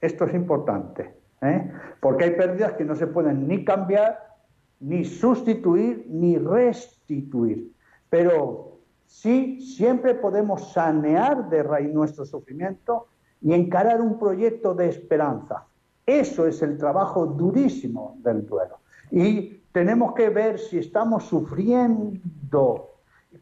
Esto 0.00 0.24
es 0.24 0.34
importante, 0.34 1.14
¿eh? 1.42 1.70
porque 2.00 2.24
hay 2.24 2.30
pérdidas 2.32 2.72
que 2.72 2.84
no 2.84 2.94
se 2.96 3.06
pueden 3.06 3.46
ni 3.46 3.64
cambiar, 3.64 4.35
ni 4.80 5.04
sustituir, 5.04 6.06
ni 6.08 6.38
restituir. 6.38 7.72
Pero 8.10 8.78
sí, 9.06 9.60
siempre 9.60 10.14
podemos 10.14 10.72
sanear 10.72 11.48
de 11.48 11.62
raíz 11.62 11.92
nuestro 11.92 12.24
sufrimiento 12.24 13.06
y 13.40 13.52
encarar 13.52 14.00
un 14.00 14.18
proyecto 14.18 14.74
de 14.74 14.88
esperanza. 14.88 15.66
Eso 16.04 16.46
es 16.46 16.62
el 16.62 16.78
trabajo 16.78 17.26
durísimo 17.26 18.16
del 18.20 18.46
duelo. 18.46 18.78
Y 19.10 19.62
tenemos 19.72 20.14
que 20.14 20.30
ver 20.30 20.58
si 20.58 20.78
estamos 20.78 21.24
sufriendo 21.24 22.90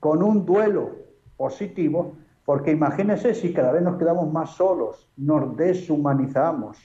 con 0.01 0.23
un 0.23 0.45
duelo 0.45 0.91
positivo, 1.37 2.17
porque 2.45 2.73
imagínense 2.73 3.35
si 3.35 3.53
cada 3.53 3.73
vez 3.73 3.83
nos 3.83 3.97
quedamos 3.97 4.33
más 4.33 4.51
solos, 4.51 5.11
nos 5.17 5.57
deshumanizamos, 5.57 6.79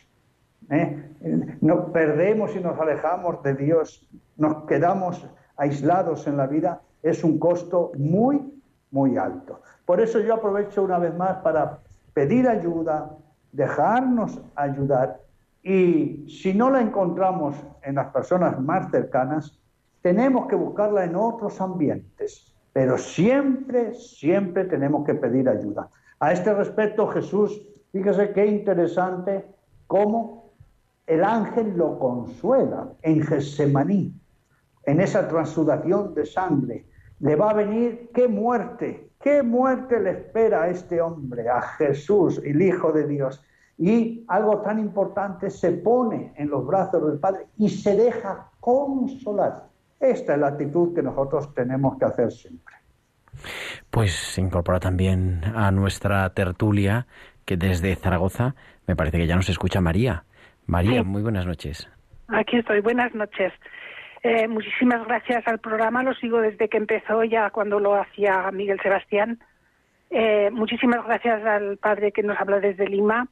¿eh? 0.70 1.58
nos 1.62 1.92
perdemos 1.92 2.56
y 2.56 2.60
nos 2.60 2.80
alejamos 2.80 3.42
de 3.44 3.56
Dios, 3.56 4.08
nos 4.38 4.66
quedamos 4.66 5.28
aislados 5.58 6.28
en 6.28 6.38
la 6.38 6.48
vida, 6.48 6.82
es 7.04 7.24
un 7.24 7.40
costo 7.40 7.92
muy, 7.98 8.54
muy 8.92 9.18
alto. 9.18 9.62
Por 9.86 10.00
eso 10.00 10.20
yo 10.20 10.36
aprovecho 10.36 10.84
una 10.84 11.00
vez 11.00 11.16
más 11.16 11.38
para 11.38 11.80
pedir 12.14 12.48
ayuda, 12.48 13.18
dejarnos 13.52 14.42
ayudar 14.56 15.20
y 15.64 16.26
si 16.30 16.54
no 16.54 16.70
la 16.70 16.82
encontramos 16.82 17.56
en 17.84 17.96
las 17.96 18.08
personas 18.08 18.60
más 18.60 18.90
cercanas, 18.92 19.60
tenemos 20.02 20.48
que 20.48 20.56
buscarla 20.56 21.04
en 21.04 21.16
otros 21.16 21.60
ambientes, 21.60 22.56
pero 22.72 22.98
siempre, 22.98 23.94
siempre 23.94 24.66
tenemos 24.66 25.06
que 25.06 25.16
pedir 25.16 25.50
ayuda. 25.50 25.90
A 26.20 26.32
este 26.32 26.54
respecto, 26.54 27.08
Jesús, 27.08 27.62
fíjese 27.92 28.32
qué 28.32 28.46
interesante 28.46 29.46
cómo 29.88 30.39
el 31.10 31.24
ángel 31.24 31.76
lo 31.76 31.98
consuela 31.98 32.88
en 33.02 33.24
Getsemaní, 33.24 34.14
en 34.86 35.02
esa 35.02 35.28
transudación 35.28 36.14
de 36.14 36.24
sangre. 36.24 36.86
Le 37.20 37.36
va 37.36 37.50
a 37.50 37.54
venir 37.56 38.12
qué 38.14 38.28
muerte, 38.28 39.10
qué 39.20 39.42
muerte 39.42 40.00
le 40.00 40.12
espera 40.12 40.64
a 40.64 40.70
este 40.70 41.02
hombre, 41.02 41.50
a 41.50 41.62
Jesús, 41.62 42.40
el 42.46 42.62
Hijo 42.62 42.92
de 42.92 43.08
Dios. 43.08 43.44
Y 43.80 44.24
algo 44.28 44.62
tan 44.62 44.78
importante 44.78 45.50
se 45.50 45.72
pone 45.72 46.32
en 46.36 46.48
los 46.48 46.64
brazos 46.68 47.04
del 47.08 47.18
Padre 47.18 47.48
y 47.58 47.70
se 47.70 47.96
deja 47.96 48.52
consolar. 48.60 49.68
Esta 50.00 50.36
es 50.36 50.40
la 50.40 50.50
actitud 50.50 50.94
que 50.94 51.02
nosotros 51.02 51.56
tenemos 51.56 51.98
que 51.98 52.06
hacer 52.06 52.32
siempre. 52.32 52.76
Pues 53.90 54.14
se 54.14 54.42
incorpora 54.42 54.80
también 54.80 55.42
a 55.56 55.72
nuestra 55.72 56.30
tertulia 56.36 57.08
que 57.46 57.58
desde 57.58 57.96
Zaragoza 57.96 58.54
me 58.86 58.96
parece 58.96 59.18
que 59.18 59.26
ya 59.26 59.36
nos 59.36 59.50
escucha 59.50 59.82
María. 59.82 60.26
María, 60.70 61.04
muy 61.04 61.24
buenas 61.24 61.48
noches. 61.48 61.90
Aquí 62.28 62.58
estoy, 62.58 62.82
buenas 62.82 63.14
noches. 63.16 63.52
Eh, 64.22 64.48
muchísimas 64.48 65.04
gracias 65.08 65.48
al 65.48 65.58
programa, 65.58 66.04
lo 66.04 66.14
sigo 66.14 66.42
desde 66.42 66.70
que 66.70 66.78
empezó, 66.78 67.24
ya 67.24 67.50
cuando 67.50 67.80
lo 67.80 67.96
hacía 67.96 68.52
Miguel 68.52 68.80
Sebastián. 68.84 69.40
Eh, 70.12 70.52
muchísimas 70.52 71.04
gracias 71.06 71.44
al 71.44 71.78
padre 71.78 72.12
que 72.12 72.22
nos 72.22 72.40
habla 72.40 72.60
desde 72.60 72.88
Lima. 72.88 73.28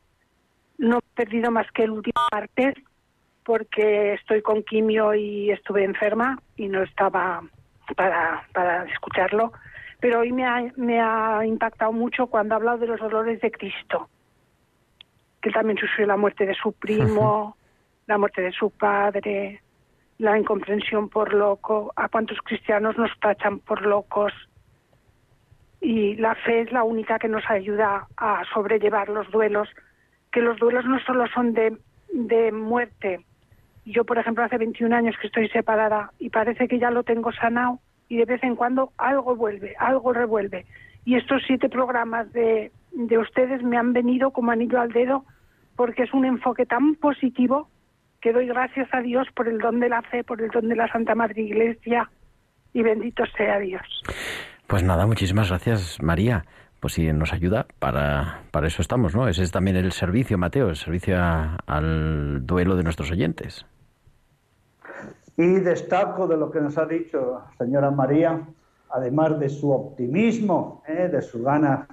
No 0.80 0.98
he 0.98 1.16
perdido 1.16 1.52
más 1.52 1.72
que 1.74 1.84
el 1.84 1.92
último 1.92 2.20
martes 2.32 2.74
porque 3.44 4.14
estoy 4.14 4.42
con 4.42 4.64
quimio 4.64 5.14
y 5.14 5.52
estuve 5.52 5.84
enferma 5.84 6.40
y 6.56 6.68
no 6.68 6.82
estaba 6.82 7.44
para, 7.96 8.48
para 8.52 8.84
escucharlo. 8.86 9.54
Pero 10.00 10.22
hoy 10.22 10.32
me 10.32 10.44
ha, 10.44 10.72
me 10.76 11.00
ha 11.00 11.46
impactado 11.46 11.92
mucho 11.92 12.28
cuando 12.28 12.56
ha 12.56 12.58
hablado 12.58 12.80
de 12.80 12.88
los 12.88 13.00
dolores 13.00 13.40
de 13.42 13.52
Cristo, 13.52 14.10
él 15.48 15.54
también 15.54 15.78
sufrió 15.78 16.06
la 16.06 16.18
muerte 16.18 16.46
de 16.46 16.56
su 16.56 16.74
primo, 16.74 17.58
la 18.08 18.18
muerte 18.18 18.42
de 18.42 18.52
su 18.52 18.70
padre, 18.70 19.62
la 20.18 20.38
incomprensión 20.38 21.10
por 21.10 21.34
loco, 21.34 21.94
a 21.96 22.10
cuántos 22.10 22.40
cristianos 22.40 22.98
nos 22.98 23.12
tachan 23.20 23.60
por 23.60 23.82
locos. 23.82 24.34
Y 25.80 26.16
la 26.16 26.36
fe 26.36 26.62
es 26.62 26.72
la 26.72 26.84
única 26.84 27.20
que 27.20 27.28
nos 27.28 27.48
ayuda 27.50 28.08
a 28.18 28.44
sobrellevar 28.54 29.10
los 29.10 29.30
duelos, 29.30 29.70
que 30.32 30.42
los 30.42 30.58
duelos 30.58 30.86
no 30.86 31.00
solo 31.02 31.28
son 31.28 31.54
de, 31.54 31.78
de 32.12 32.52
muerte. 32.52 33.26
Yo, 33.86 34.04
por 34.04 34.18
ejemplo, 34.18 34.44
hace 34.44 34.58
21 34.58 34.96
años 34.96 35.16
que 35.22 35.28
estoy 35.28 35.48
separada 35.50 36.12
y 36.20 36.30
parece 36.30 36.68
que 36.68 36.80
ya 36.80 36.92
lo 36.92 37.04
tengo 37.04 37.32
sanado 37.32 37.80
y 38.10 38.18
de 38.18 38.26
vez 38.26 38.44
en 38.44 38.56
cuando 38.56 38.92
algo 38.98 39.36
vuelve, 39.36 39.76
algo 39.80 40.14
revuelve. 40.14 40.66
Y 41.06 41.16
estos 41.16 41.44
siete 41.46 41.70
programas 41.70 42.32
de, 42.34 42.72
de 42.92 43.18
ustedes 43.18 43.64
me 43.64 43.78
han 43.78 43.94
venido 43.94 44.32
como 44.32 44.52
anillo 44.52 44.82
al 44.82 44.92
dedo 44.92 45.24
porque 45.78 46.04
es 46.04 46.14
un 46.14 46.26
enfoque 46.26 46.66
tan 46.66 46.96
positivo 46.96 47.70
que 48.20 48.34
doy 48.34 48.48
gracias 48.48 48.90
a 48.92 49.00
Dios 49.00 49.28
por 49.34 49.48
el 49.48 49.60
don 49.60 49.80
de 49.80 49.88
la 49.88 50.02
fe, 50.02 50.24
por 50.26 50.42
el 50.42 50.50
don 50.50 50.68
de 50.68 50.76
la 50.76 50.92
Santa 50.92 51.16
Madre 51.16 51.44
Iglesia 51.44 52.10
y 52.74 52.82
bendito 52.84 53.24
sea 53.38 53.60
Dios. 53.60 53.84
Pues 54.68 54.84
nada, 54.84 55.06
muchísimas 55.08 55.48
gracias 55.50 56.02
María. 56.02 56.44
Pues 56.80 56.94
si 56.94 57.12
nos 57.12 57.34
ayuda, 57.34 57.66
para, 57.80 58.42
para 58.52 58.68
eso 58.68 58.82
estamos, 58.84 59.16
¿no? 59.16 59.28
Ese 59.28 59.42
es 59.44 59.52
también 59.52 59.78
el 59.78 59.92
servicio, 59.94 60.38
Mateo, 60.38 60.70
el 60.70 60.76
servicio 60.76 61.18
a- 61.18 61.58
al 61.66 62.46
duelo 62.46 62.76
de 62.76 62.84
nuestros 62.84 63.10
oyentes. 63.12 63.66
Y 65.38 65.60
destaco 65.60 66.28
de 66.28 66.38
lo 66.38 66.52
que 66.52 66.60
nos 66.62 66.78
ha 66.78 66.86
dicho 66.86 67.42
señora 67.58 67.92
María, 67.92 68.42
además 68.92 69.40
de 69.40 69.50
su 69.50 69.72
optimismo, 69.72 70.84
¿eh? 70.88 71.10
de 71.12 71.22
su 71.22 71.42
ganas 71.44 71.88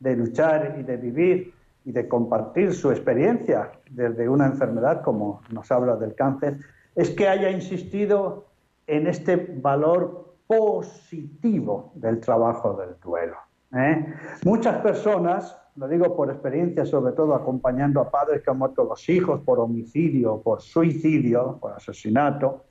de 0.00 0.16
luchar 0.16 0.76
y 0.78 0.82
de 0.82 0.96
vivir 0.96 1.52
y 1.86 1.92
de 1.92 2.08
compartir 2.08 2.74
su 2.74 2.90
experiencia 2.90 3.70
desde 3.88 4.28
una 4.28 4.46
enfermedad 4.46 5.02
como 5.02 5.40
nos 5.50 5.70
habla 5.70 5.94
del 5.94 6.16
cáncer, 6.16 6.58
es 6.96 7.10
que 7.10 7.28
haya 7.28 7.48
insistido 7.48 8.46
en 8.88 9.06
este 9.06 9.36
valor 9.36 10.34
positivo 10.48 11.92
del 11.94 12.18
trabajo 12.18 12.74
del 12.74 12.98
duelo. 13.00 13.36
¿eh? 13.72 14.04
Muchas 14.44 14.78
personas, 14.82 15.56
lo 15.76 15.86
digo 15.86 16.16
por 16.16 16.28
experiencia, 16.28 16.84
sobre 16.84 17.12
todo 17.12 17.36
acompañando 17.36 18.00
a 18.00 18.10
padres 18.10 18.42
que 18.42 18.50
han 18.50 18.58
muerto 18.58 18.82
los 18.82 19.08
hijos 19.08 19.40
por 19.42 19.60
homicidio, 19.60 20.40
por 20.42 20.60
suicidio, 20.60 21.56
por 21.60 21.72
asesinato, 21.72 22.64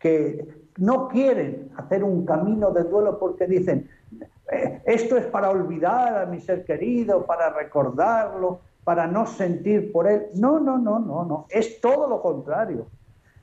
que 0.00 0.48
no 0.78 1.06
quieren 1.06 1.70
hacer 1.76 2.02
un 2.02 2.26
camino 2.26 2.72
de 2.72 2.82
duelo 2.82 3.20
porque 3.20 3.46
dicen, 3.46 3.88
"Eh, 3.88 3.97
esto 4.86 5.16
es 5.16 5.26
para 5.26 5.50
olvidar 5.50 6.22
a 6.22 6.26
mi 6.26 6.40
ser 6.40 6.64
querido, 6.64 7.26
para 7.26 7.50
recordarlo, 7.50 8.60
para 8.84 9.06
no 9.06 9.26
sentir 9.26 9.92
por 9.92 10.08
él. 10.08 10.26
No, 10.36 10.58
no, 10.58 10.78
no, 10.78 10.98
no, 10.98 11.24
no, 11.24 11.46
es 11.50 11.80
todo 11.80 12.08
lo 12.08 12.22
contrario. 12.22 12.86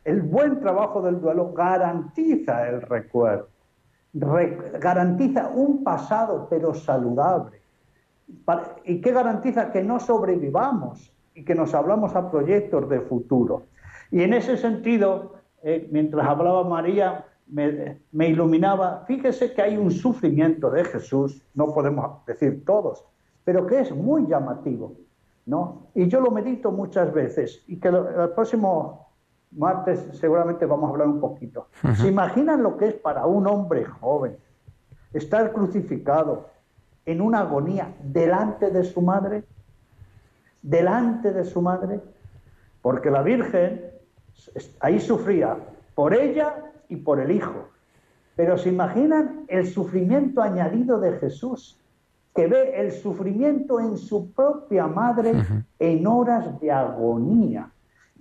El 0.04 0.22
buen 0.22 0.60
trabajo 0.60 1.02
del 1.02 1.20
duelo 1.22 1.52
garantiza 1.54 2.68
el 2.68 2.82
recuerdo, 2.82 3.48
re- 4.14 4.80
garantiza 4.80 5.50
un 5.50 5.84
pasado 5.84 6.48
pero 6.50 6.74
saludable. 6.74 7.62
¿Y 8.84 9.02
qué 9.02 9.12
garantiza? 9.12 9.72
Que 9.72 9.84
no 9.84 10.00
sobrevivamos 10.00 11.12
y 11.36 11.44
que 11.46 11.54
nos 11.54 11.76
hablamos 11.76 12.16
a 12.16 12.32
proyectos 12.32 12.90
de 12.90 13.02
futuro. 13.02 13.64
Y 14.10 14.24
en 14.24 14.34
ese 14.34 14.58
sentido, 14.58 15.34
eh, 15.64 15.88
mientras 15.92 16.28
hablaba 16.28 16.64
María, 16.64 17.26
me, 17.48 18.00
me 18.12 18.30
iluminaba, 18.30 19.04
fíjese 19.08 19.54
que 19.54 19.62
hay 19.62 19.78
un 19.78 19.92
sufrimiento 19.92 20.70
de 20.72 20.84
Jesús, 20.86 21.42
no 21.54 21.74
podemos 21.74 22.26
decir 22.26 22.64
todos, 22.66 23.04
pero 23.44 23.68
que 23.68 23.80
es 23.82 23.92
muy 23.96 24.26
llamativo, 24.28 24.94
¿no? 25.46 25.88
Y 25.94 26.08
yo 26.08 26.20
lo 26.22 26.32
medito 26.32 26.72
muchas 26.72 27.14
veces 27.14 27.64
y 27.68 27.78
que 27.78 27.92
lo- 27.92 28.24
el 28.24 28.30
próximo 28.32 29.08
martes 29.52 30.10
seguramente 30.20 30.66
vamos 30.66 30.88
a 30.88 30.92
hablar 30.94 31.08
un 31.08 31.20
poquito. 31.20 31.68
¿Se 31.96 32.08
imaginan 32.08 32.64
lo 32.64 32.76
que 32.78 32.88
es 32.88 32.94
para 32.96 33.26
un 33.26 33.48
hombre 33.48 33.86
joven 33.86 34.36
estar 35.14 35.54
crucificado 35.54 36.48
en 37.06 37.22
una 37.22 37.42
agonía 37.42 37.94
delante 38.04 38.72
de 38.72 38.84
su 38.84 39.02
madre? 39.02 39.44
Delante 40.62 41.32
de 41.32 41.46
su 41.46 41.62
madre. 41.62 42.02
Porque 42.82 43.10
la 43.12 43.22
Virgen 43.22 43.86
ahí 44.80 45.00
sufría 45.00 45.56
por 45.94 46.14
ella 46.14 46.56
y 46.90 46.98
por 46.98 47.20
el 47.20 47.32
Hijo. 47.32 47.70
Pero 48.36 48.58
se 48.58 48.70
imaginan 48.70 49.46
el 49.48 49.68
sufrimiento 49.68 50.42
añadido 50.42 51.00
de 51.00 51.14
Jesús, 51.20 51.80
que 52.36 52.48
ve 52.48 52.74
el 52.76 52.92
sufrimiento 52.92 53.80
en 53.80 53.98
su 53.98 54.32
propia 54.34 54.88
madre 54.88 55.34
en 55.80 56.06
horas 56.06 56.60
de 56.60 56.70
agonía. 56.70 57.72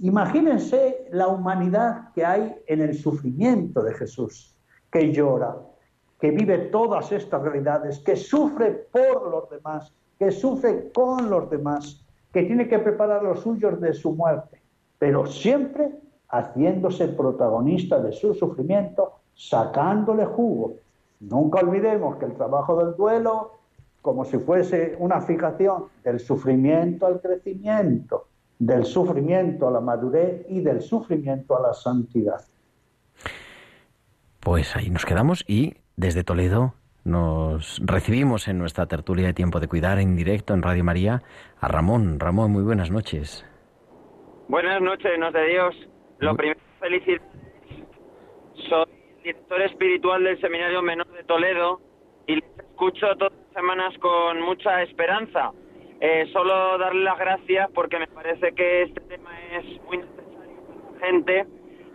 Imagínense 0.01 1.09
la 1.11 1.27
humanidad 1.29 2.13
que 2.15 2.25
hay 2.25 2.55
en 2.67 2.81
el 2.81 2.95
sufrimiento 2.95 3.83
de 3.83 3.95
Jesús, 3.95 4.57
que 4.91 5.13
llora, 5.13 5.57
que 6.21 6.31
vive 6.31 6.59
todas 6.71 7.11
estas 7.11 7.43
realidades, 7.43 7.99
que 7.99 8.15
sufre 8.15 8.71
por 8.71 9.31
los 9.31 9.51
demás, 9.51 9.93
que 10.19 10.31
sufre 10.31 10.93
con 10.93 11.29
los 11.29 11.51
demás, 11.51 12.05
que 12.33 12.45
tiene 12.45 12.69
que 12.69 12.79
preparar 12.79 13.23
los 13.23 13.41
suyos 13.41 13.81
de 13.81 13.93
su 13.93 14.13
muerte, 14.13 14.63
pero 14.99 15.27
siempre 15.27 15.91
haciéndose 16.35 17.09
protagonista 17.09 18.01
de 18.01 18.13
su 18.13 18.35
sufrimiento, 18.35 19.13
sacándole 19.35 20.27
jugo. 20.27 20.75
Nunca 21.21 21.61
olvidemos 21.61 22.17
que 22.17 22.27
el 22.27 22.35
trabajo 22.35 22.77
del 22.77 22.97
duelo, 22.97 23.53
como 24.03 24.25
si 24.25 24.39
fuese 24.39 24.97
una 24.99 25.21
fijación 25.21 25.85
del 26.03 26.19
sufrimiento 26.19 27.07
al 27.07 27.21
crecimiento, 27.21 28.27
del 28.59 28.85
sufrimiento 28.85 29.69
a 29.69 29.71
la 29.71 29.81
madurez 29.81 30.45
y 30.49 30.61
del 30.61 30.83
sufrimiento 30.83 31.57
a 31.57 31.63
la 31.69 31.73
santidad. 31.73 32.43
Pues 34.41 34.77
ahí 34.77 34.91
nos 34.91 35.07
quedamos 35.07 35.45
y 35.47 35.75
desde 35.97 36.25
Toledo 36.25 36.75
nos 37.05 37.81
recibimos 37.85 38.49
en 38.49 38.59
nuestra 38.59 38.87
tertulia 38.87 39.27
de 39.27 39.35
tiempo 39.35 39.61
de 39.61 39.69
cuidar 39.69 39.99
en 39.99 40.17
directo 40.17 40.53
en 40.53 40.63
Radio 40.63 40.85
María 40.85 41.23
a 41.61 41.69
Ramón. 41.69 42.19
Ramón, 42.19 42.51
muy 42.51 42.65
buenas 42.65 42.91
noches. 42.91 43.47
Buenas 44.49 44.83
noches, 44.83 45.13
nos 45.19 45.33
de 45.33 45.47
Dios. 45.47 45.94
Lo 46.21 46.37
primero, 46.37 46.61
felicidades. 46.81 47.23
Soy 48.69 48.87
director 49.23 49.61
espiritual 49.63 50.25
del 50.25 50.41
Seminario 50.41 50.81
Menor 50.81 51.09
de 51.09 51.25
Toledo 51.25 51.81
y 52.27 52.37
les 52.37 52.59
escucho 52.59 53.15
todas 53.17 53.33
las 53.33 53.53
semanas 53.53 53.99
con 53.99 54.41
mucha 54.41 54.83
esperanza. 54.83 55.53
Eh, 56.01 56.29
solo 56.33 56.79
darle 56.79 57.03
las 57.03 57.19
gracias 57.19 57.71
porque 57.75 57.99
me 57.99 58.07
parece 58.07 58.53
que 58.55 58.83
este 58.83 59.01
tema 59.03 59.31
es 59.53 59.83
muy 59.85 59.99
necesario 59.99 60.63
para 60.67 60.93
la 60.93 61.07
gente, 61.07 61.47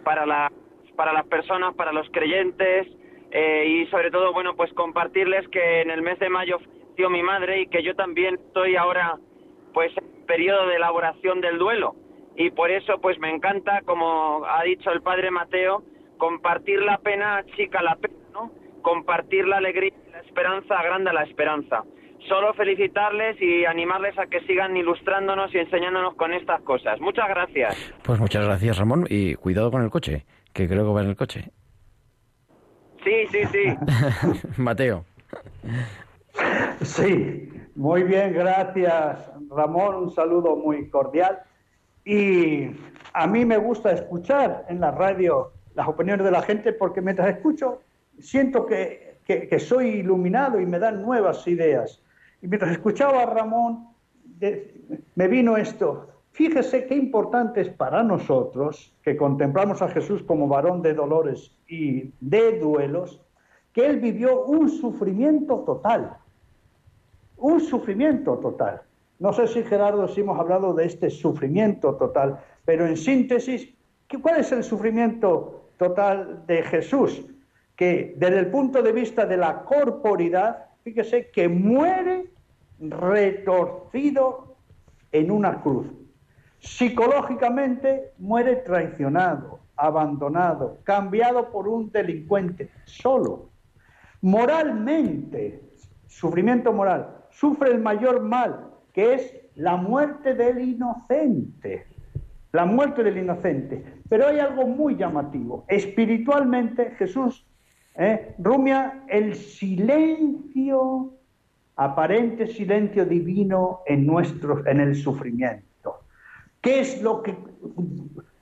para, 0.03 0.25
la, 0.25 0.51
para 0.95 1.13
las 1.13 1.25
personas, 1.27 1.75
para 1.75 1.91
los 1.91 2.09
creyentes 2.11 2.87
eh, 3.31 3.65
y 3.67 3.85
sobre 3.87 4.11
todo, 4.11 4.33
bueno, 4.33 4.55
pues 4.55 4.73
compartirles 4.73 5.47
que 5.49 5.81
en 5.81 5.91
el 5.91 6.01
mes 6.01 6.19
de 6.19 6.29
mayo 6.29 6.59
falleció 6.59 7.09
mi 7.09 7.23
madre 7.23 7.61
y 7.61 7.67
que 7.67 7.83
yo 7.83 7.95
también 7.95 8.35
estoy 8.35 8.75
ahora 8.75 9.17
pues 9.73 9.95
en 9.97 10.25
periodo 10.25 10.67
de 10.67 10.75
elaboración 10.75 11.41
del 11.41 11.57
duelo 11.57 11.95
y 12.39 12.51
por 12.51 12.71
eso 12.71 12.99
pues 13.01 13.19
me 13.19 13.29
encanta, 13.29 13.81
como 13.85 14.45
ha 14.45 14.63
dicho 14.63 14.89
el 14.91 15.01
padre 15.01 15.29
Mateo, 15.29 15.83
compartir 16.17 16.81
la 16.81 16.97
pena 16.97 17.43
chica 17.57 17.83
la 17.83 17.97
pena, 17.97 18.15
¿no? 18.31 18.51
Compartir 18.81 19.45
la 19.45 19.57
alegría 19.57 19.89
y 19.89 20.11
la 20.11 20.21
esperanza 20.21 20.79
agranda 20.79 21.11
la 21.11 21.23
esperanza. 21.23 21.83
Solo 22.29 22.53
felicitarles 22.53 23.35
y 23.41 23.65
animarles 23.65 24.17
a 24.17 24.27
que 24.27 24.39
sigan 24.47 24.77
ilustrándonos 24.77 25.53
y 25.53 25.57
enseñándonos 25.57 26.15
con 26.15 26.31
estas 26.31 26.61
cosas. 26.61 27.01
Muchas 27.01 27.27
gracias. 27.27 27.75
Pues 28.03 28.21
muchas 28.21 28.45
gracias, 28.45 28.77
Ramón, 28.77 29.05
y 29.09 29.35
cuidado 29.35 29.69
con 29.69 29.83
el 29.83 29.89
coche, 29.89 30.25
que 30.53 30.65
creo 30.69 30.85
que 30.85 30.93
va 30.93 31.01
en 31.01 31.09
el 31.09 31.17
coche. 31.17 31.51
Sí, 33.03 33.27
sí, 33.31 33.39
sí. 33.51 34.57
Mateo. 34.61 35.03
Sí, 36.83 37.49
Muy 37.75 38.03
bien, 38.03 38.31
gracias 38.33 39.29
Ramón, 39.49 39.95
un 39.95 40.11
saludo 40.11 40.55
muy 40.55 40.89
cordial. 40.89 41.39
Y 42.09 42.71
a 43.13 43.27
mí 43.27 43.45
me 43.45 43.57
gusta 43.57 43.91
escuchar 43.91 44.65
en 44.67 44.79
la 44.79 44.89
radio 44.89 45.51
las 45.75 45.87
opiniones 45.87 46.25
de 46.25 46.31
la 46.31 46.41
gente 46.41 46.73
porque 46.73 47.01
mientras 47.01 47.29
escucho 47.29 47.81
siento 48.19 48.65
que, 48.65 49.19
que- 49.27 49.59
soy 49.59 49.89
iluminado 49.89 50.59
y 50.59 50.65
me 50.65 50.79
dan 50.79 51.03
nuevas 51.03 51.47
ideas. 51.47 52.01
Y 52.41 52.47
mientras 52.47 52.71
escuchaba 52.71 53.21
a 53.21 53.25
Ramón, 53.27 53.89
me 55.13 55.27
vino 55.27 55.55
esto. 55.55 56.07
Fíjese 56.31 56.87
qué 56.87 56.95
importante 56.95 57.61
es 57.61 57.69
para 57.69 58.01
nosotros, 58.01 58.91
que 59.03 59.15
contemplamos 59.15 59.83
a 59.83 59.89
Jesús 59.89 60.23
como 60.23 60.47
varón 60.47 60.81
de 60.81 60.95
dolores 60.95 61.51
y 61.67 62.11
de 62.21 62.57
duelos, 62.57 63.21
que 63.71 63.85
él 63.85 63.99
vivió 63.99 64.45
un 64.45 64.67
sufrimiento 64.67 65.59
total. 65.59 66.17
Un 67.37 67.59
sufrimiento 67.61 68.39
total. 68.39 68.81
No 69.19 69.33
sé 69.33 69.47
si 69.47 69.63
Gerardo, 69.63 70.07
si 70.07 70.21
hemos 70.21 70.39
hablado 70.39 70.73
de 70.73 70.85
este 70.85 71.09
sufrimiento 71.09 71.95
total, 71.95 72.39
pero 72.65 72.87
en 72.87 72.95
síntesis, 72.95 73.69
¿qué- 74.07 74.19
¿cuál 74.19 74.39
es 74.39 74.51
el 74.53 74.63
sufrimiento 74.63 75.71
total 75.77 76.45
de 76.47 76.63
Jesús? 76.63 77.25
Que 77.75 78.13
desde 78.17 78.39
el 78.39 78.47
punto 78.47 78.81
de 78.81 78.93
vista 78.93 79.25
de 79.25 79.35
la 79.37 79.63
corporidad, 79.63 80.67
fíjese 80.83 81.29
que 81.31 81.49
muere 81.49 82.27
retorcido 82.79 84.55
en 85.11 85.31
una 85.31 85.61
cruz. 85.61 85.87
Psicológicamente 86.59 88.11
muere 88.19 88.57
traicionado, 88.57 89.59
abandonado, 89.75 90.77
cambiado 90.83 91.51
por 91.51 91.67
un 91.67 91.91
delincuente, 91.91 92.69
solo. 92.85 93.49
Moralmente, 94.21 95.61
sufrimiento 96.07 96.71
moral, 96.73 97.15
sufre 97.31 97.71
el 97.71 97.79
mayor 97.79 98.21
mal, 98.21 98.68
que 98.93 99.13
es 99.13 99.35
la 99.55 99.75
muerte 99.77 100.33
del 100.33 100.59
inocente. 100.59 101.85
La 102.51 102.65
muerte 102.65 103.03
del 103.03 103.17
inocente. 103.17 103.83
Pero 104.09 104.27
hay 104.27 104.39
algo 104.39 104.65
muy 104.65 104.95
llamativo. 104.95 105.65
Espiritualmente, 105.67 106.91
Jesús 106.97 107.45
eh, 107.95 108.35
rumia 108.39 109.03
el 109.07 109.35
silencio, 109.35 111.13
aparente 111.75 112.47
silencio 112.47 113.05
divino 113.05 113.81
en, 113.85 114.05
nuestro, 114.05 114.65
en 114.65 114.79
el 114.79 114.95
sufrimiento. 114.95 115.99
¿Qué 116.61 116.79
es 116.79 117.01
lo 117.01 117.21
que 117.21 117.35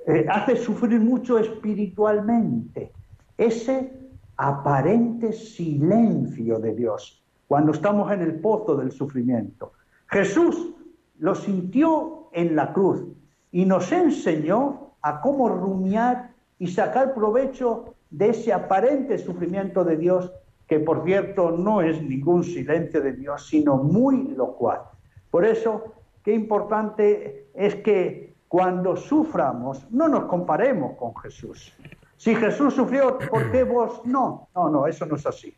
eh, 0.07 0.25
hace 0.29 0.55
sufrir 0.55 0.99
mucho 0.99 1.37
espiritualmente? 1.37 2.91
Ese 3.37 3.91
aparente 4.37 5.33
silencio 5.33 6.59
de 6.59 6.75
Dios 6.75 7.23
cuando 7.47 7.71
estamos 7.71 8.11
en 8.11 8.21
el 8.21 8.35
pozo 8.39 8.75
del 8.75 8.91
sufrimiento. 8.91 9.73
Jesús 10.09 10.73
lo 11.19 11.35
sintió 11.35 12.29
en 12.31 12.55
la 12.55 12.73
cruz 12.73 13.03
y 13.51 13.65
nos 13.65 13.91
enseñó 13.91 14.93
a 15.01 15.21
cómo 15.21 15.49
rumiar 15.49 16.31
y 16.59 16.67
sacar 16.67 17.13
provecho 17.13 17.95
de 18.09 18.29
ese 18.29 18.53
aparente 18.53 19.17
sufrimiento 19.17 19.83
de 19.83 19.97
Dios, 19.97 20.31
que 20.67 20.79
por 20.79 21.03
cierto 21.03 21.51
no 21.51 21.81
es 21.81 22.01
ningún 22.01 22.43
silencio 22.43 23.01
de 23.01 23.13
Dios, 23.13 23.47
sino 23.47 23.77
muy 23.77 24.29
locuaz. 24.29 24.81
Por 25.29 25.45
eso, 25.45 25.93
qué 26.23 26.33
importante 26.33 27.49
es 27.53 27.75
que 27.75 28.35
cuando 28.47 28.95
suframos 28.95 29.89
no 29.91 30.07
nos 30.07 30.25
comparemos 30.25 30.97
con 30.97 31.15
Jesús. 31.17 31.73
Si 32.15 32.33
Jesús 32.33 32.73
sufrió, 32.73 33.17
¿por 33.29 33.51
qué 33.51 33.63
vos 33.63 34.01
no? 34.05 34.47
No, 34.55 34.69
no, 34.69 34.87
eso 34.87 35.05
no 35.05 35.17
es 35.17 35.25
así. 35.25 35.53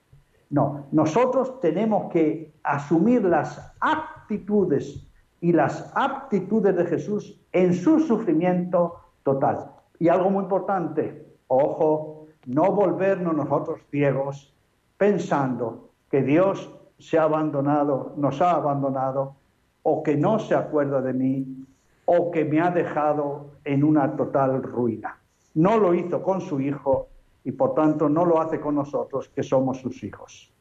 No, 0.50 0.88
nosotros 0.92 1.60
tenemos 1.60 2.12
que 2.12 2.54
asumir 2.64 3.24
las 3.24 3.74
actitudes 3.80 5.08
y 5.42 5.52
las 5.54 5.92
aptitudes 5.96 6.76
de 6.76 6.86
Jesús 6.86 7.40
en 7.52 7.74
su 7.74 8.00
sufrimiento 8.00 8.96
total. 9.24 9.72
Y 10.00 10.08
algo 10.10 10.30
muy 10.30 10.44
importante, 10.44 11.36
ojo, 11.48 12.28
no 12.46 12.72
volvernos 12.72 13.36
nosotros 13.36 13.80
ciegos 13.92 14.54
pensando 14.98 15.90
que 16.10 16.24
Dios 16.24 16.74
se 16.98 17.18
ha 17.18 17.24
abandonado, 17.24 18.14
nos 18.18 18.42
ha 18.42 18.52
abandonado, 18.52 19.36
o 19.84 20.04
que 20.04 20.18
no 20.18 20.40
se 20.40 20.56
acuerda 20.56 21.02
de 21.02 21.14
mí, 21.14 21.66
o 22.06 22.32
que 22.32 22.44
me 22.44 22.60
ha 22.60 22.72
dejado 22.72 23.52
en 23.64 23.84
una 23.84 24.16
total 24.16 24.62
ruina. 24.64 25.20
No 25.54 25.78
lo 25.78 25.94
hizo 25.94 26.22
con 26.22 26.42
su 26.42 26.60
Hijo 26.60 27.08
y 27.44 27.52
por 27.52 27.74
tanto 27.74 28.10
no 28.10 28.26
lo 28.26 28.42
hace 28.42 28.60
con 28.60 28.76
nosotros, 28.76 29.30
que 29.30 29.44
somos 29.44 29.80
sus 29.80 30.04
hijos. 30.04 30.52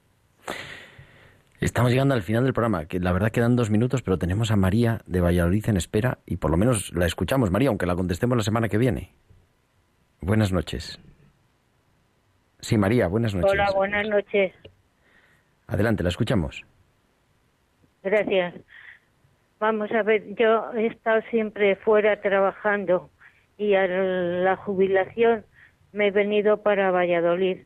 Estamos 1.61 1.91
llegando 1.91 2.15
al 2.15 2.23
final 2.23 2.45
del 2.45 2.53
programa, 2.53 2.87
que 2.87 3.01
la 3.01 3.13
verdad 3.13 3.31
quedan 3.31 3.57
dos 3.57 3.69
minutos, 3.69 4.03
pero 4.03 4.17
tenemos 4.17 4.53
a 4.53 4.57
María 4.57 5.01
de 5.07 5.21
Valladolid 5.21 5.69
en 5.69 5.77
espera 5.77 6.19
y 6.25 6.37
por 6.37 6.53
lo 6.53 6.57
menos 6.57 6.93
la 6.95 7.05
escuchamos, 7.05 7.51
María, 7.51 7.69
aunque 7.69 7.87
la 7.87 7.97
contestemos 7.97 8.37
la 8.37 8.45
semana 8.45 8.69
que 8.69 8.79
viene. 8.79 9.13
Buenas 10.21 10.53
noches. 10.53 11.01
Sí, 12.61 12.79
María, 12.79 13.09
buenas 13.09 13.35
noches. 13.35 13.51
Hola, 13.51 13.73
buenas 13.75 14.09
noches. 14.09 14.53
Adelante, 15.67 16.03
la 16.03 16.09
escuchamos. 16.11 16.65
Gracias. 18.05 18.55
Vamos 19.59 19.91
a 19.91 20.03
ver, 20.03 20.35
yo 20.37 20.73
he 20.75 20.87
estado 20.87 21.21
siempre 21.31 21.75
fuera 21.77 22.21
trabajando 22.21 23.11
y 23.57 23.75
a 23.75 23.87
la 23.87 24.57
jubilación 24.57 25.45
me 25.99 26.07
he 26.07 26.11
venido 26.13 26.63
para 26.63 26.93
Valladolid. 26.93 27.59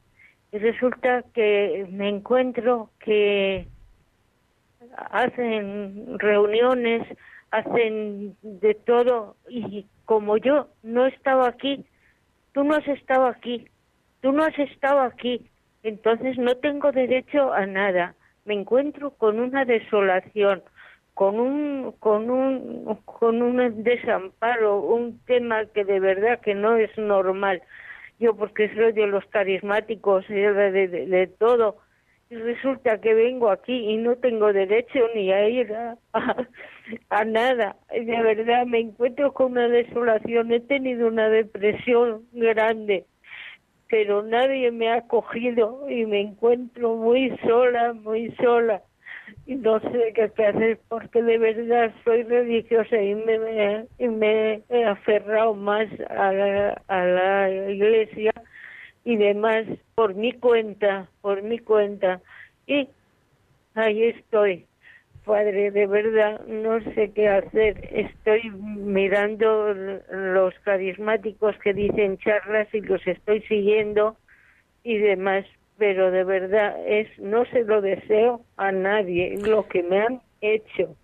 Y 0.53 0.59
resulta 0.59 1.23
que 1.35 1.87
me 1.91 2.09
encuentro 2.09 2.91
que 2.99 3.69
hacen 4.97 6.19
reuniones, 6.19 7.07
hacen 7.51 8.35
de 8.43 8.75
todo 8.75 9.37
y 9.49 9.87
como 10.07 10.39
yo 10.39 10.69
no 10.83 11.07
estaba 11.07 11.47
aquí, 11.47 11.85
tú 12.53 12.65
no 12.65 12.75
has 12.75 12.89
estado 12.89 13.27
aquí, 13.27 13.69
tú 14.23 14.33
no 14.33 14.45
has 14.45 14.59
estado 14.59 15.01
aquí, 15.01 15.51
entonces 15.83 16.39
no 16.39 16.55
tengo 16.57 16.91
derecho 16.91 17.53
a 17.53 17.67
nada. 17.67 18.15
Me 18.47 18.55
encuentro 18.55 19.11
con 19.11 19.41
una 19.41 19.67
desolación, 19.67 20.63
con 21.13 21.39
un 21.39 21.93
con 22.01 22.31
un 22.31 22.99
con 23.05 23.43
un 23.43 23.85
desamparo, 23.85 24.81
un 24.81 25.19
tema 25.27 25.67
que 25.67 25.85
de 25.85 26.01
verdad 26.01 26.41
que 26.41 26.55
no 26.55 26.77
es 26.77 26.97
normal. 26.97 27.63
Yo 28.23 28.37
porque 28.37 28.75
soy 28.75 28.93
de 28.93 29.07
los 29.09 29.25
carismáticos, 29.27 30.25
y 30.31 30.35
de, 30.35 30.53
de, 30.73 30.89
de- 30.89 31.07
de 31.07 31.27
todo, 31.29 31.79
y 32.31 32.37
resulta 32.37 33.01
que 33.01 33.15
vengo 33.15 33.51
aquí 33.51 33.75
y 33.91 33.97
no 33.99 34.17
tengo 34.17 34.53
derecho 34.53 35.01
ni 35.15 35.33
a 35.33 35.49
ir 35.49 35.75
a, 35.75 35.99
a, 36.15 36.47
a 37.11 37.25
nada. 37.25 37.77
De 37.91 38.23
verdad 38.23 38.67
me 38.67 38.81
encuentro 38.81 39.33
con 39.35 39.53
una 39.53 39.69
desolación, 39.69 40.53
he 40.53 40.61
tenido 40.61 41.09
una 41.09 41.29
depresión 41.29 42.27
grande, 42.33 43.07
pero 43.89 44.23
nadie 44.23 44.71
me 44.73 44.89
ha 44.91 44.97
acogido 44.97 45.89
y 45.91 46.07
me 46.07 46.21
encuentro 46.21 46.97
muy 46.97 47.37
sola, 47.47 47.93
muy 47.95 48.35
sola 48.37 48.83
no 49.47 49.81
sé 49.81 50.13
qué 50.15 50.23
hacer 50.25 50.81
porque 50.89 51.23
de 51.23 51.39
verdad 51.39 51.93
soy 52.05 52.23
religiosa 52.25 52.97
y 53.03 53.15
me, 53.15 53.39
me- 53.39 53.89
me 54.09 54.63
he 54.69 54.85
aferrado 54.85 55.55
más 55.55 55.89
a 56.11 56.33
la, 56.33 56.83
a 56.89 57.05
la 57.07 57.51
iglesia 57.71 58.33
y 59.05 59.17
demás 59.17 59.67
por 59.95 60.15
mi 60.15 60.33
cuenta, 60.33 61.09
por 61.21 61.43
mi 61.43 61.59
cuenta. 61.59 62.21
Y 62.67 62.89
ahí 63.75 64.05
estoy. 64.05 64.67
Padre, 65.25 65.71
de 65.71 65.87
verdad 65.87 66.41
no 66.47 66.81
sé 66.95 67.13
qué 67.15 67.29
hacer. 67.29 67.89
Estoy 67.93 68.51
mirando 68.51 69.73
los 69.75 70.55
carismáticos 70.65 71.57
que 71.59 71.75
dicen 71.75 72.19
charlas 72.19 72.69
y 72.75 72.81
los 72.81 73.07
estoy 73.07 73.43
siguiendo 73.43 74.17
y 74.85 74.99
demás, 74.99 75.47
pero 75.83 76.13
de 76.13 76.23
verdad 76.23 76.77
es 76.87 77.09
no 77.19 77.45
se 77.47 77.65
lo 77.65 77.81
deseo 77.81 78.45
a 78.57 78.71
nadie 78.71 79.37
lo 79.45 79.67
que 79.67 79.83
me 79.83 80.01
han 80.01 80.23
hecho. 80.41 80.95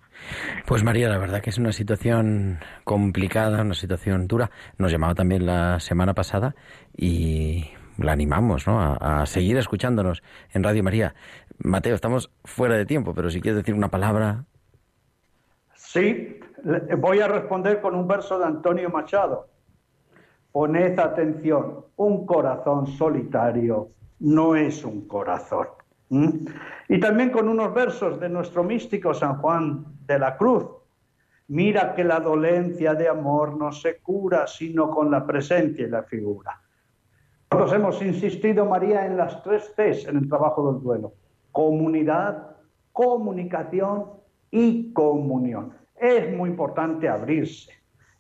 Pues 0.67 0.85
María, 0.85 1.09
la 1.09 1.19
verdad 1.19 1.41
que 1.41 1.51
es 1.51 1.59
una 1.59 1.73
situación 1.73 2.61
complicada, 2.85 3.63
una 3.63 3.75
situación 3.75 4.29
dura. 4.29 4.53
Nos 4.77 4.93
llamaba 4.93 5.17
también 5.17 5.47
la 5.47 5.81
semana 5.81 6.15
pasada 6.15 6.55
y 6.97 7.65
la 7.97 8.13
animamos 8.13 8.69
¿no? 8.69 8.81
a, 8.81 9.23
a 9.23 9.27
seguir 9.27 9.57
escuchándonos 9.57 10.23
en 10.53 10.63
Radio 10.63 10.85
María. 10.85 11.13
Mateo, 11.59 11.97
estamos 11.97 12.31
fuera 12.45 12.77
de 12.77 12.87
tiempo, 12.87 13.15
pero 13.15 13.31
si 13.31 13.41
quieres 13.41 13.57
decir 13.57 13.75
una 13.75 13.89
palabra. 13.89 14.45
Sí, 15.75 16.39
voy 16.99 17.19
a 17.19 17.27
responder 17.27 17.81
con 17.81 17.97
un 17.97 18.07
verso 18.07 18.39
de 18.39 18.45
Antonio 18.45 18.91
Machado. 18.91 19.49
Poned 20.53 20.97
atención, 21.01 21.85
un 21.97 22.27
corazón 22.27 22.87
solitario 22.87 23.89
no 24.21 24.57
es 24.57 24.85
un 24.85 25.07
corazón. 25.07 25.69
Y 26.89 27.01
también 27.01 27.31
con 27.31 27.49
unos 27.49 27.75
versos 27.75 28.19
de 28.19 28.29
nuestro 28.29 28.65
místico 28.65 29.13
San 29.13 29.39
Juan 29.39 29.85
de 30.07 30.19
la 30.19 30.37
Cruz. 30.37 30.65
Mira 31.49 31.95
que 31.95 32.05
la 32.05 32.21
dolencia 32.21 32.95
de 32.95 33.09
amor 33.09 33.57
no 33.57 33.73
se 33.73 33.99
cura 33.99 34.47
sino 34.47 34.91
con 34.91 35.11
la 35.11 35.27
presencia 35.27 35.87
y 35.87 35.91
la 35.91 36.03
figura. 36.03 36.61
Nosotros 37.51 37.73
hemos 37.75 38.03
insistido, 38.03 38.67
María, 38.67 39.07
en 39.07 39.17
las 39.17 39.43
tres 39.43 39.73
Cs 39.75 40.07
en 40.09 40.19
el 40.19 40.29
trabajo 40.29 40.71
del 40.71 40.83
duelo. 40.83 41.15
Comunidad, 41.51 42.57
comunicación 42.93 44.05
y 44.51 44.93
comunión. 44.93 45.73
Es 45.97 46.31
muy 46.37 46.51
importante 46.51 47.09
abrirse, 47.09 47.73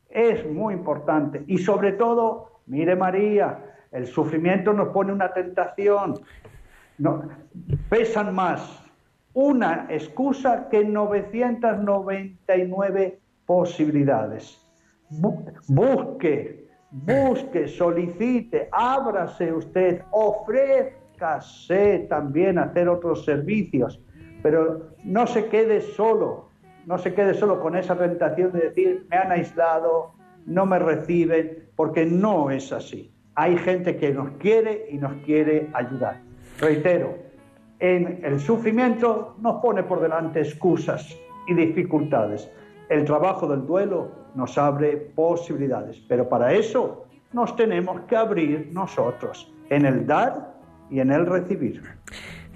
es 0.09 0.51
muy 0.51 0.74
importante. 0.74 1.44
Y 1.46 1.59
sobre 1.59 1.92
todo, 1.92 2.62
mire 2.66 2.96
María, 2.96 3.67
el 3.93 4.07
sufrimiento 4.07 4.72
nos 4.72 4.89
pone 4.89 5.12
una 5.12 5.32
tentación. 5.32 6.14
No, 6.99 7.22
pesan 7.89 8.34
más 8.34 8.82
una 9.34 9.86
excusa 9.89 10.68
que 10.68 10.84
999 10.84 13.20
posibilidades. 13.47 14.61
Bu- 15.11 15.53
Busque, 15.68 16.66
busque, 16.91 17.68
solicite, 17.68 18.68
ábrase 18.72 19.53
usted, 19.53 20.03
ofrézcase 20.11 22.07
también 22.09 22.59
hacer 22.59 22.89
otros 22.89 23.24
servicios, 23.24 24.01
pero 24.43 24.89
no 25.05 25.26
se 25.26 25.47
quede 25.47 25.80
solo, 25.80 26.49
no 26.86 26.99
se 26.99 27.14
quede 27.14 27.34
solo 27.34 27.61
con 27.61 27.76
esa 27.76 27.97
tentación 27.97 28.53
de 28.53 28.61
decir, 28.61 29.07
me 29.11 29.16
han 29.16 29.32
aislado, 29.32 30.12
no 30.47 30.66
me 30.66 30.78
reciben, 30.78 31.68
porque 31.76 32.07
no 32.07 32.51
es 32.51 32.72
así. 32.72 33.12
Hay 33.41 33.57
gente 33.57 33.97
que 33.97 34.11
nos 34.11 34.30
quiere 34.41 34.89
y 34.91 34.97
nos 34.97 35.12
quiere 35.24 35.68
ayudar. 35.72 36.20
Reitero, 36.59 37.16
en 37.78 38.18
el 38.24 38.41
sufrimiento 38.41 39.36
nos 39.41 39.62
pone 39.62 39.84
por 39.84 40.01
delante 40.01 40.41
excusas 40.41 41.16
y 41.47 41.55
dificultades. 41.55 42.51
El 42.89 43.05
trabajo 43.05 43.47
del 43.47 43.64
duelo 43.64 44.11
nos 44.34 44.59
abre 44.59 44.97
posibilidades, 44.97 46.01
pero 46.09 46.28
para 46.28 46.53
eso 46.53 47.07
nos 47.32 47.55
tenemos 47.55 48.01
que 48.09 48.16
abrir 48.16 48.70
nosotros 48.72 49.55
en 49.70 49.86
el 49.86 50.05
dar 50.05 50.55
y 50.91 50.99
en 50.99 51.12
el 51.12 51.24
recibir. 51.24 51.80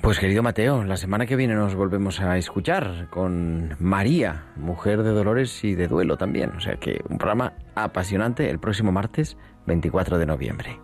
Pues 0.00 0.18
querido 0.18 0.42
Mateo, 0.42 0.82
la 0.82 0.96
semana 0.96 1.26
que 1.26 1.36
viene 1.36 1.54
nos 1.54 1.76
volvemos 1.76 2.20
a 2.20 2.36
escuchar 2.38 3.06
con 3.08 3.76
María, 3.78 4.46
mujer 4.56 5.04
de 5.04 5.10
dolores 5.10 5.62
y 5.62 5.76
de 5.76 5.86
duelo 5.86 6.16
también. 6.16 6.50
O 6.56 6.60
sea 6.60 6.74
que 6.74 7.00
un 7.08 7.18
programa 7.18 7.52
apasionante 7.76 8.50
el 8.50 8.58
próximo 8.58 8.90
martes 8.90 9.36
24 9.66 10.18
de 10.18 10.26
noviembre. 10.26 10.80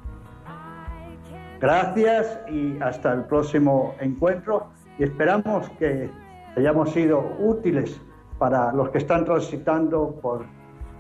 Gracias 1.61 2.41
y 2.49 2.81
hasta 2.81 3.13
el 3.13 3.25
próximo 3.25 3.95
encuentro 4.01 4.69
y 4.99 5.05
esperamos 5.05 5.69
que 5.79 6.09
hayamos 6.57 6.91
sido 6.93 7.37
útiles 7.41 8.01
para 8.39 8.73
los 8.73 8.91
que 8.91 8.99
están 8.99 9.25
transitando 9.25 10.19
por 10.23 10.47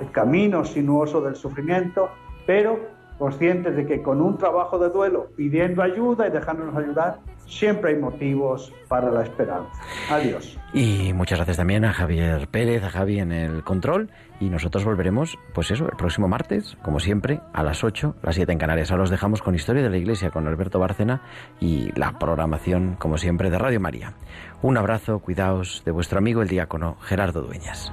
el 0.00 0.10
camino 0.10 0.64
sinuoso 0.64 1.20
del 1.20 1.36
sufrimiento, 1.36 2.10
pero 2.46 2.97
conscientes 3.18 3.76
de 3.76 3.86
que 3.86 4.02
con 4.02 4.20
un 4.20 4.38
trabajo 4.38 4.78
de 4.78 4.90
duelo, 4.90 5.28
pidiendo 5.36 5.82
ayuda 5.82 6.28
y 6.28 6.30
dejándonos 6.30 6.76
ayudar, 6.76 7.18
siempre 7.46 7.92
hay 7.92 7.98
motivos 7.98 8.72
para 8.88 9.10
la 9.10 9.22
esperanza. 9.22 9.70
Adiós. 10.10 10.58
Y 10.72 11.12
muchas 11.14 11.38
gracias 11.38 11.56
también 11.56 11.84
a 11.84 11.92
Javier 11.92 12.48
Pérez, 12.48 12.84
a 12.84 12.90
Javi 12.90 13.18
en 13.18 13.32
el 13.32 13.64
control. 13.64 14.10
Y 14.40 14.50
nosotros 14.50 14.84
volveremos, 14.84 15.36
pues 15.52 15.70
eso, 15.70 15.86
el 15.86 15.96
próximo 15.96 16.28
martes, 16.28 16.76
como 16.82 17.00
siempre, 17.00 17.40
a 17.52 17.64
las 17.64 17.82
8, 17.82 18.16
las 18.22 18.36
7 18.36 18.52
en 18.52 18.58
Canarias. 18.58 18.90
Ahora 18.90 19.02
los 19.02 19.10
dejamos 19.10 19.42
con 19.42 19.54
Historia 19.54 19.82
de 19.82 19.90
la 19.90 19.96
Iglesia, 19.96 20.30
con 20.30 20.46
Alberto 20.46 20.78
Bárcena 20.78 21.22
y 21.58 21.90
la 21.98 22.18
programación, 22.18 22.96
como 22.98 23.18
siempre, 23.18 23.50
de 23.50 23.58
Radio 23.58 23.80
María. 23.80 24.12
Un 24.62 24.76
abrazo, 24.76 25.18
cuidaos 25.18 25.82
de 25.84 25.90
vuestro 25.90 26.18
amigo 26.18 26.42
el 26.42 26.48
diácono 26.48 26.96
Gerardo 27.00 27.42
Dueñas. 27.42 27.92